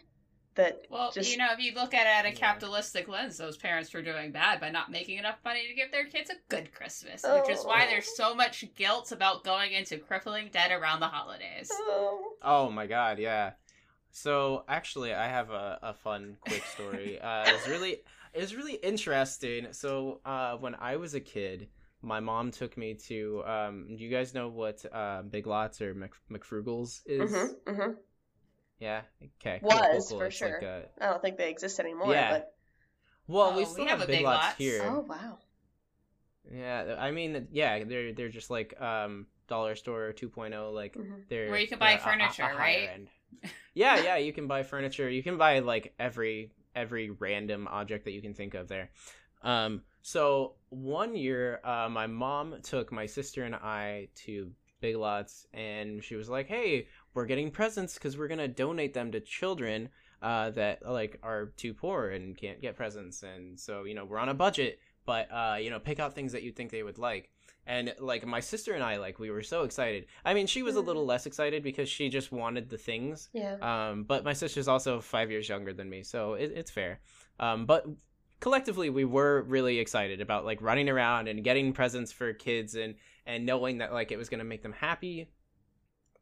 that 0.54 0.86
well 0.90 1.10
just... 1.12 1.30
you 1.30 1.36
know 1.36 1.48
if 1.52 1.58
you 1.58 1.72
look 1.74 1.94
at 1.94 2.06
it 2.06 2.26
at 2.26 2.32
a 2.32 2.34
capitalistic 2.34 3.08
lens 3.08 3.36
those 3.36 3.56
parents 3.56 3.92
were 3.92 4.02
doing 4.02 4.32
bad 4.32 4.60
by 4.60 4.70
not 4.70 4.90
making 4.90 5.18
enough 5.18 5.38
money 5.44 5.66
to 5.68 5.74
give 5.74 5.90
their 5.90 6.04
kids 6.04 6.30
a 6.30 6.34
good 6.48 6.72
christmas 6.72 7.22
oh. 7.24 7.40
which 7.40 7.50
is 7.50 7.64
why 7.64 7.86
there's 7.86 8.16
so 8.16 8.34
much 8.34 8.64
guilt 8.74 9.12
about 9.12 9.44
going 9.44 9.72
into 9.72 9.98
crippling 9.98 10.48
debt 10.52 10.72
around 10.72 11.00
the 11.00 11.08
holidays. 11.08 11.70
Oh, 11.72 12.32
oh 12.42 12.70
my 12.70 12.86
god 12.86 13.18
yeah. 13.18 13.52
So 14.10 14.64
actually 14.68 15.12
i 15.12 15.26
have 15.28 15.50
a, 15.50 15.78
a 15.82 15.94
fun 15.94 16.36
quick 16.40 16.64
story. 16.64 17.18
Uh, 17.24 17.44
it's 17.46 17.68
really 17.68 18.02
it's 18.32 18.54
really 18.54 18.74
interesting. 18.74 19.68
So 19.72 20.20
uh, 20.24 20.56
when 20.56 20.74
i 20.76 20.96
was 20.96 21.14
a 21.14 21.20
kid 21.20 21.68
my 22.04 22.20
mom 22.20 22.50
took 22.50 22.76
me 22.76 22.94
to 22.94 23.42
um, 23.44 23.86
do 23.96 24.04
you 24.04 24.10
guys 24.10 24.34
know 24.34 24.48
what 24.48 24.84
uh, 24.92 25.22
big 25.22 25.46
lots 25.46 25.80
or 25.80 25.94
Mc, 25.94 26.12
mcfrugals 26.30 27.00
is? 27.06 27.32
Mm-hmm, 27.32 27.70
mm-hmm. 27.70 27.90
Yeah. 28.78 29.02
Okay. 29.40 29.60
Was 29.62 29.72
cool, 29.72 29.80
cool, 29.80 30.02
cool. 30.08 30.18
for 30.18 30.26
it's 30.26 30.36
sure. 30.36 30.54
Like 30.54 30.62
a... 30.62 30.82
I 31.00 31.06
don't 31.06 31.22
think 31.22 31.38
they 31.38 31.50
exist 31.50 31.80
anymore. 31.80 32.12
Yeah. 32.12 32.32
But... 32.32 32.54
Well, 33.26 33.52
oh, 33.54 33.56
we 33.56 33.64
still 33.64 33.84
we 33.84 33.90
have, 33.90 34.00
have 34.00 34.08
big, 34.08 34.18
big 34.18 34.24
lots, 34.24 34.44
lots 34.44 34.58
here. 34.58 34.82
Oh 34.84 35.00
wow. 35.00 35.38
Yeah, 36.52 36.96
I 36.98 37.10
mean, 37.10 37.48
yeah, 37.52 37.84
they're 37.84 38.12
they're 38.12 38.28
just 38.28 38.50
like 38.50 38.78
um 38.80 39.26
dollar 39.46 39.74
store 39.74 40.12
2.0 40.16 40.72
like 40.72 40.94
mm-hmm. 40.94 41.12
they're 41.28 41.50
where 41.50 41.58
you 41.58 41.68
can 41.68 41.78
buy 41.78 41.96
furniture, 41.96 42.44
a, 42.44 42.54
a 42.54 42.58
right? 42.58 43.08
yeah, 43.74 44.02
yeah, 44.02 44.16
you 44.16 44.32
can 44.32 44.46
buy 44.46 44.62
furniture. 44.62 45.08
You 45.08 45.22
can 45.22 45.38
buy 45.38 45.60
like 45.60 45.94
every 45.98 46.50
every 46.74 47.10
random 47.10 47.68
object 47.68 48.04
that 48.04 48.12
you 48.12 48.22
can 48.22 48.34
think 48.34 48.54
of 48.54 48.68
there. 48.68 48.90
Um 49.42 49.82
so 50.02 50.54
one 50.68 51.16
year 51.16 51.60
uh 51.64 51.88
my 51.88 52.06
mom 52.06 52.56
took 52.62 52.92
my 52.92 53.06
sister 53.06 53.44
and 53.44 53.54
I 53.54 54.08
to 54.26 54.50
Big 54.80 54.96
Lots 54.96 55.46
and 55.54 56.04
she 56.04 56.14
was 56.14 56.28
like, 56.28 56.46
"Hey, 56.46 56.88
we're 57.14 57.26
getting 57.26 57.50
presents 57.50 57.94
because 57.94 58.18
we're 58.18 58.28
gonna 58.28 58.48
donate 58.48 58.94
them 58.94 59.12
to 59.12 59.20
children 59.20 59.88
uh, 60.22 60.50
that 60.50 60.86
like 60.86 61.18
are 61.22 61.46
too 61.56 61.74
poor 61.74 62.10
and 62.10 62.36
can't 62.36 62.60
get 62.60 62.76
presents, 62.76 63.22
and 63.22 63.58
so 63.58 63.84
you 63.84 63.94
know 63.94 64.04
we're 64.04 64.18
on 64.18 64.28
a 64.28 64.34
budget, 64.34 64.78
but 65.06 65.28
uh, 65.32 65.56
you 65.60 65.70
know 65.70 65.78
pick 65.78 66.00
out 66.00 66.14
things 66.14 66.32
that 66.32 66.42
you 66.42 66.52
think 66.52 66.70
they 66.70 66.82
would 66.82 66.98
like." 66.98 67.30
And 67.66 67.94
like 67.98 68.26
my 68.26 68.40
sister 68.40 68.74
and 68.74 68.82
I, 68.82 68.96
like 68.96 69.18
we 69.18 69.30
were 69.30 69.42
so 69.42 69.62
excited. 69.62 70.06
I 70.24 70.34
mean, 70.34 70.46
she 70.46 70.62
was 70.62 70.76
a 70.76 70.80
little 70.80 71.02
mm-hmm. 71.02 71.10
less 71.10 71.26
excited 71.26 71.62
because 71.62 71.88
she 71.88 72.10
just 72.10 72.30
wanted 72.30 72.68
the 72.68 72.76
things. 72.76 73.30
Yeah. 73.32 73.56
Um, 73.62 74.04
but 74.04 74.22
my 74.22 74.34
sister's 74.34 74.68
also 74.68 75.00
five 75.00 75.30
years 75.30 75.48
younger 75.48 75.72
than 75.72 75.88
me, 75.88 76.02
so 76.02 76.34
it, 76.34 76.52
it's 76.54 76.70
fair. 76.70 77.00
Um, 77.40 77.64
but 77.64 77.86
collectively 78.40 78.90
we 78.90 79.06
were 79.06 79.42
really 79.44 79.78
excited 79.78 80.20
about 80.20 80.44
like 80.44 80.60
running 80.60 80.90
around 80.90 81.28
and 81.28 81.42
getting 81.42 81.72
presents 81.72 82.12
for 82.12 82.34
kids 82.34 82.74
and 82.74 82.94
and 83.24 83.46
knowing 83.46 83.78
that 83.78 83.92
like 83.92 84.12
it 84.12 84.18
was 84.18 84.28
gonna 84.28 84.44
make 84.44 84.62
them 84.62 84.72
happy. 84.72 85.28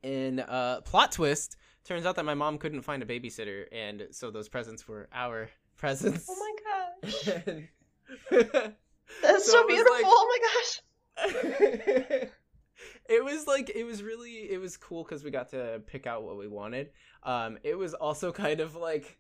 And 0.04 0.40
uh, 0.40 0.80
plot 0.82 1.12
twist 1.12 1.56
turns 1.84 2.06
out 2.06 2.16
that 2.16 2.24
my 2.24 2.34
mom 2.34 2.58
couldn't 2.58 2.82
find 2.82 3.02
a 3.02 3.06
babysitter, 3.06 3.64
and 3.72 4.08
so 4.10 4.30
those 4.30 4.48
presents 4.48 4.86
were 4.88 5.08
our 5.12 5.48
presents. 5.76 6.26
Oh 6.28 6.36
my 6.38 6.54
gosh. 7.10 7.24
That's 9.22 9.44
So 9.46 9.52
so, 9.52 9.66
beautiful. 9.66 9.92
like- 9.94 10.04
oh 10.06 10.28
my 10.28 10.38
gosh. 10.48 10.80
it 13.08 13.22
was 13.24 13.46
like 13.46 13.70
it 13.74 13.84
was 13.84 14.02
really 14.02 14.50
it 14.50 14.58
was 14.60 14.76
cool 14.76 15.04
because 15.04 15.22
we 15.22 15.30
got 15.30 15.50
to 15.50 15.80
pick 15.86 16.06
out 16.06 16.22
what 16.22 16.38
we 16.38 16.48
wanted 16.48 16.90
um 17.22 17.58
it 17.62 17.76
was 17.76 17.92
also 17.94 18.32
kind 18.32 18.60
of 18.60 18.74
like 18.74 19.18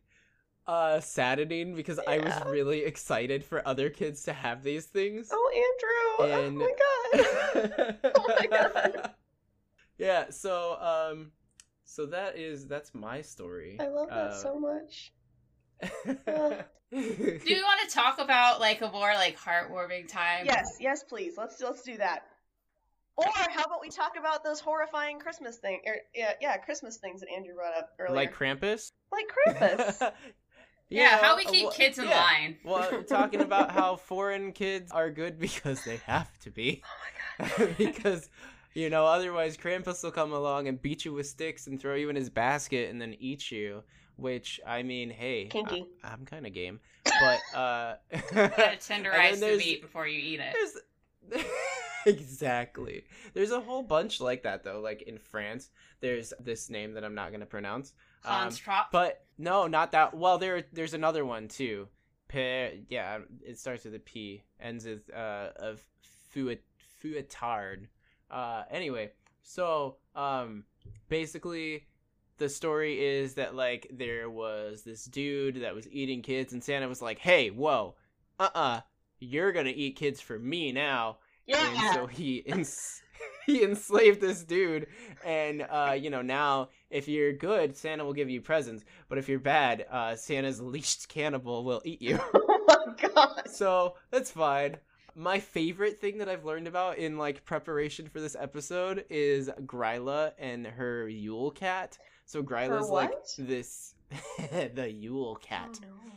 uh 0.66 0.98
saddening 1.00 1.74
because 1.74 2.00
i 2.08 2.18
was 2.18 2.32
really 2.46 2.80
excited 2.84 3.44
for 3.44 3.66
other 3.68 3.90
kids 3.90 4.22
to 4.24 4.32
have 4.32 4.62
these 4.62 4.86
things 4.86 5.28
Oh, 5.32 6.18
Andrew. 6.24 6.34
And- 6.34 6.62
Oh 6.62 6.66
my 6.66 6.72
god. 7.92 7.96
Oh 8.16 8.36
my 8.40 8.46
God. 8.46 9.10
Yeah 10.02 10.30
so 10.30 10.76
um 10.80 11.30
so 11.84 12.06
that 12.06 12.36
is 12.36 12.66
that's 12.66 12.94
my 12.94 13.20
story 13.22 13.76
I 13.80 13.88
love 13.88 14.08
that 14.08 14.16
Uh, 14.16 14.42
so 14.42 14.58
much. 14.58 15.12
Do 15.82 16.98
you 17.54 17.62
want 17.62 17.88
to 17.88 17.94
talk 17.94 18.18
about 18.18 18.60
like 18.60 18.82
a 18.82 18.90
more 18.90 19.14
like 19.14 19.38
heartwarming 19.38 20.08
time? 20.08 20.44
Yes, 20.46 20.76
yes, 20.78 21.02
please. 21.02 21.34
Let's 21.36 21.60
let's 21.60 21.82
do 21.82 21.96
that. 21.96 22.24
Or 23.16 23.26
how 23.26 23.64
about 23.64 23.80
we 23.80 23.90
talk 23.90 24.12
about 24.18 24.44
those 24.44 24.60
horrifying 24.60 25.18
Christmas 25.18 25.58
thing? 25.58 25.80
Or, 25.86 25.96
yeah, 26.14 26.32
yeah, 26.40 26.56
Christmas 26.58 26.96
things 26.96 27.20
that 27.20 27.28
Andrew 27.34 27.54
brought 27.54 27.76
up 27.76 27.90
earlier. 27.98 28.14
like 28.16 28.34
krampus 28.34 28.92
like 29.10 29.26
Krampus. 29.58 30.12
Yeah, 30.88 31.16
how 31.22 31.36
we 31.36 31.46
keep 31.46 31.64
wha- 31.64 31.70
kids 31.72 31.98
in 31.98 32.04
yeah. 32.06 32.20
line. 32.20 32.56
Well, 32.64 33.02
talking 33.04 33.40
about 33.40 33.70
how 33.70 33.96
foreign 33.96 34.52
kids 34.52 34.92
are 34.92 35.10
good 35.10 35.38
because 35.38 35.82
they 35.84 35.96
have 36.06 36.38
to 36.40 36.50
be. 36.50 36.82
oh 36.84 37.46
my 37.48 37.48
god. 37.48 37.74
because, 37.78 38.28
you 38.74 38.90
know, 38.90 39.06
otherwise 39.06 39.56
Krampus 39.56 40.02
will 40.02 40.10
come 40.10 40.32
along 40.32 40.68
and 40.68 40.80
beat 40.80 41.04
you 41.04 41.12
with 41.12 41.26
sticks 41.26 41.66
and 41.66 41.80
throw 41.80 41.94
you 41.94 42.10
in 42.10 42.16
his 42.16 42.30
basket 42.30 42.90
and 42.90 43.00
then 43.00 43.14
eat 43.18 43.50
you. 43.50 43.82
Which, 44.16 44.60
I 44.66 44.82
mean, 44.82 45.10
hey. 45.10 45.46
Kinky. 45.46 45.86
I, 46.04 46.12
am 46.12 46.26
kind 46.26 46.46
of 46.46 46.52
game. 46.52 46.80
But, 47.04 47.58
uh. 47.58 47.94
Gotta 48.34 48.70
and 48.70 48.80
tenderize 48.80 49.40
the 49.40 49.56
meat 49.56 49.82
before 49.82 50.06
you 50.06 50.18
eat 50.18 50.40
it. 50.40 51.46
Exactly. 52.06 53.04
There's 53.34 53.50
a 53.50 53.60
whole 53.60 53.82
bunch 53.82 54.20
like 54.20 54.42
that, 54.42 54.64
though. 54.64 54.80
Like 54.80 55.02
in 55.02 55.18
France, 55.18 55.70
there's 56.00 56.32
this 56.40 56.70
name 56.70 56.94
that 56.94 57.04
I'm 57.04 57.14
not 57.14 57.28
going 57.30 57.40
to 57.40 57.46
pronounce. 57.46 57.92
Um, 58.24 58.50
Trop. 58.50 58.90
but 58.90 59.24
no, 59.38 59.66
not 59.66 59.92
that. 59.92 60.14
Well, 60.14 60.38
there 60.38 60.64
there's 60.72 60.94
another 60.94 61.24
one 61.24 61.48
too. 61.48 61.88
P, 62.28 62.84
yeah, 62.88 63.18
it 63.44 63.58
starts 63.58 63.84
with 63.84 63.94
a 63.94 63.98
P, 63.98 64.42
ends 64.60 64.86
with 64.86 65.10
uh 65.14 65.50
of 65.56 65.84
fuet 66.32 66.62
Fouettard. 67.02 67.86
Uh, 68.32 68.64
anyway, 68.70 69.10
so 69.42 69.96
um, 70.14 70.64
basically, 71.08 71.86
the 72.38 72.48
story 72.48 73.04
is 73.04 73.34
that 73.34 73.54
like 73.54 73.88
there 73.92 74.30
was 74.30 74.82
this 74.82 75.04
dude 75.04 75.62
that 75.62 75.74
was 75.74 75.88
eating 75.90 76.22
kids, 76.22 76.52
and 76.52 76.64
Santa 76.64 76.88
was 76.88 77.02
like, 77.02 77.18
"Hey, 77.18 77.50
whoa, 77.50 77.94
uh, 78.40 78.48
uh 78.54 78.80
you're 79.20 79.52
gonna 79.52 79.72
eat 79.74 79.96
kids 79.96 80.20
for 80.20 80.38
me 80.38 80.72
now." 80.72 81.18
Yeah. 81.46 81.68
And 81.68 81.94
so 81.94 82.06
he 82.06 82.42
ens- 82.46 83.02
he 83.46 83.62
enslaved 83.62 84.20
this 84.20 84.44
dude, 84.44 84.86
and 85.24 85.66
uh, 85.70 85.96
you 85.98 86.10
know 86.10 86.22
now 86.22 86.70
if 86.90 87.08
you're 87.08 87.32
good, 87.32 87.76
Santa 87.76 88.04
will 88.04 88.12
give 88.12 88.30
you 88.30 88.40
presents, 88.40 88.84
but 89.08 89.18
if 89.18 89.28
you're 89.28 89.38
bad, 89.38 89.86
uh, 89.90 90.16
Santa's 90.16 90.60
leashed 90.62 91.08
cannibal 91.08 91.64
will 91.64 91.82
eat 91.84 92.00
you. 92.00 92.18
oh 92.34 92.64
my 92.66 93.08
god. 93.08 93.42
so 93.46 93.96
that's 94.10 94.30
fine. 94.30 94.76
My 95.14 95.38
favorite 95.38 96.00
thing 96.00 96.18
that 96.18 96.28
I've 96.28 96.44
learned 96.44 96.66
about 96.66 96.98
in 96.98 97.18
like 97.18 97.44
preparation 97.44 98.08
for 98.08 98.20
this 98.20 98.36
episode 98.38 99.04
is 99.10 99.50
Gryla 99.66 100.32
and 100.38 100.66
her 100.66 101.08
Yule 101.08 101.50
cat. 101.50 101.98
So 102.24 102.42
Gryla's 102.42 102.88
like 102.88 103.12
this 103.36 103.94
the 104.74 104.90
Yule 104.90 105.36
cat. 105.36 105.78
Oh, 105.82 105.86
no. 105.86 106.12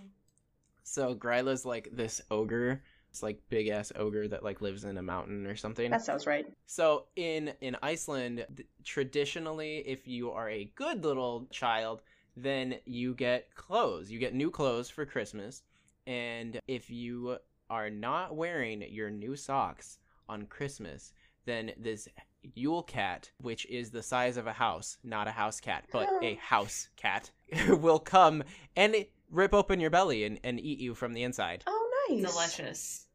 So 0.84 1.16
Gryla's 1.16 1.66
like 1.66 1.89
this 1.91 2.22
ogre. 2.32 2.82
It's 3.10 3.24
like 3.24 3.41
big 3.50 3.70
ass 3.70 3.91
ogre 3.96 4.28
that 4.28 4.43
like 4.43 4.62
lives 4.62 4.84
in 4.84 4.98
a 4.98 5.02
mountain 5.02 5.46
or 5.48 5.56
something. 5.56 5.89
That 5.91 6.06
sounds 6.06 6.28
right. 6.28 6.46
So 6.66 7.06
in 7.16 7.54
in 7.62 7.76
Iceland, 7.82 8.46
th- 8.56 8.68
traditionally, 8.84 9.78
if 9.86 10.08
you 10.08 10.32
are 10.32 10.50
a 10.50 10.72
good 10.76 11.04
little 11.04 11.48
child, 11.50 12.02
then 12.38 12.76
you 12.86 13.14
get 13.14 13.54
clothes. 13.56 14.12
You 14.12 14.20
get 14.20 14.34
new 14.34 14.52
clothes 14.52 14.89
for 14.89 15.06
Christmas, 15.06 15.64
and 16.06 16.60
if 16.68 16.89
you 16.89 17.38
are 17.70 17.89
not 17.89 18.36
wearing 18.36 18.84
your 18.89 19.09
new 19.09 19.36
socks 19.36 19.97
on 20.30 20.45
Christmas, 20.45 21.13
then 21.45 21.72
this 21.78 22.07
Yule 22.53 22.84
cat, 22.84 23.32
which 23.41 23.66
is 23.68 23.89
the 23.89 24.03
size 24.03 24.38
of 24.38 24.45
a 24.45 24.53
house, 24.53 24.97
not 25.03 25.28
a 25.28 25.32
house 25.32 25.59
cat, 25.59 25.86
but 25.91 26.07
a 26.22 26.36
house 26.41 26.89
cat, 26.95 27.32
will 27.68 27.99
come 27.99 28.43
and 28.76 28.95
rip 29.32 29.53
open 29.53 29.80
your 29.80 29.89
belly 29.89 30.24
and, 30.26 30.39
and 30.43 30.59
eat 30.59 30.80
you 30.80 30.93
from 30.93 31.13
the 31.13 31.24
inside. 31.24 31.63
Oh, 31.66 32.05
nice. 32.09 32.22
Delicious. 32.32 33.05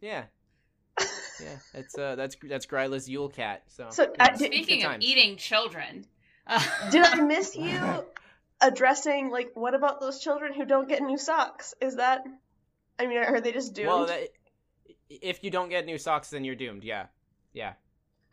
Yeah, 0.00 0.24
yeah, 1.00 1.56
that's 1.74 1.98
uh, 1.98 2.14
that's 2.14 2.36
that's 2.48 2.66
Gryla's 2.66 3.08
Yule 3.08 3.28
cat. 3.28 3.64
So, 3.68 3.88
So, 3.90 4.04
you 4.04 4.12
uh, 4.20 4.26
know, 4.30 4.36
did- 4.36 4.52
Speaking 4.52 4.84
of 4.84 4.96
eating 5.00 5.36
children. 5.36 6.06
Uh, 6.46 6.64
Did 6.90 7.02
I 7.04 7.20
miss 7.20 7.54
you 7.54 8.04
addressing 8.60 9.30
like 9.30 9.52
what 9.54 9.74
about 9.74 10.00
those 10.00 10.20
children 10.20 10.52
who 10.54 10.64
don't 10.64 10.88
get 10.88 11.02
new 11.02 11.18
socks? 11.18 11.74
Is 11.80 11.96
that 11.96 12.24
I 13.00 13.06
mean, 13.06 13.18
are 13.18 13.40
they 13.40 13.52
just 13.52 13.74
doomed? 13.74 13.88
Well, 13.88 14.06
that, 14.06 14.28
if 15.08 15.42
you 15.42 15.50
don't 15.50 15.70
get 15.70 15.86
new 15.86 15.98
socks, 15.98 16.30
then 16.30 16.44
you're 16.44 16.54
doomed. 16.54 16.84
Yeah, 16.84 17.06
yeah. 17.52 17.72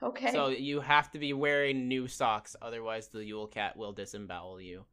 okay. 0.04 0.32
So 0.32 0.50
you 0.50 0.82
have 0.82 1.10
to 1.12 1.20
be 1.20 1.34
wearing 1.34 1.88
new 1.88 2.08
socks, 2.08 2.56
otherwise 2.62 3.08
the 3.08 3.24
Yule 3.24 3.48
Cat 3.48 3.78
will 3.78 3.94
disembowel 3.94 4.60
you. 4.60 4.84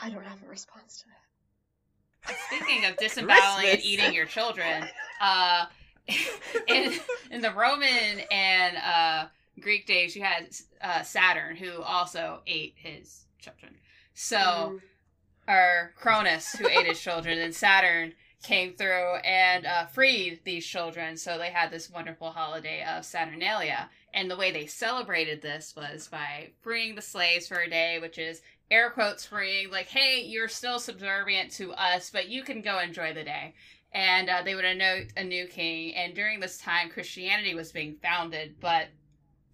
I 0.00 0.10
don't 0.10 0.24
have 0.24 0.42
a 0.42 0.48
response 0.48 0.98
to 0.98 1.04
that. 1.08 2.36
Speaking 2.46 2.84
of 2.86 2.96
disemboweling 2.98 3.68
and 3.68 3.80
eating 3.82 4.12
your 4.14 4.26
children, 4.26 4.84
uh, 5.20 5.66
in 6.68 6.94
in 7.30 7.42
the 7.42 7.52
Roman 7.52 8.20
and 8.30 8.76
uh, 8.78 9.26
Greek 9.60 9.86
days, 9.86 10.16
you 10.16 10.22
had 10.22 10.48
uh, 10.80 11.02
Saturn 11.02 11.56
who 11.56 11.82
also 11.82 12.40
ate 12.46 12.74
his 12.76 13.26
children. 13.38 13.74
So, 14.14 14.36
Mm. 14.36 14.80
or 15.46 15.92
Cronus 15.96 16.52
who 16.56 16.66
ate 16.66 16.86
his 16.86 17.00
children, 17.00 17.38
and 17.38 17.54
Saturn 17.54 18.14
came 18.42 18.74
through 18.74 19.16
and 19.24 19.66
uh, 19.66 19.86
freed 19.86 20.40
these 20.44 20.64
children. 20.64 21.16
So 21.16 21.38
they 21.38 21.50
had 21.50 21.70
this 21.70 21.90
wonderful 21.90 22.30
holiday 22.30 22.84
of 22.84 23.04
Saturnalia. 23.04 23.90
And 24.14 24.30
the 24.30 24.36
way 24.36 24.52
they 24.52 24.66
celebrated 24.66 25.42
this 25.42 25.74
was 25.76 26.08
by 26.08 26.50
freeing 26.60 26.94
the 26.94 27.02
slaves 27.02 27.48
for 27.48 27.60
a 27.60 27.68
day, 27.68 27.98
which 28.00 28.18
is 28.18 28.42
air 28.70 28.90
quotes 28.90 29.26
freeing, 29.26 29.70
like, 29.70 29.88
hey, 29.88 30.22
you're 30.22 30.48
still 30.48 30.78
subservient 30.78 31.50
to 31.52 31.72
us, 31.72 32.10
but 32.10 32.28
you 32.28 32.42
can 32.42 32.62
go 32.62 32.78
enjoy 32.78 33.12
the 33.12 33.24
day. 33.24 33.54
And 33.92 34.28
uh, 34.28 34.42
they 34.44 34.54
would 34.54 34.64
anoint 34.64 35.12
a 35.16 35.24
new 35.24 35.46
king. 35.46 35.94
And 35.94 36.14
during 36.14 36.40
this 36.40 36.58
time, 36.58 36.90
Christianity 36.90 37.54
was 37.54 37.72
being 37.72 37.96
founded, 38.02 38.56
but 38.60 38.88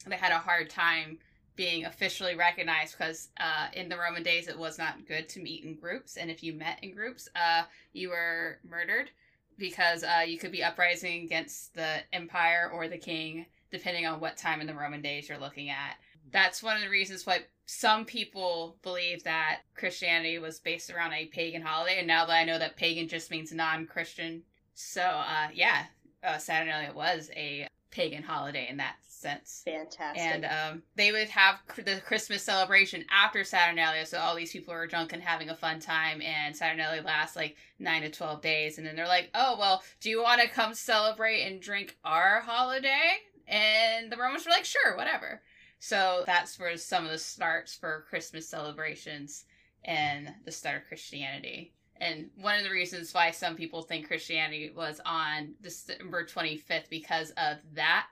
they 0.07 0.17
had 0.17 0.33
a 0.33 0.39
hard 0.39 0.69
time 0.69 1.19
being 1.57 1.85
officially 1.85 2.35
recognized 2.35 2.97
because 2.99 3.29
uh, 3.39 3.69
in 3.73 3.89
the 3.89 3.97
Roman 3.97 4.23
days 4.23 4.49
it 4.49 4.59
was 4.59 4.79
not 4.79 5.07
good 5.07 5.29
to 5.31 5.41
meet 5.41 5.65
in 5.65 5.75
groups, 5.75 6.17
and 6.17 6.31
if 6.31 6.43
you 6.43 6.53
met 6.53 6.79
in 6.83 6.95
groups, 6.95 7.29
uh, 7.37 7.63
you 7.93 8.11
were 8.11 8.59
murdered 8.69 9.11
because 9.57 10.03
uh, 10.03 10.23
you 10.27 10.39
could 10.39 10.51
be 10.51 10.65
uprising 10.65 11.25
against 11.25 11.75
the 11.75 11.99
empire 12.13 12.71
or 12.73 12.89
the 12.89 12.99
king, 12.99 13.47
depending 13.71 14.05
on 14.05 14.21
what 14.21 14.37
time 14.37 14.61
in 14.61 14.67
the 14.67 14.75
Roman 14.75 15.01
days 15.01 15.29
you're 15.29 15.39
looking 15.39 15.71
at. 15.71 15.97
That's 16.33 16.63
one 16.63 16.77
of 16.77 16.83
the 16.83 16.89
reasons 16.89 17.25
why 17.25 17.45
some 17.67 18.05
people 18.05 18.77
believe 18.83 19.23
that 19.25 19.61
Christianity 19.75 20.39
was 20.39 20.59
based 20.59 20.91
around 20.91 21.13
a 21.13 21.27
pagan 21.27 21.63
holiday, 21.63 21.99
and 21.99 22.09
now 22.09 22.27
that 22.27 22.35
I 22.35 22.45
know 22.45 22.59
that 22.59 22.77
pagan 22.77 23.09
just 23.09 23.31
means 23.31 23.53
non-Christian, 23.53 24.43
so 24.75 25.03
uh, 25.03 25.49
yeah, 25.55 25.85
uh, 26.25 26.39
Saturnalia 26.39 26.93
was 26.93 27.31
a 27.37 27.69
pagan 27.95 28.23
holiday 28.23 28.67
in 28.69 28.77
that 28.79 28.97
sense. 29.07 29.63
Fantastic. 29.65 30.23
And 30.23 30.45
um, 30.45 30.83
they 30.97 31.13
would 31.13 31.29
have 31.29 31.61
cr- 31.67 31.83
the 31.83 32.03
Christmas 32.05 32.43
celebration 32.43 33.05
after 33.11 33.45
Saturnalia, 33.45 34.05
so 34.05 34.19
all 34.19 34.35
these 34.35 34.53
people 34.53 34.75
are 34.75 34.87
drunk 34.87 35.13
and 35.13 35.23
having 35.23 35.49
a 35.49 35.57
fun 35.57 35.81
time. 35.81 36.21
And 36.21 36.55
Saturnalia 36.55 37.03
lasts 37.03 37.37
like 37.37 37.57
nine 37.79 38.03
to 38.03 38.11
twelve 38.11 38.43
days, 38.43 38.77
and 38.77 38.87
then 38.87 38.97
they're 38.97 39.09
like, 39.09 39.31
"Oh 39.35 39.57
well, 39.59 39.83
do 40.01 40.11
you 40.11 40.23
want 40.23 40.43
to 40.43 40.49
come 40.49 40.75
celebrate 40.75 41.43
and 41.43 41.63
drink 41.63 41.97
our 42.05 42.41
holiday?" 42.41 43.13
And 43.47 44.11
the 44.11 44.17
Romans 44.17 44.45
were 44.45 44.53
like, 44.53 44.65
"Sure, 44.65 44.97
whatever." 44.97 45.43
So 45.79 46.25
that's 46.27 46.59
where 46.59 46.77
some 46.77 47.05
of 47.05 47.11
the 47.11 47.19
starts 47.19 47.75
for 47.75 48.07
Christmas 48.09 48.49
celebrations 48.49 49.45
and 49.85 50.33
the 50.45 50.53
start 50.53 50.83
of 50.83 50.89
Christianity. 50.89 51.74
And 52.01 52.31
one 52.41 52.59
of 52.59 52.65
the 52.65 52.71
reasons 52.71 53.15
why 53.15 53.31
some 53.31 53.57
people 53.57 53.83
think 53.83 54.07
Christianity 54.07 54.73
was 54.75 55.01
on 55.07 55.55
December 55.63 56.25
25th 56.27 56.89
because 56.91 57.31
of 57.37 57.59
that 57.75 58.09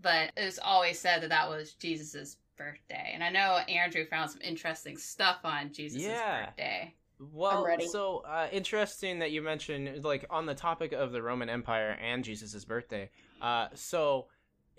but 0.00 0.32
it's 0.36 0.58
always 0.58 0.98
said 0.98 1.22
that 1.22 1.30
that 1.30 1.48
was 1.48 1.72
Jesus's 1.74 2.36
birthday. 2.56 3.10
And 3.12 3.22
I 3.22 3.30
know 3.30 3.58
Andrew 3.68 4.04
found 4.06 4.30
some 4.30 4.40
interesting 4.42 4.96
stuff 4.96 5.38
on 5.44 5.72
Jesus's 5.72 6.06
Yeah. 6.06 6.46
birthday. 6.46 6.94
Well, 7.20 7.66
so 7.80 8.18
uh, 8.18 8.48
interesting 8.52 9.18
that 9.18 9.32
you 9.32 9.42
mentioned 9.42 10.04
like 10.04 10.24
on 10.30 10.46
the 10.46 10.54
topic 10.54 10.92
of 10.92 11.10
the 11.10 11.20
Roman 11.20 11.48
Empire 11.48 11.98
and 12.00 12.22
Jesus' 12.22 12.64
birthday. 12.64 13.10
Uh, 13.40 13.68
so 13.74 14.28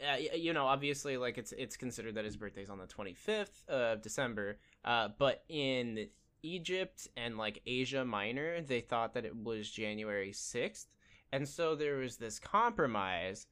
uh, 0.02 0.16
you 0.16 0.54
know, 0.54 0.66
obviously, 0.66 1.18
like 1.18 1.38
it's 1.38 1.52
it's 1.52 1.76
considered 1.76 2.16
that 2.16 2.24
his 2.24 2.38
birthday's 2.38 2.70
on 2.70 2.78
the 2.78 2.86
25th 2.86 3.68
of 3.68 4.02
December. 4.02 4.58
Uh, 4.86 5.10
but 5.18 5.44
in 5.50 6.08
Egypt 6.44 7.08
and 7.18 7.38
like 7.38 7.62
Asia 7.66 8.06
Minor, 8.06 8.62
they 8.62 8.82
thought 8.82 9.14
that 9.14 9.26
it 9.26 9.36
was 9.36 9.70
January 9.70 10.32
6th, 10.32 10.86
and 11.32 11.48
so 11.48 11.76
there 11.76 11.98
was 11.98 12.18
this 12.18 12.40
compromise 12.40 13.48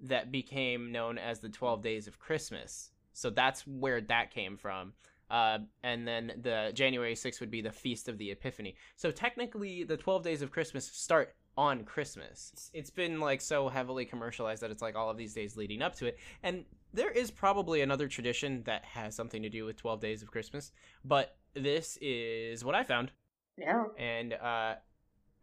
that 0.00 0.30
became 0.30 0.92
known 0.92 1.18
as 1.18 1.40
the 1.40 1.48
12 1.48 1.82
Days 1.82 2.06
of 2.06 2.18
Christmas. 2.18 2.90
So 3.12 3.30
that's 3.30 3.66
where 3.66 4.00
that 4.02 4.30
came 4.30 4.56
from. 4.56 4.92
Uh, 5.30 5.58
and 5.82 6.06
then 6.06 6.32
the 6.40 6.70
January 6.74 7.14
6th 7.14 7.40
would 7.40 7.50
be 7.50 7.60
the 7.60 7.72
Feast 7.72 8.08
of 8.08 8.16
the 8.16 8.30
Epiphany. 8.30 8.76
So 8.96 9.10
technically, 9.10 9.84
the 9.84 9.96
12 9.96 10.22
Days 10.22 10.42
of 10.42 10.50
Christmas 10.50 10.86
start 10.86 11.34
on 11.56 11.84
Christmas. 11.84 12.70
It's- 12.72 12.90
been 12.90 13.18
like 13.20 13.40
so 13.40 13.68
heavily 13.68 14.04
commercialized 14.04 14.62
that 14.62 14.70
it's 14.70 14.80
like 14.80 14.94
all 14.94 15.10
of 15.10 15.16
these 15.16 15.34
days 15.34 15.56
leading 15.56 15.82
up 15.82 15.96
to 15.96 16.06
it. 16.06 16.18
And 16.42 16.64
there 16.94 17.10
is 17.10 17.30
probably 17.30 17.80
another 17.80 18.06
tradition 18.06 18.62
that 18.62 18.84
has 18.84 19.14
something 19.14 19.42
to 19.42 19.50
do 19.50 19.64
with 19.64 19.76
12 19.76 20.00
Days 20.00 20.22
of 20.22 20.30
Christmas, 20.30 20.70
but 21.04 21.36
this 21.62 21.98
is 22.00 22.64
what 22.64 22.74
I 22.74 22.84
found. 22.84 23.10
Yeah. 23.56 23.84
And 23.98 24.34
uh, 24.34 24.74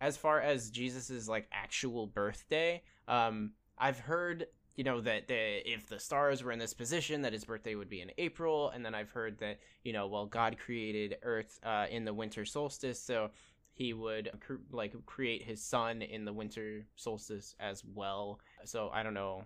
as 0.02 0.18
far 0.18 0.42
as 0.42 0.70
Jesus's 0.70 1.28
like 1.28 1.48
actual 1.52 2.08
birthday, 2.08 2.82
um, 3.08 3.52
I've 3.78 4.00
heard 4.00 4.48
you 4.76 4.84
know 4.84 5.00
that 5.02 5.28
the, 5.28 5.70
if 5.70 5.88
the 5.88 6.00
stars 6.00 6.44
were 6.44 6.52
in 6.52 6.60
this 6.60 6.74
position, 6.74 7.22
that 7.22 7.34
his 7.34 7.46
birthday 7.46 7.76
would 7.76 7.90
be 7.90 8.02
in 8.02 8.12
April, 8.18 8.70
and 8.72 8.86
then 8.86 8.94
I've 8.94 9.10
heard 9.10 9.38
that 9.40 9.60
you 9.84 9.94
know 9.94 10.08
well 10.08 10.26
God 10.26 10.58
created 10.58 11.18
Earth 11.24 11.60
uh, 11.64 11.86
in 11.90 12.06
the 12.06 12.14
winter 12.14 12.46
solstice, 12.46 13.00
so 13.00 13.32
he 13.74 13.94
would 13.94 14.32
cr- 14.40 14.56
like 14.72 14.94
create 15.06 15.44
his 15.44 15.62
son 15.62 16.02
in 16.02 16.26
the 16.26 16.34
winter 16.34 16.86
solstice 16.96 17.56
as 17.60 17.84
well. 17.94 18.40
So 18.64 18.90
I 18.94 19.04
don't 19.04 19.14
know. 19.14 19.44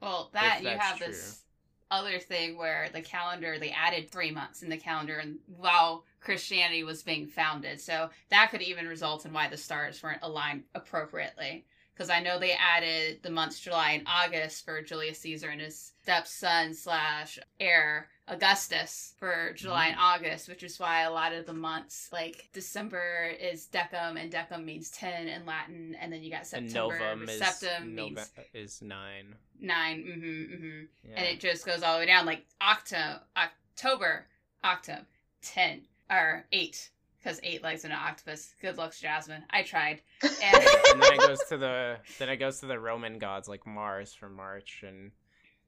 Well, 0.00 0.30
that 0.34 0.58
you 0.58 0.64
that's 0.64 0.84
have 0.84 0.98
this 0.98 1.44
other 1.90 2.18
thing 2.18 2.56
where 2.56 2.88
the 2.92 3.00
calendar 3.00 3.58
they 3.58 3.70
added 3.70 4.10
three 4.10 4.30
months 4.30 4.62
in 4.62 4.68
the 4.68 4.76
calendar, 4.76 5.18
and 5.18 5.38
while 5.56 6.04
Christianity 6.20 6.84
was 6.84 7.02
being 7.02 7.26
founded, 7.26 7.80
so 7.80 8.10
that 8.30 8.50
could 8.50 8.62
even 8.62 8.88
result 8.88 9.26
in 9.26 9.32
why 9.32 9.48
the 9.48 9.56
stars 9.56 10.02
weren't 10.02 10.22
aligned 10.22 10.64
appropriately. 10.74 11.64
Because 11.94 12.10
I 12.10 12.20
know 12.20 12.38
they 12.38 12.54
added 12.54 13.22
the 13.22 13.30
months 13.30 13.60
July 13.60 13.92
and 13.92 14.06
August 14.08 14.64
for 14.64 14.82
Julius 14.82 15.20
Caesar 15.20 15.50
and 15.50 15.60
his 15.60 15.92
stepson 16.02 16.74
slash 16.74 17.38
heir 17.60 18.08
Augustus 18.26 19.14
for 19.18 19.52
July 19.54 19.88
and 19.88 19.96
August, 19.98 20.48
which 20.48 20.62
is 20.62 20.78
why 20.80 21.02
a 21.02 21.10
lot 21.10 21.32
of 21.32 21.44
the 21.46 21.52
months 21.52 22.08
like 22.12 22.48
December 22.52 23.26
is 23.38 23.68
decum 23.72 24.16
and 24.20 24.32
decum 24.32 24.64
means 24.64 24.90
ten 24.90 25.28
in 25.28 25.44
Latin, 25.44 25.94
and 26.00 26.12
then 26.12 26.22
you 26.22 26.30
got 26.30 26.50
And 26.52 26.70
September. 26.70 26.98
Novum 26.98 27.28
is 27.28 27.38
septum 27.38 27.88
Nove- 27.90 27.94
means 27.94 28.30
is 28.54 28.80
nine. 28.82 29.34
nine. 29.60 30.04
Mm-hmm, 30.04 30.54
mm-hmm 30.54 30.80
Yeah. 31.10 31.14
and 31.16 31.26
it 31.26 31.40
just 31.40 31.66
goes 31.66 31.82
all 31.82 31.94
the 31.94 32.00
way 32.00 32.06
down 32.06 32.24
like 32.26 32.44
octo 32.60 33.18
october 33.36 34.26
octum, 34.62 35.06
10 35.42 35.82
or 36.10 36.44
8 36.52 36.90
because 37.18 37.40
8 37.42 37.62
legs 37.62 37.84
in 37.84 37.90
an 37.92 37.98
octopus 37.98 38.54
good 38.60 38.76
looks 38.78 39.00
jasmine 39.00 39.42
i 39.50 39.62
tried 39.62 40.00
and 40.22 40.32
and 40.92 41.02
then 41.02 41.12
it 41.14 41.20
goes 41.26 41.38
to 41.48 41.56
the 41.58 41.96
then 42.18 42.28
it 42.30 42.36
goes 42.36 42.60
to 42.60 42.66
the 42.66 42.78
Roman 42.78 43.18
gods 43.18 43.48
like 43.48 43.66
Mars 43.66 44.12
for 44.14 44.28
March 44.28 44.82
and 44.86 45.10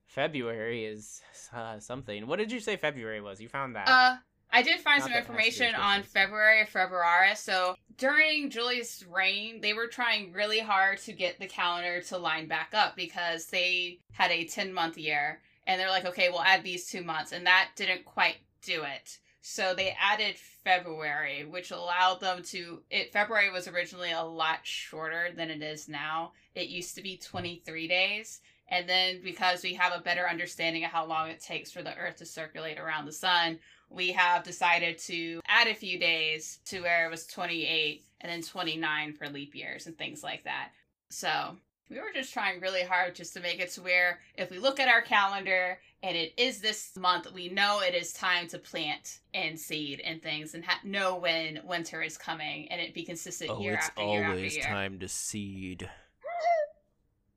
February 0.07 0.85
is 0.85 1.21
uh, 1.53 1.79
something. 1.79 2.27
What 2.27 2.39
did 2.39 2.53
you 2.53 2.61
say 2.61 2.77
February 2.77 3.21
was? 3.21 3.41
You 3.41 3.49
found 3.49 3.77
that? 3.77 3.89
uh 3.89 4.17
I 4.53 4.63
did 4.63 4.81
find 4.81 5.01
Not 5.01 5.07
some 5.07 5.13
that 5.13 5.19
it 5.19 5.27
has 5.27 5.27
to 5.27 5.33
do 5.33 5.37
with 5.37 5.47
information 5.47 5.75
on. 5.75 6.03
February 6.03 6.65
Februaris. 6.67 7.41
So 7.41 7.75
during 7.99 8.49
Julius' 8.49 9.05
reign, 9.11 9.61
they 9.61 9.75
were 9.75 9.89
trying 9.89 10.33
really 10.33 10.61
hard 10.61 10.99
to 10.99 11.13
get 11.13 11.39
the 11.39 11.47
calendar 11.47 12.01
to 12.03 12.17
line 12.17 12.47
back 12.47 12.71
up 12.73 12.97
because 12.97 13.47
they 13.47 13.99
had 14.13 14.31
a 14.31 14.45
10 14.45 14.73
month 14.73 14.97
year. 14.97 15.43
And 15.67 15.81
they're 15.81 15.91
like, 15.91 16.05
okay, 16.05 16.29
we'll 16.29 16.43
add 16.43 16.63
these 16.63 16.87
two 16.87 17.03
months. 17.03 17.33
And 17.33 17.47
that 17.47 17.71
didn't 17.75 18.05
quite 18.05 18.37
do 18.63 18.85
it. 18.85 19.19
So 19.41 19.75
they 19.75 19.97
added 20.01 20.37
February, 20.65 21.45
which 21.45 21.71
allowed 21.71 22.21
them 22.21 22.43
to. 22.45 22.83
It 22.91 23.13
February 23.13 23.51
was 23.51 23.69
originally 23.69 24.11
a 24.13 24.23
lot 24.23 24.61
shorter 24.65 25.29
than 25.37 25.51
it 25.51 25.63
is 25.63 25.89
now. 25.89 26.33
It 26.55 26.69
used 26.69 26.95
to 26.97 27.03
be 27.03 27.17
23 27.17 27.87
days. 27.87 28.41
And 28.69 28.89
then 28.89 29.21
because 29.23 29.63
we 29.63 29.75
have 29.75 29.93
a 29.95 30.03
better 30.03 30.29
understanding 30.29 30.85
of 30.85 30.91
how 30.91 31.07
long 31.07 31.29
it 31.29 31.41
takes 31.41 31.71
for 31.71 31.83
the 31.83 31.97
Earth 31.97 32.17
to 32.17 32.27
circulate 32.27 32.79
around 32.79 33.07
the 33.07 33.13
sun, 33.13 33.59
we 33.91 34.13
have 34.13 34.43
decided 34.43 34.99
to 34.99 35.41
add 35.47 35.69
a 35.69 35.75
few 35.75 35.99
days 35.99 36.59
to 36.67 36.81
where 36.81 37.07
it 37.07 37.11
was 37.11 37.27
28 37.27 38.05
and 38.21 38.33
then 38.33 38.43
29 38.43 39.13
for 39.13 39.29
leap 39.29 39.55
years 39.55 39.87
and 39.87 39.97
things 39.97 40.23
like 40.23 40.45
that. 40.45 40.71
So 41.11 41.57
we 41.89 41.99
were 41.99 42.13
just 42.13 42.33
trying 42.33 42.61
really 42.61 42.83
hard 42.83 43.15
just 43.15 43.35
to 43.35 43.41
make 43.41 43.61
it 43.61 43.71
to 43.73 43.83
where 43.83 44.19
if 44.37 44.51
we 44.51 44.59
look 44.59 44.81
at 44.81 44.89
our 44.89 45.03
calendar 45.03 45.79
and 46.03 46.17
it 46.17 46.33
is 46.37 46.61
this 46.61 46.97
month, 46.97 47.33
we 47.33 47.49
know 47.49 47.81
it 47.81 47.95
is 47.95 48.13
time 48.13 48.49
to 48.49 48.59
plant 48.59 49.21
and 49.33 49.59
seed 49.59 50.01
and 50.01 50.21
things 50.21 50.55
and 50.55 50.65
ha- 50.65 50.81
know 50.83 51.17
when 51.17 51.61
winter 51.65 52.03
is 52.03 52.19
coming 52.19 52.67
and 52.69 52.81
it 52.81 52.95
be 52.95 53.05
consistent 53.05 53.51
oh, 53.51 53.61
year 53.61 53.77
after 53.77 54.03
year 54.03 54.25
after 54.25 54.41
year. 54.41 54.63
time 54.65 54.99
to 54.99 55.09
seed. 55.09 55.89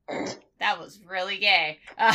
That 0.60 0.80
was 0.80 0.99
really 1.07 1.38
gay. 1.38 1.80
Uh, 1.97 2.14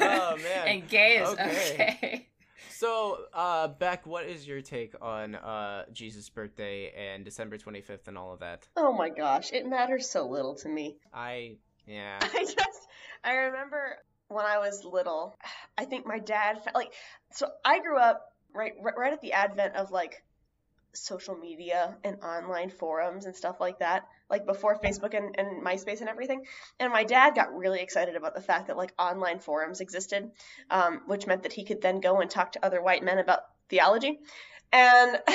oh 0.00 0.36
man. 0.42 0.66
and 0.66 0.88
gay 0.88 1.18
is 1.18 1.28
Okay. 1.30 1.42
okay. 1.74 2.28
So, 2.70 3.18
uh, 3.32 3.68
Beck, 3.68 4.06
what 4.06 4.26
is 4.26 4.46
your 4.46 4.60
take 4.60 4.94
on 5.00 5.36
uh 5.36 5.84
Jesus' 5.92 6.28
birthday 6.28 6.92
and 6.96 7.24
December 7.24 7.56
twenty 7.56 7.80
fifth 7.80 8.08
and 8.08 8.18
all 8.18 8.32
of 8.32 8.40
that? 8.40 8.66
Oh 8.76 8.92
my 8.92 9.10
gosh, 9.10 9.52
it 9.52 9.66
matters 9.66 10.10
so 10.10 10.26
little 10.28 10.54
to 10.56 10.68
me. 10.68 10.96
I 11.12 11.56
yeah. 11.86 12.18
I 12.22 12.44
just, 12.44 12.88
I 13.22 13.34
remember 13.34 13.98
when 14.28 14.44
I 14.44 14.58
was 14.58 14.84
little, 14.84 15.36
I 15.78 15.84
think 15.84 16.06
my 16.06 16.18
dad, 16.18 16.62
fe- 16.64 16.72
like, 16.74 16.92
so 17.32 17.48
I 17.64 17.80
grew 17.80 17.98
up 17.98 18.22
right, 18.54 18.72
right, 18.80 18.94
right 18.96 19.12
at 19.12 19.20
the 19.20 19.32
advent 19.34 19.76
of 19.76 19.90
like 19.90 20.23
social 20.94 21.36
media 21.36 21.96
and 22.04 22.22
online 22.22 22.70
forums 22.70 23.26
and 23.26 23.34
stuff 23.34 23.60
like 23.60 23.78
that, 23.78 24.06
like 24.30 24.46
before 24.46 24.78
Facebook 24.78 25.14
and, 25.14 25.34
and 25.38 25.64
MySpace 25.64 26.00
and 26.00 26.08
everything. 26.08 26.44
And 26.78 26.92
my 26.92 27.04
dad 27.04 27.34
got 27.34 27.56
really 27.56 27.80
excited 27.80 28.16
about 28.16 28.34
the 28.34 28.40
fact 28.40 28.68
that 28.68 28.76
like 28.76 28.92
online 28.98 29.38
forums 29.38 29.80
existed, 29.80 30.30
um, 30.70 31.02
which 31.06 31.26
meant 31.26 31.42
that 31.42 31.52
he 31.52 31.64
could 31.64 31.82
then 31.82 32.00
go 32.00 32.20
and 32.20 32.30
talk 32.30 32.52
to 32.52 32.64
other 32.64 32.82
white 32.82 33.02
men 33.02 33.18
about 33.18 33.40
theology. 33.68 34.18
And 34.72 35.20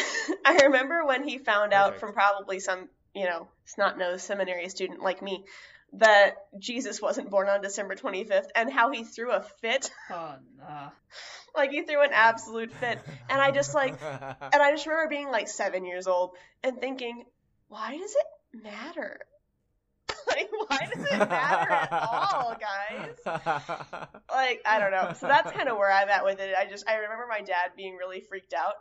I 0.45 0.60
remember 0.64 1.05
when 1.05 1.28
he 1.28 1.38
found 1.38 1.74
out 1.74 1.99
from 1.99 2.14
probably 2.14 2.60
some, 2.60 2.89
you 3.14 3.26
know, 3.26 3.47
snot-nosed 3.66 4.24
seminary 4.24 4.70
student 4.70 5.01
like 5.01 5.22
me 5.22 5.45
that 5.93 6.35
Jesus 6.59 7.01
wasn't 7.01 7.29
born 7.29 7.47
on 7.47 7.61
December 7.61 7.95
25th 7.95 8.47
and 8.55 8.71
how 8.71 8.91
he 8.91 9.03
threw 9.03 9.31
a 9.31 9.41
fit. 9.61 9.89
Oh 10.11 10.35
no. 10.57 10.91
like 11.55 11.71
he 11.71 11.81
threw 11.81 12.03
an 12.03 12.11
absolute 12.13 12.71
fit. 12.73 12.99
And 13.29 13.41
I 13.41 13.51
just 13.51 13.73
like 13.73 13.99
and 14.01 14.61
I 14.61 14.71
just 14.71 14.85
remember 14.85 15.09
being 15.09 15.31
like 15.31 15.47
7 15.47 15.85
years 15.85 16.07
old 16.07 16.31
and 16.63 16.79
thinking, 16.79 17.25
why 17.67 17.97
does 17.97 18.15
it 18.15 18.63
matter? 18.63 19.19
like 20.27 20.49
why 20.67 20.89
does 20.93 21.03
it 21.05 21.17
matter 21.17 21.71
at 21.71 21.91
all, 21.91 22.55
guys? 22.59 23.15
Like 24.31 24.61
I 24.65 24.79
don't 24.79 24.91
know. 24.91 25.13
So 25.19 25.27
that's 25.27 25.51
kind 25.51 25.69
of 25.69 25.77
where 25.77 25.91
I'm 25.91 26.09
at 26.09 26.23
with 26.23 26.39
it. 26.39 26.53
I 26.57 26.65
just 26.69 26.87
I 26.87 26.95
remember 26.95 27.25
my 27.27 27.41
dad 27.41 27.71
being 27.75 27.95
really 27.95 28.21
freaked 28.21 28.53
out. 28.53 28.75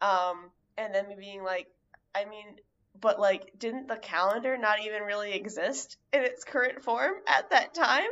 Um 0.00 0.50
and 0.76 0.94
then 0.94 1.08
me 1.08 1.16
being 1.18 1.42
like 1.42 1.68
I 2.14 2.24
mean 2.24 2.56
but 3.00 3.18
like 3.20 3.52
didn't 3.58 3.88
the 3.88 3.96
calendar 3.96 4.56
not 4.56 4.80
even 4.84 5.02
really 5.02 5.32
exist 5.32 5.96
in 6.12 6.22
its 6.22 6.44
current 6.44 6.82
form 6.82 7.12
at 7.26 7.50
that 7.50 7.74
time? 7.74 8.10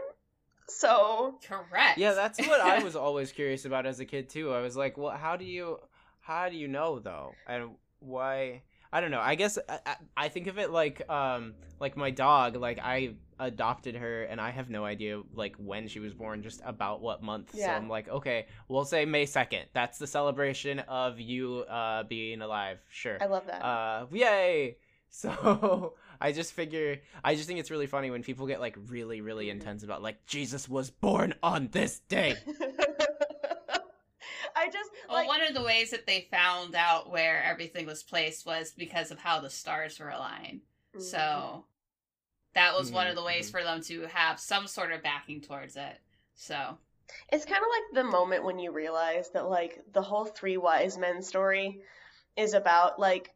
So 0.68 1.39
Correct. 1.47 1.99
yeah, 1.99 2.12
that's 2.12 2.39
what 2.39 2.61
I 2.61 2.83
was 2.83 2.97
always 2.97 3.33
curious 3.33 3.64
about 3.64 3.87
as 3.87 4.01
a 4.01 4.05
kid 4.05 4.28
too. 4.28 4.53
I 4.53 4.61
was 4.61 4.76
like, 4.76 4.97
well, 4.97 5.16
how 5.16 5.37
do 5.37 5.45
you, 5.45 5.78
how 6.20 6.49
do 6.49 6.57
you 6.57 6.68
know 6.68 6.99
though, 6.99 7.35
and 7.47 7.70
why? 8.01 8.62
I 8.93 9.01
don't 9.01 9.11
know. 9.11 9.20
I 9.20 9.34
guess 9.34 9.59
I, 9.68 9.97
I- 10.16 10.28
think 10.28 10.47
of 10.49 10.59
it 10.59 10.70
like, 10.70 11.09
um, 11.11 11.55
like 11.80 11.97
my 11.97 12.11
dog. 12.11 12.57
Like 12.57 12.78
I 12.78 13.14
adopted 13.40 13.97
her, 13.97 14.22
and 14.24 14.40
I 14.40 14.51
have 14.51 14.70
no 14.70 14.84
idea 14.84 15.20
like 15.34 15.57
when 15.57 15.88
she 15.88 15.99
was 15.99 16.12
born, 16.14 16.43
just 16.43 16.61
about 16.64 17.01
what 17.01 17.22
month. 17.22 17.55
So 17.57 17.64
I'm 17.66 17.88
like, 17.88 18.09
okay, 18.09 18.47
we'll 18.68 18.84
say 18.84 19.05
May 19.05 19.26
second. 19.26 19.64
That's 19.72 19.99
the 19.99 20.07
celebration 20.07 20.78
of 20.80 21.18
you 21.18 21.61
uh 21.61 22.03
being 22.05 22.43
alive. 22.43 22.78
Sure. 22.90 23.18
I 23.20 23.26
love 23.26 23.47
that. 23.47 23.64
Uh, 23.64 24.07
yay! 24.12 24.76
So 25.14 25.93
I 26.22 26.32
just 26.32 26.55
figure, 26.55 27.01
I 27.22 27.34
just 27.34 27.47
think 27.47 27.61
it's 27.61 27.70
really 27.70 27.86
funny 27.86 28.11
when 28.11 28.22
people 28.22 28.47
get 28.47 28.61
like 28.61 28.78
really, 28.88 29.20
really 29.20 29.49
Mhm. 29.49 29.51
intense 29.61 29.82
about 29.82 30.03
like 30.03 30.24
Jesus 30.24 30.66
was 30.70 30.88
born 30.88 31.34
on 31.43 31.68
this 31.70 31.99
day. 32.09 32.36
I 34.57 34.68
just 34.68 34.90
Well, 35.09 35.18
like 35.18 35.28
one 35.28 35.42
of 35.42 35.55
the 35.55 35.62
ways 35.62 35.90
that 35.90 36.07
they 36.07 36.28
found 36.30 36.74
out 36.74 37.11
where 37.11 37.42
everything 37.42 37.86
was 37.86 38.03
placed 38.03 38.46
was 38.46 38.72
because 38.72 39.11
of 39.11 39.18
how 39.18 39.40
the 39.40 39.50
stars 39.50 39.98
were 39.98 40.11
aligned. 40.11 40.61
Mm-hmm. 40.94 41.00
So 41.00 41.64
that 42.55 42.74
was 42.74 42.90
one 42.90 43.07
Mhm, 43.07 43.11
of 43.11 43.16
the 43.16 43.22
ways 43.22 43.48
mhm. 43.48 43.53
for 43.53 43.62
them 43.62 43.82
to 43.84 44.07
have 44.09 44.38
some 44.38 44.66
sort 44.66 44.92
of 44.92 45.03
backing 45.03 45.40
towards 45.40 45.76
it. 45.76 46.00
So 46.34 46.78
It's 47.30 47.44
kind 47.44 47.62
of 47.62 47.68
like 47.68 48.05
the 48.05 48.11
moment 48.11 48.44
when 48.44 48.59
you 48.59 48.72
realize 48.72 49.30
that 49.30 49.48
like 49.48 49.80
the 49.92 50.03
whole 50.03 50.24
three 50.24 50.57
wise 50.57 50.96
men 50.98 51.22
story 51.22 51.80
is 52.36 52.55
about 52.55 52.98
like 52.98 53.30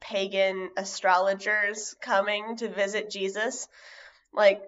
pagan 0.00 0.70
astrologers 0.76 1.94
coming 2.00 2.56
to 2.56 2.68
visit 2.68 3.10
Jesus 3.10 3.68
Like 4.32 4.62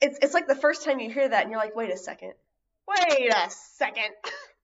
it's 0.00 0.18
it's 0.22 0.34
like 0.34 0.46
the 0.46 0.54
first 0.56 0.84
time 0.84 1.00
you 1.00 1.10
hear 1.10 1.28
that 1.28 1.42
and 1.42 1.50
you're 1.50 1.60
like, 1.60 1.76
wait 1.76 1.92
a 1.92 1.96
second. 1.96 2.34
Wait 2.88 3.32
a 3.34 3.50
second. 3.50 4.14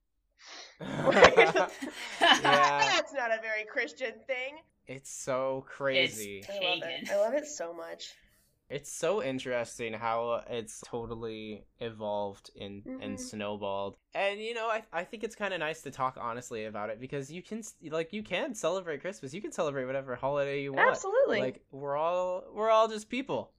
yeah, 1.04 1.68
That's 2.20 3.12
not 3.12 3.30
a 3.30 3.40
very 3.40 3.64
Christian 3.70 4.12
thing. 4.26 4.56
it's 4.86 5.10
so 5.10 5.64
crazy. 5.68 6.44
I 6.48 6.64
love 6.64 6.78
it. 6.82 7.10
I 7.10 7.16
love 7.16 7.34
it 7.34 7.46
so 7.46 7.72
much. 7.72 8.12
It's 8.70 8.90
so 8.90 9.22
interesting 9.22 9.92
how 9.92 10.42
it's 10.48 10.80
totally 10.86 11.64
evolved 11.80 12.50
and 12.58 12.82
and 13.02 13.16
Mhm. 13.16 13.20
snowballed. 13.20 13.98
And 14.14 14.40
you 14.40 14.54
know, 14.54 14.68
I 14.68 14.82
I 14.92 15.04
think 15.04 15.24
it's 15.24 15.34
kind 15.36 15.52
of 15.52 15.60
nice 15.60 15.82
to 15.82 15.90
talk 15.90 16.16
honestly 16.18 16.64
about 16.64 16.88
it 16.88 16.98
because 16.98 17.30
you 17.30 17.42
can 17.42 17.62
like 17.90 18.14
you 18.14 18.22
can 18.22 18.54
celebrate 18.54 19.02
Christmas. 19.02 19.34
You 19.34 19.42
can 19.42 19.52
celebrate 19.52 19.84
whatever 19.84 20.16
holiday 20.16 20.62
you 20.62 20.72
want. 20.72 20.88
Absolutely. 20.88 21.40
Like 21.40 21.62
we're 21.70 21.96
all 21.96 22.44
we're 22.54 22.70
all 22.70 22.88
just 22.88 23.10
people. 23.10 23.52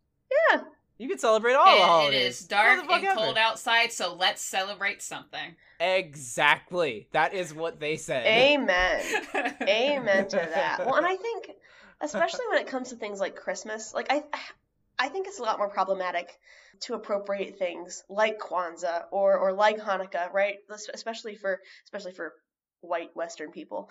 Yeah. 0.51 0.61
You 0.97 1.09
can 1.09 1.17
celebrate 1.17 1.53
all 1.53 1.65
the 1.65 1.71
It- 1.71 1.75
it 1.75 1.85
holidays. 1.87 2.41
is 2.41 2.47
dark 2.47 2.77
What 2.77 2.81
the 2.83 2.87
fuck 2.87 2.97
and 2.99 3.07
ever. 3.07 3.19
cold 3.19 3.37
outside, 3.37 3.91
so 3.91 4.13
let's 4.13 4.41
celebrate 4.41 5.01
something. 5.01 5.55
Exactly. 5.79 7.07
That 7.11 7.33
is 7.33 7.53
what 7.53 7.79
they 7.79 7.97
said. 7.97 8.25
Amen. 8.25 9.01
Amen 9.61 10.27
to 10.29 10.35
that. 10.37 10.85
Well, 10.85 10.95
and 10.95 11.05
I 11.05 11.15
think, 11.25 11.49
especially 12.01 12.45
when 12.49 12.59
it 12.59 12.67
comes 12.67 12.89
to 12.89 12.95
things 12.95 13.19
like 13.19 13.35
Christmas, 13.35 13.93
like 13.93 14.07
I, 14.11 14.23
I 14.99 15.09
think 15.09 15.27
it's 15.27 15.39
a 15.39 15.43
lot 15.43 15.57
more 15.57 15.69
problematic 15.69 16.29
to 16.81 16.93
appropriate 16.93 17.57
things 17.57 18.03
like 18.09 18.39
Kwanzaa 18.39 19.05
or 19.11 19.37
or 19.37 19.53
like 19.53 19.79
Hanukkah, 19.79 20.31
right? 20.31 20.57
Especially 20.93 21.35
for 21.35 21.59
especially 21.85 22.11
for 22.13 22.33
white 22.81 23.15
Western 23.15 23.51
people, 23.51 23.89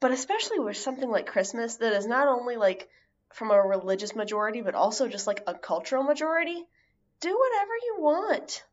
but 0.00 0.10
especially 0.12 0.58
with 0.60 0.76
something 0.76 1.10
like 1.10 1.26
Christmas 1.26 1.76
that 1.76 1.92
is 1.94 2.06
not 2.06 2.28
only 2.28 2.56
like 2.56 2.88
from 3.34 3.50
a 3.50 3.60
religious 3.60 4.14
majority, 4.16 4.60
but 4.62 4.74
also 4.74 5.08
just 5.08 5.26
like 5.26 5.42
a 5.46 5.54
cultural 5.54 6.02
majority. 6.02 6.64
Do 7.20 7.28
whatever 7.38 7.72
you 7.84 7.96
want. 7.98 8.64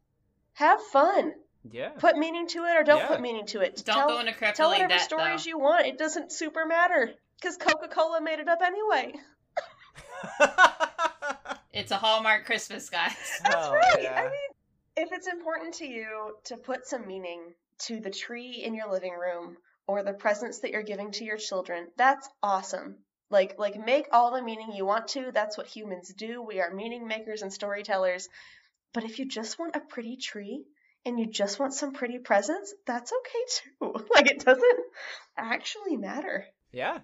Have 0.53 0.82
fun. 0.91 1.34
Yeah. 1.70 1.89
Put 1.89 2.18
meaning 2.18 2.47
to 2.47 2.59
it 2.66 2.76
or 2.78 2.84
don't 2.84 2.99
Yeah. 2.99 3.07
put 3.07 3.22
meaning 3.22 3.45
to 3.47 3.62
it. 3.62 3.82
Don't 3.86 3.95
Tell- 3.95 4.07
go 4.09 4.20
into 4.20 4.34
crypto 4.34 4.55
Tell 4.57 4.70
whatever 4.72 4.89
that, 4.89 5.01
stories 5.01 5.43
though. 5.43 5.49
you 5.49 5.59
want. 5.59 5.86
It 5.86 5.97
doesn't 5.97 6.32
super 6.32 6.66
matter 6.66 7.14
because 7.39 7.57
Coca 7.57 7.88
Cola 7.88 8.22
made 8.22 8.39
it 8.39 8.47
up 8.47 8.62
anyway. 8.62 9.14
It's 11.74 11.91
a 11.91 11.95
Hallmark 11.95 12.45
Christmas, 12.45 12.89
guys. 12.89 13.14
That's 13.43 13.55
Hell 13.55 13.70
oh, 13.72 13.76
right. 13.76 14.03
yeah. 14.03 14.14
I 14.14 14.24
mean, 14.24 14.49
if 14.97 15.09
it's 15.14 15.28
important 15.28 15.76
to 15.76 15.86
you 15.88 16.36
to 16.45 16.57
put 16.57 16.86
some 16.86 17.07
meaning 17.07 17.53
to 17.80 18.01
the 18.01 18.09
tree 18.09 18.62
in 18.66 18.74
your 18.76 18.91
living 18.91 19.14
room 19.14 19.55
or 19.88 20.03
the 20.03 20.12
presents 20.12 20.59
that 20.59 20.72
you're 20.72 20.84
giving 20.84 21.12
to 21.12 21.24
your 21.24 21.38
children, 21.38 21.88
that's 21.95 22.28
awesome. 22.43 22.97
Like, 23.32 23.57
like 23.57 23.84
make 23.84 24.07
all 24.11 24.32
the 24.32 24.41
meaning 24.41 24.73
you 24.73 24.86
want 24.86 25.09
to. 25.09 25.32
That's 25.34 25.57
what 25.57 25.67
humans 25.67 26.13
do. 26.13 26.41
We 26.41 26.59
are 26.61 26.73
meaning 26.73 27.07
makers 27.07 27.41
and 27.41 27.51
storytellers. 27.51 28.29
But 28.93 29.05
if 29.05 29.19
you 29.19 29.25
just 29.25 29.57
want 29.57 29.75
a 29.75 29.79
pretty 29.79 30.17
tree 30.17 30.65
and 31.05 31.19
you 31.19 31.25
just 31.25 31.59
want 31.59 31.73
some 31.73 31.93
pretty 31.93 32.19
presents, 32.19 32.73
that's 32.86 33.11
okay 33.11 33.45
too. 33.47 34.05
Like, 34.13 34.29
it 34.29 34.43
doesn't 34.43 34.79
actually 35.38 35.97
matter. 35.97 36.45
Yeah. 36.71 36.99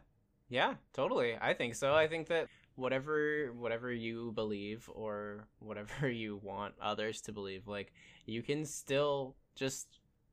Yeah, 0.50 0.76
totally. 0.94 1.36
I 1.40 1.54
think 1.54 1.76
so. 1.76 1.94
I 1.94 2.08
think 2.08 2.28
that 2.28 2.48
whatever 2.76 3.52
whatever 3.54 3.92
you 3.92 4.32
believe 4.34 4.88
or 4.94 5.48
whatever 5.60 6.10
you 6.24 6.40
want 6.42 6.76
others 6.82 7.22
to 7.22 7.32
believe, 7.32 7.68
like 7.68 7.92
you 8.26 8.42
can 8.42 8.66
still 8.66 9.36
just 9.56 9.88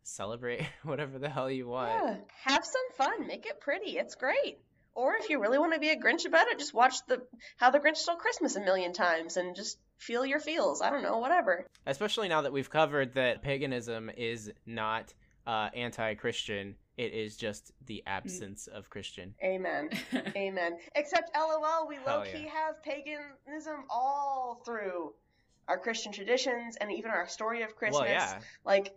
celebrate 0.04 0.62
whatever 0.82 1.18
the 1.18 1.28
hell 1.28 1.50
you 1.50 1.66
want. 1.66 1.90
Yeah, 1.90 2.16
have 2.44 2.64
some 2.64 2.82
fun. 2.96 3.26
Make 3.26 3.46
it 3.46 3.60
pretty. 3.60 3.98
It's 3.98 4.14
great. 4.14 4.58
Or 4.94 5.16
if 5.16 5.28
you 5.28 5.40
really 5.40 5.58
want 5.58 5.74
to 5.74 5.80
be 5.80 5.90
a 5.90 5.96
Grinch 5.96 6.24
about 6.24 6.48
it, 6.48 6.58
just 6.58 6.72
watch 6.72 6.94
the 7.08 7.22
How 7.56 7.70
the 7.70 7.80
Grinch 7.80 7.96
Stole 7.96 8.16
Christmas 8.16 8.56
a 8.56 8.60
million 8.60 8.92
times 8.92 9.36
and 9.36 9.56
just 9.56 9.78
feel 9.98 10.24
your 10.24 10.40
feels. 10.40 10.82
I 10.82 10.90
don't 10.90 11.02
know, 11.02 11.18
whatever. 11.18 11.66
Especially 11.86 12.28
now 12.28 12.42
that 12.42 12.52
we've 12.52 12.70
covered 12.70 13.14
that 13.14 13.42
paganism 13.42 14.10
is 14.16 14.52
not 14.66 15.12
uh, 15.46 15.70
anti-Christian, 15.74 16.76
it 16.96 17.12
is 17.12 17.36
just 17.36 17.72
the 17.86 18.02
absence 18.06 18.66
of 18.68 18.88
Christian. 18.88 19.34
Amen. 19.42 19.90
Amen. 20.36 20.78
Except 20.94 21.34
LOL, 21.34 21.88
we 21.88 21.96
Hell 21.96 22.18
low 22.18 22.22
key 22.24 22.44
yeah. 22.44 22.50
have 22.50 22.82
paganism 22.82 23.84
all 23.90 24.62
through 24.64 25.12
our 25.66 25.78
Christian 25.78 26.12
traditions 26.12 26.76
and 26.76 26.92
even 26.92 27.10
our 27.10 27.26
story 27.26 27.62
of 27.62 27.74
Christmas. 27.74 28.00
Well, 28.00 28.08
yeah. 28.08 28.38
Like, 28.64 28.94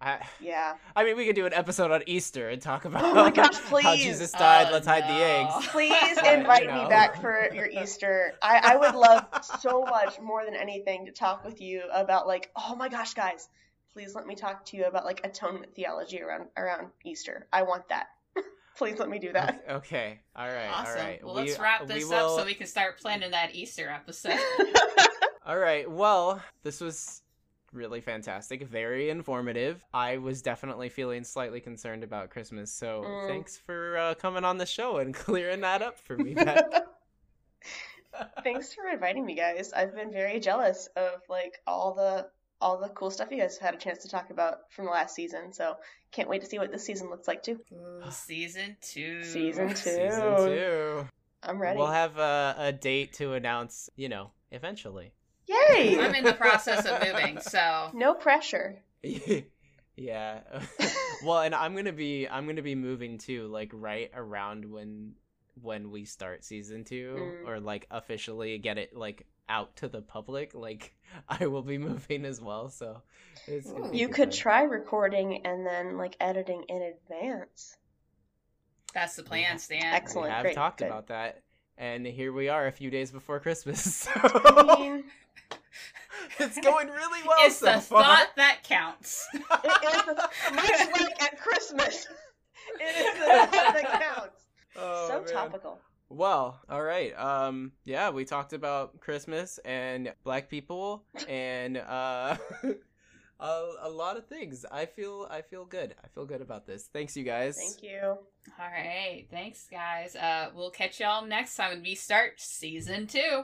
I, 0.00 0.20
yeah. 0.40 0.74
I 0.96 1.04
mean, 1.04 1.16
we 1.16 1.26
could 1.26 1.36
do 1.36 1.46
an 1.46 1.52
episode 1.52 1.90
on 1.90 2.02
Easter 2.06 2.48
and 2.48 2.60
talk 2.60 2.84
about 2.86 3.04
Oh 3.04 3.14
my 3.14 3.30
gosh, 3.30 3.58
please. 3.60 3.84
how. 3.84 3.96
Jesus 3.96 4.32
died. 4.32 4.68
Oh, 4.70 4.72
Let's 4.72 4.86
hide 4.86 5.04
the 5.04 5.24
eggs. 5.24 5.68
Please 5.68 6.18
invite 6.24 6.64
you 6.64 6.72
me 6.72 6.88
back 6.88 7.20
for 7.20 7.48
your 7.52 7.66
Easter. 7.66 8.32
I, 8.42 8.72
I 8.72 8.76
would 8.76 8.94
love 8.94 9.26
so 9.60 9.82
much 9.82 10.18
more 10.20 10.44
than 10.44 10.54
anything 10.54 11.06
to 11.06 11.12
talk 11.12 11.44
with 11.44 11.60
you 11.60 11.82
about 11.92 12.26
like, 12.26 12.50
oh 12.56 12.74
my 12.76 12.88
gosh, 12.88 13.14
guys, 13.14 13.48
please 13.92 14.14
let 14.14 14.26
me 14.26 14.34
talk 14.34 14.64
to 14.66 14.76
you 14.76 14.84
about 14.84 15.04
like 15.04 15.20
atonement 15.24 15.74
theology 15.74 16.22
around 16.22 16.46
around 16.56 16.88
Easter. 17.04 17.46
I 17.52 17.62
want 17.62 17.88
that. 17.90 18.06
please 18.78 18.98
let 18.98 19.10
me 19.10 19.18
do 19.18 19.32
that. 19.32 19.62
Okay. 19.68 20.20
All 20.34 20.46
right. 20.48 20.68
awesome. 20.72 20.98
All 20.98 21.04
right. 21.04 21.24
Well, 21.24 21.34
We- 21.34 21.40
let's 21.42 21.58
wrap 21.58 21.86
this 21.86 22.08
will- 22.08 22.34
up 22.34 22.40
so 22.40 22.46
we 22.46 22.54
can 22.54 22.66
start 22.66 22.98
planning 23.00 23.32
that 23.32 23.54
Easter 23.54 23.90
episode. 23.90 24.38
All 25.44 25.58
right. 25.58 25.90
Well, 25.90 26.40
this 26.62 26.80
was 26.80 27.22
really 27.72 28.00
fantastic, 28.00 28.62
very 28.66 29.10
informative. 29.10 29.84
I 29.94 30.18
was 30.18 30.42
definitely 30.42 30.88
feeling 30.88 31.24
slightly 31.24 31.60
concerned 31.60 32.02
about 32.04 32.30
Christmas, 32.30 32.72
so 32.72 33.02
Mm. 33.04 33.28
thanks 33.28 33.56
for 33.56 33.96
uh, 33.96 34.14
coming 34.14 34.44
on 34.44 34.58
the 34.58 34.66
show 34.66 34.98
and 34.98 35.14
clearing 35.26 35.60
that 35.60 35.82
up 35.82 35.98
for 35.98 36.16
me. 36.16 36.34
Thanks 38.44 38.74
for 38.74 38.86
inviting 38.88 39.24
me, 39.24 39.34
guys. 39.34 39.72
I've 39.72 39.94
been 39.94 40.12
very 40.12 40.40
jealous 40.40 40.88
of 40.96 41.22
like 41.28 41.60
all 41.66 41.94
the 41.94 42.28
all 42.60 42.78
the 42.78 42.88
cool 42.90 43.10
stuff 43.10 43.28
you 43.30 43.38
guys 43.38 43.56
had 43.56 43.72
a 43.74 43.78
chance 43.78 44.02
to 44.02 44.08
talk 44.08 44.28
about 44.30 44.70
from 44.70 44.84
the 44.84 44.90
last 44.90 45.14
season. 45.14 45.52
So 45.52 45.76
can't 46.12 46.28
wait 46.28 46.42
to 46.42 46.46
see 46.46 46.58
what 46.58 46.70
this 46.70 46.84
season 46.84 47.08
looks 47.08 47.26
like 47.28 47.42
too. 47.42 47.60
Ooh, 47.72 48.02
season 48.10 48.76
two. 48.82 49.22
Season 49.24 49.68
two. 49.68 49.74
Season 49.76 50.36
two. 50.36 51.08
I'm 51.42 51.58
ready. 51.58 51.78
We'll 51.78 51.86
have 51.86 52.18
a, 52.18 52.54
a 52.58 52.72
date 52.72 53.14
to 53.14 53.32
announce, 53.32 53.88
you 53.96 54.08
know, 54.10 54.32
eventually. 54.50 55.12
Yay! 55.50 55.98
I'm 56.00 56.14
in 56.14 56.24
the 56.24 56.32
process 56.34 56.86
of 56.86 57.02
moving, 57.02 57.40
so 57.40 57.90
No 57.94 58.14
pressure. 58.14 58.78
yeah. 59.96 60.40
well, 61.24 61.40
and 61.40 61.54
I'm 61.54 61.74
gonna 61.74 61.92
be 61.92 62.26
I'm 62.28 62.46
gonna 62.46 62.62
be 62.62 62.74
moving 62.74 63.18
too, 63.18 63.46
like 63.48 63.70
right 63.72 64.10
around 64.14 64.64
when 64.70 65.14
when 65.62 65.90
we 65.90 66.04
start 66.04 66.44
season 66.44 66.84
two, 66.84 67.16
Mm. 67.44 67.48
or 67.48 67.60
like 67.60 67.86
officially 67.90 68.56
get 68.58 68.78
it 68.78 68.96
like 68.96 69.26
out 69.48 69.76
to 69.76 69.88
the 69.88 70.00
public. 70.02 70.54
Like 70.54 70.94
I 71.28 71.46
will 71.46 71.62
be 71.62 71.78
moving 71.78 72.24
as 72.24 72.40
well, 72.40 72.68
so 72.68 73.02
it's 73.46 73.72
You 73.92 74.08
could 74.08 74.30
time. 74.32 74.38
try 74.40 74.62
recording 74.62 75.44
and 75.44 75.66
then 75.66 75.96
like 75.98 76.16
editing 76.20 76.64
in 76.68 76.82
advance. 76.82 77.76
that's 78.94 79.16
the 79.16 79.22
plan, 79.22 79.58
Stan. 79.58 79.82
Excellent. 79.84 80.28
We 80.28 80.48
have 80.48 80.54
talked 80.54 80.82
about 80.82 81.08
that, 81.08 81.42
and 81.76 82.06
here 82.06 82.32
we 82.32 82.48
are 82.48 82.66
a 82.66 82.72
few 82.72 82.90
days 82.90 83.10
before 83.10 83.40
Christmas. 83.40 84.08
I 84.14 84.76
mean, 84.78 85.04
it's 86.38 86.58
going 86.60 86.88
really 86.88 87.20
well 87.26 87.36
it's 87.40 87.56
so 87.56 87.72
the 87.74 87.80
far. 87.80 88.04
thought 88.04 88.28
that 88.36 88.58
counts. 88.64 89.26
it 89.34 89.38
is 89.40 90.04
the, 90.06 90.28
much 90.54 91.00
like 91.00 91.22
at 91.22 91.40
Christmas. 91.40 92.06
It 92.78 92.96
is 92.96 93.18
the 93.18 93.26
thought 93.26 93.50
that 93.74 94.00
counts. 94.00 94.36
Oh, 94.76 95.08
so 95.08 95.20
man. 95.22 95.32
topical. 95.32 95.80
Well, 96.08 96.60
all 96.70 96.82
right. 96.82 97.12
Um, 97.18 97.72
yeah, 97.84 98.10
we 98.10 98.24
talked 98.24 98.52
about 98.52 99.00
Christmas 99.00 99.58
and 99.64 100.12
black 100.22 100.48
people 100.48 101.04
and 101.28 101.76
uh, 101.76 102.36
a, 103.40 103.70
a 103.82 103.88
lot 103.90 104.16
of 104.16 104.26
things. 104.26 104.64
I 104.70 104.86
feel 104.86 105.26
I 105.28 105.42
feel 105.42 105.64
good. 105.64 105.96
I 106.04 106.08
feel 106.08 106.24
good 106.24 106.40
about 106.40 106.66
this. 106.66 106.88
Thanks, 106.92 107.16
you 107.16 107.24
guys. 107.24 107.56
Thank 107.56 107.82
you. 107.82 108.00
All 108.00 108.18
right, 108.58 109.26
thanks, 109.30 109.66
guys. 109.70 110.14
Uh, 110.14 110.50
we'll 110.54 110.70
catch 110.70 111.00
y'all 111.00 111.26
next 111.26 111.56
time 111.56 111.70
when 111.72 111.82
we 111.82 111.96
start 111.96 112.34
season 112.40 113.06
two. 113.08 113.42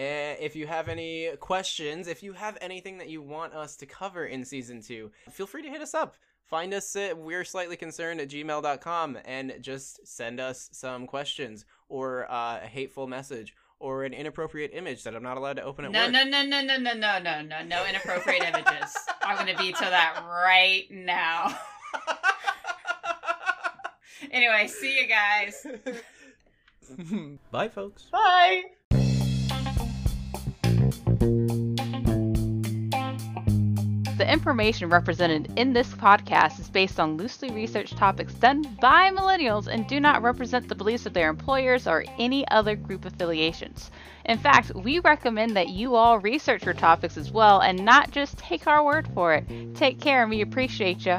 And 0.00 0.38
if 0.40 0.56
you 0.56 0.66
have 0.66 0.88
any 0.88 1.30
questions, 1.40 2.08
if 2.08 2.22
you 2.22 2.32
have 2.32 2.56
anything 2.62 2.96
that 2.98 3.08
you 3.10 3.20
want 3.20 3.52
us 3.52 3.76
to 3.76 3.86
cover 3.86 4.24
in 4.24 4.44
season 4.46 4.80
two, 4.80 5.10
feel 5.30 5.46
free 5.46 5.62
to 5.62 5.68
hit 5.68 5.82
us 5.82 5.92
up. 5.94 6.16
Find 6.46 6.72
us 6.72 6.96
at 6.96 7.18
we're 7.18 7.44
slightly 7.44 7.76
concerned 7.76 8.18
at 8.20 8.28
gmail.com 8.30 9.18
and 9.24 9.54
just 9.60 10.06
send 10.06 10.40
us 10.40 10.70
some 10.72 11.06
questions 11.06 11.66
or 11.88 12.30
uh, 12.32 12.60
a 12.62 12.66
hateful 12.66 13.06
message 13.06 13.54
or 13.78 14.04
an 14.04 14.14
inappropriate 14.14 14.70
image 14.74 15.04
that 15.04 15.14
I'm 15.14 15.22
not 15.22 15.36
allowed 15.36 15.56
to 15.56 15.62
open 15.62 15.84
at 15.84 15.90
No, 15.92 16.04
work. 16.04 16.12
no, 16.12 16.24
no, 16.24 16.42
no, 16.44 16.62
no, 16.62 16.76
no, 16.78 16.94
no, 16.94 17.18
no, 17.18 17.42
no, 17.42 17.62
no 17.64 17.86
inappropriate 17.86 18.42
images. 18.42 18.96
I'm 19.22 19.36
gonna 19.36 19.56
veto 19.56 19.80
that 19.80 20.22
right 20.26 20.84
now. 20.90 21.58
Anyway, 24.32 24.68
see 24.68 25.00
you 25.00 25.08
guys. 25.08 25.66
Bye, 27.50 27.68
folks. 27.68 28.04
Bye. 28.12 28.62
The 34.30 34.34
information 34.34 34.88
represented 34.88 35.52
in 35.56 35.72
this 35.72 35.88
podcast 35.88 36.60
is 36.60 36.70
based 36.70 37.00
on 37.00 37.16
loosely 37.16 37.50
researched 37.50 37.96
topics 37.96 38.32
done 38.34 38.62
by 38.80 39.10
millennials 39.10 39.66
and 39.66 39.88
do 39.88 39.98
not 39.98 40.22
represent 40.22 40.68
the 40.68 40.74
beliefs 40.76 41.04
of 41.04 41.12
their 41.12 41.28
employers 41.28 41.88
or 41.88 42.04
any 42.16 42.46
other 42.46 42.76
group 42.76 43.04
affiliations. 43.04 43.90
In 44.24 44.38
fact, 44.38 44.72
we 44.76 45.00
recommend 45.00 45.56
that 45.56 45.70
you 45.70 45.96
all 45.96 46.20
research 46.20 46.64
your 46.64 46.74
topics 46.74 47.16
as 47.16 47.32
well 47.32 47.60
and 47.60 47.84
not 47.84 48.12
just 48.12 48.38
take 48.38 48.68
our 48.68 48.84
word 48.84 49.08
for 49.14 49.34
it. 49.34 49.74
Take 49.74 50.00
care 50.00 50.22
and 50.22 50.30
we 50.30 50.42
appreciate 50.42 51.04
you. 51.04 51.18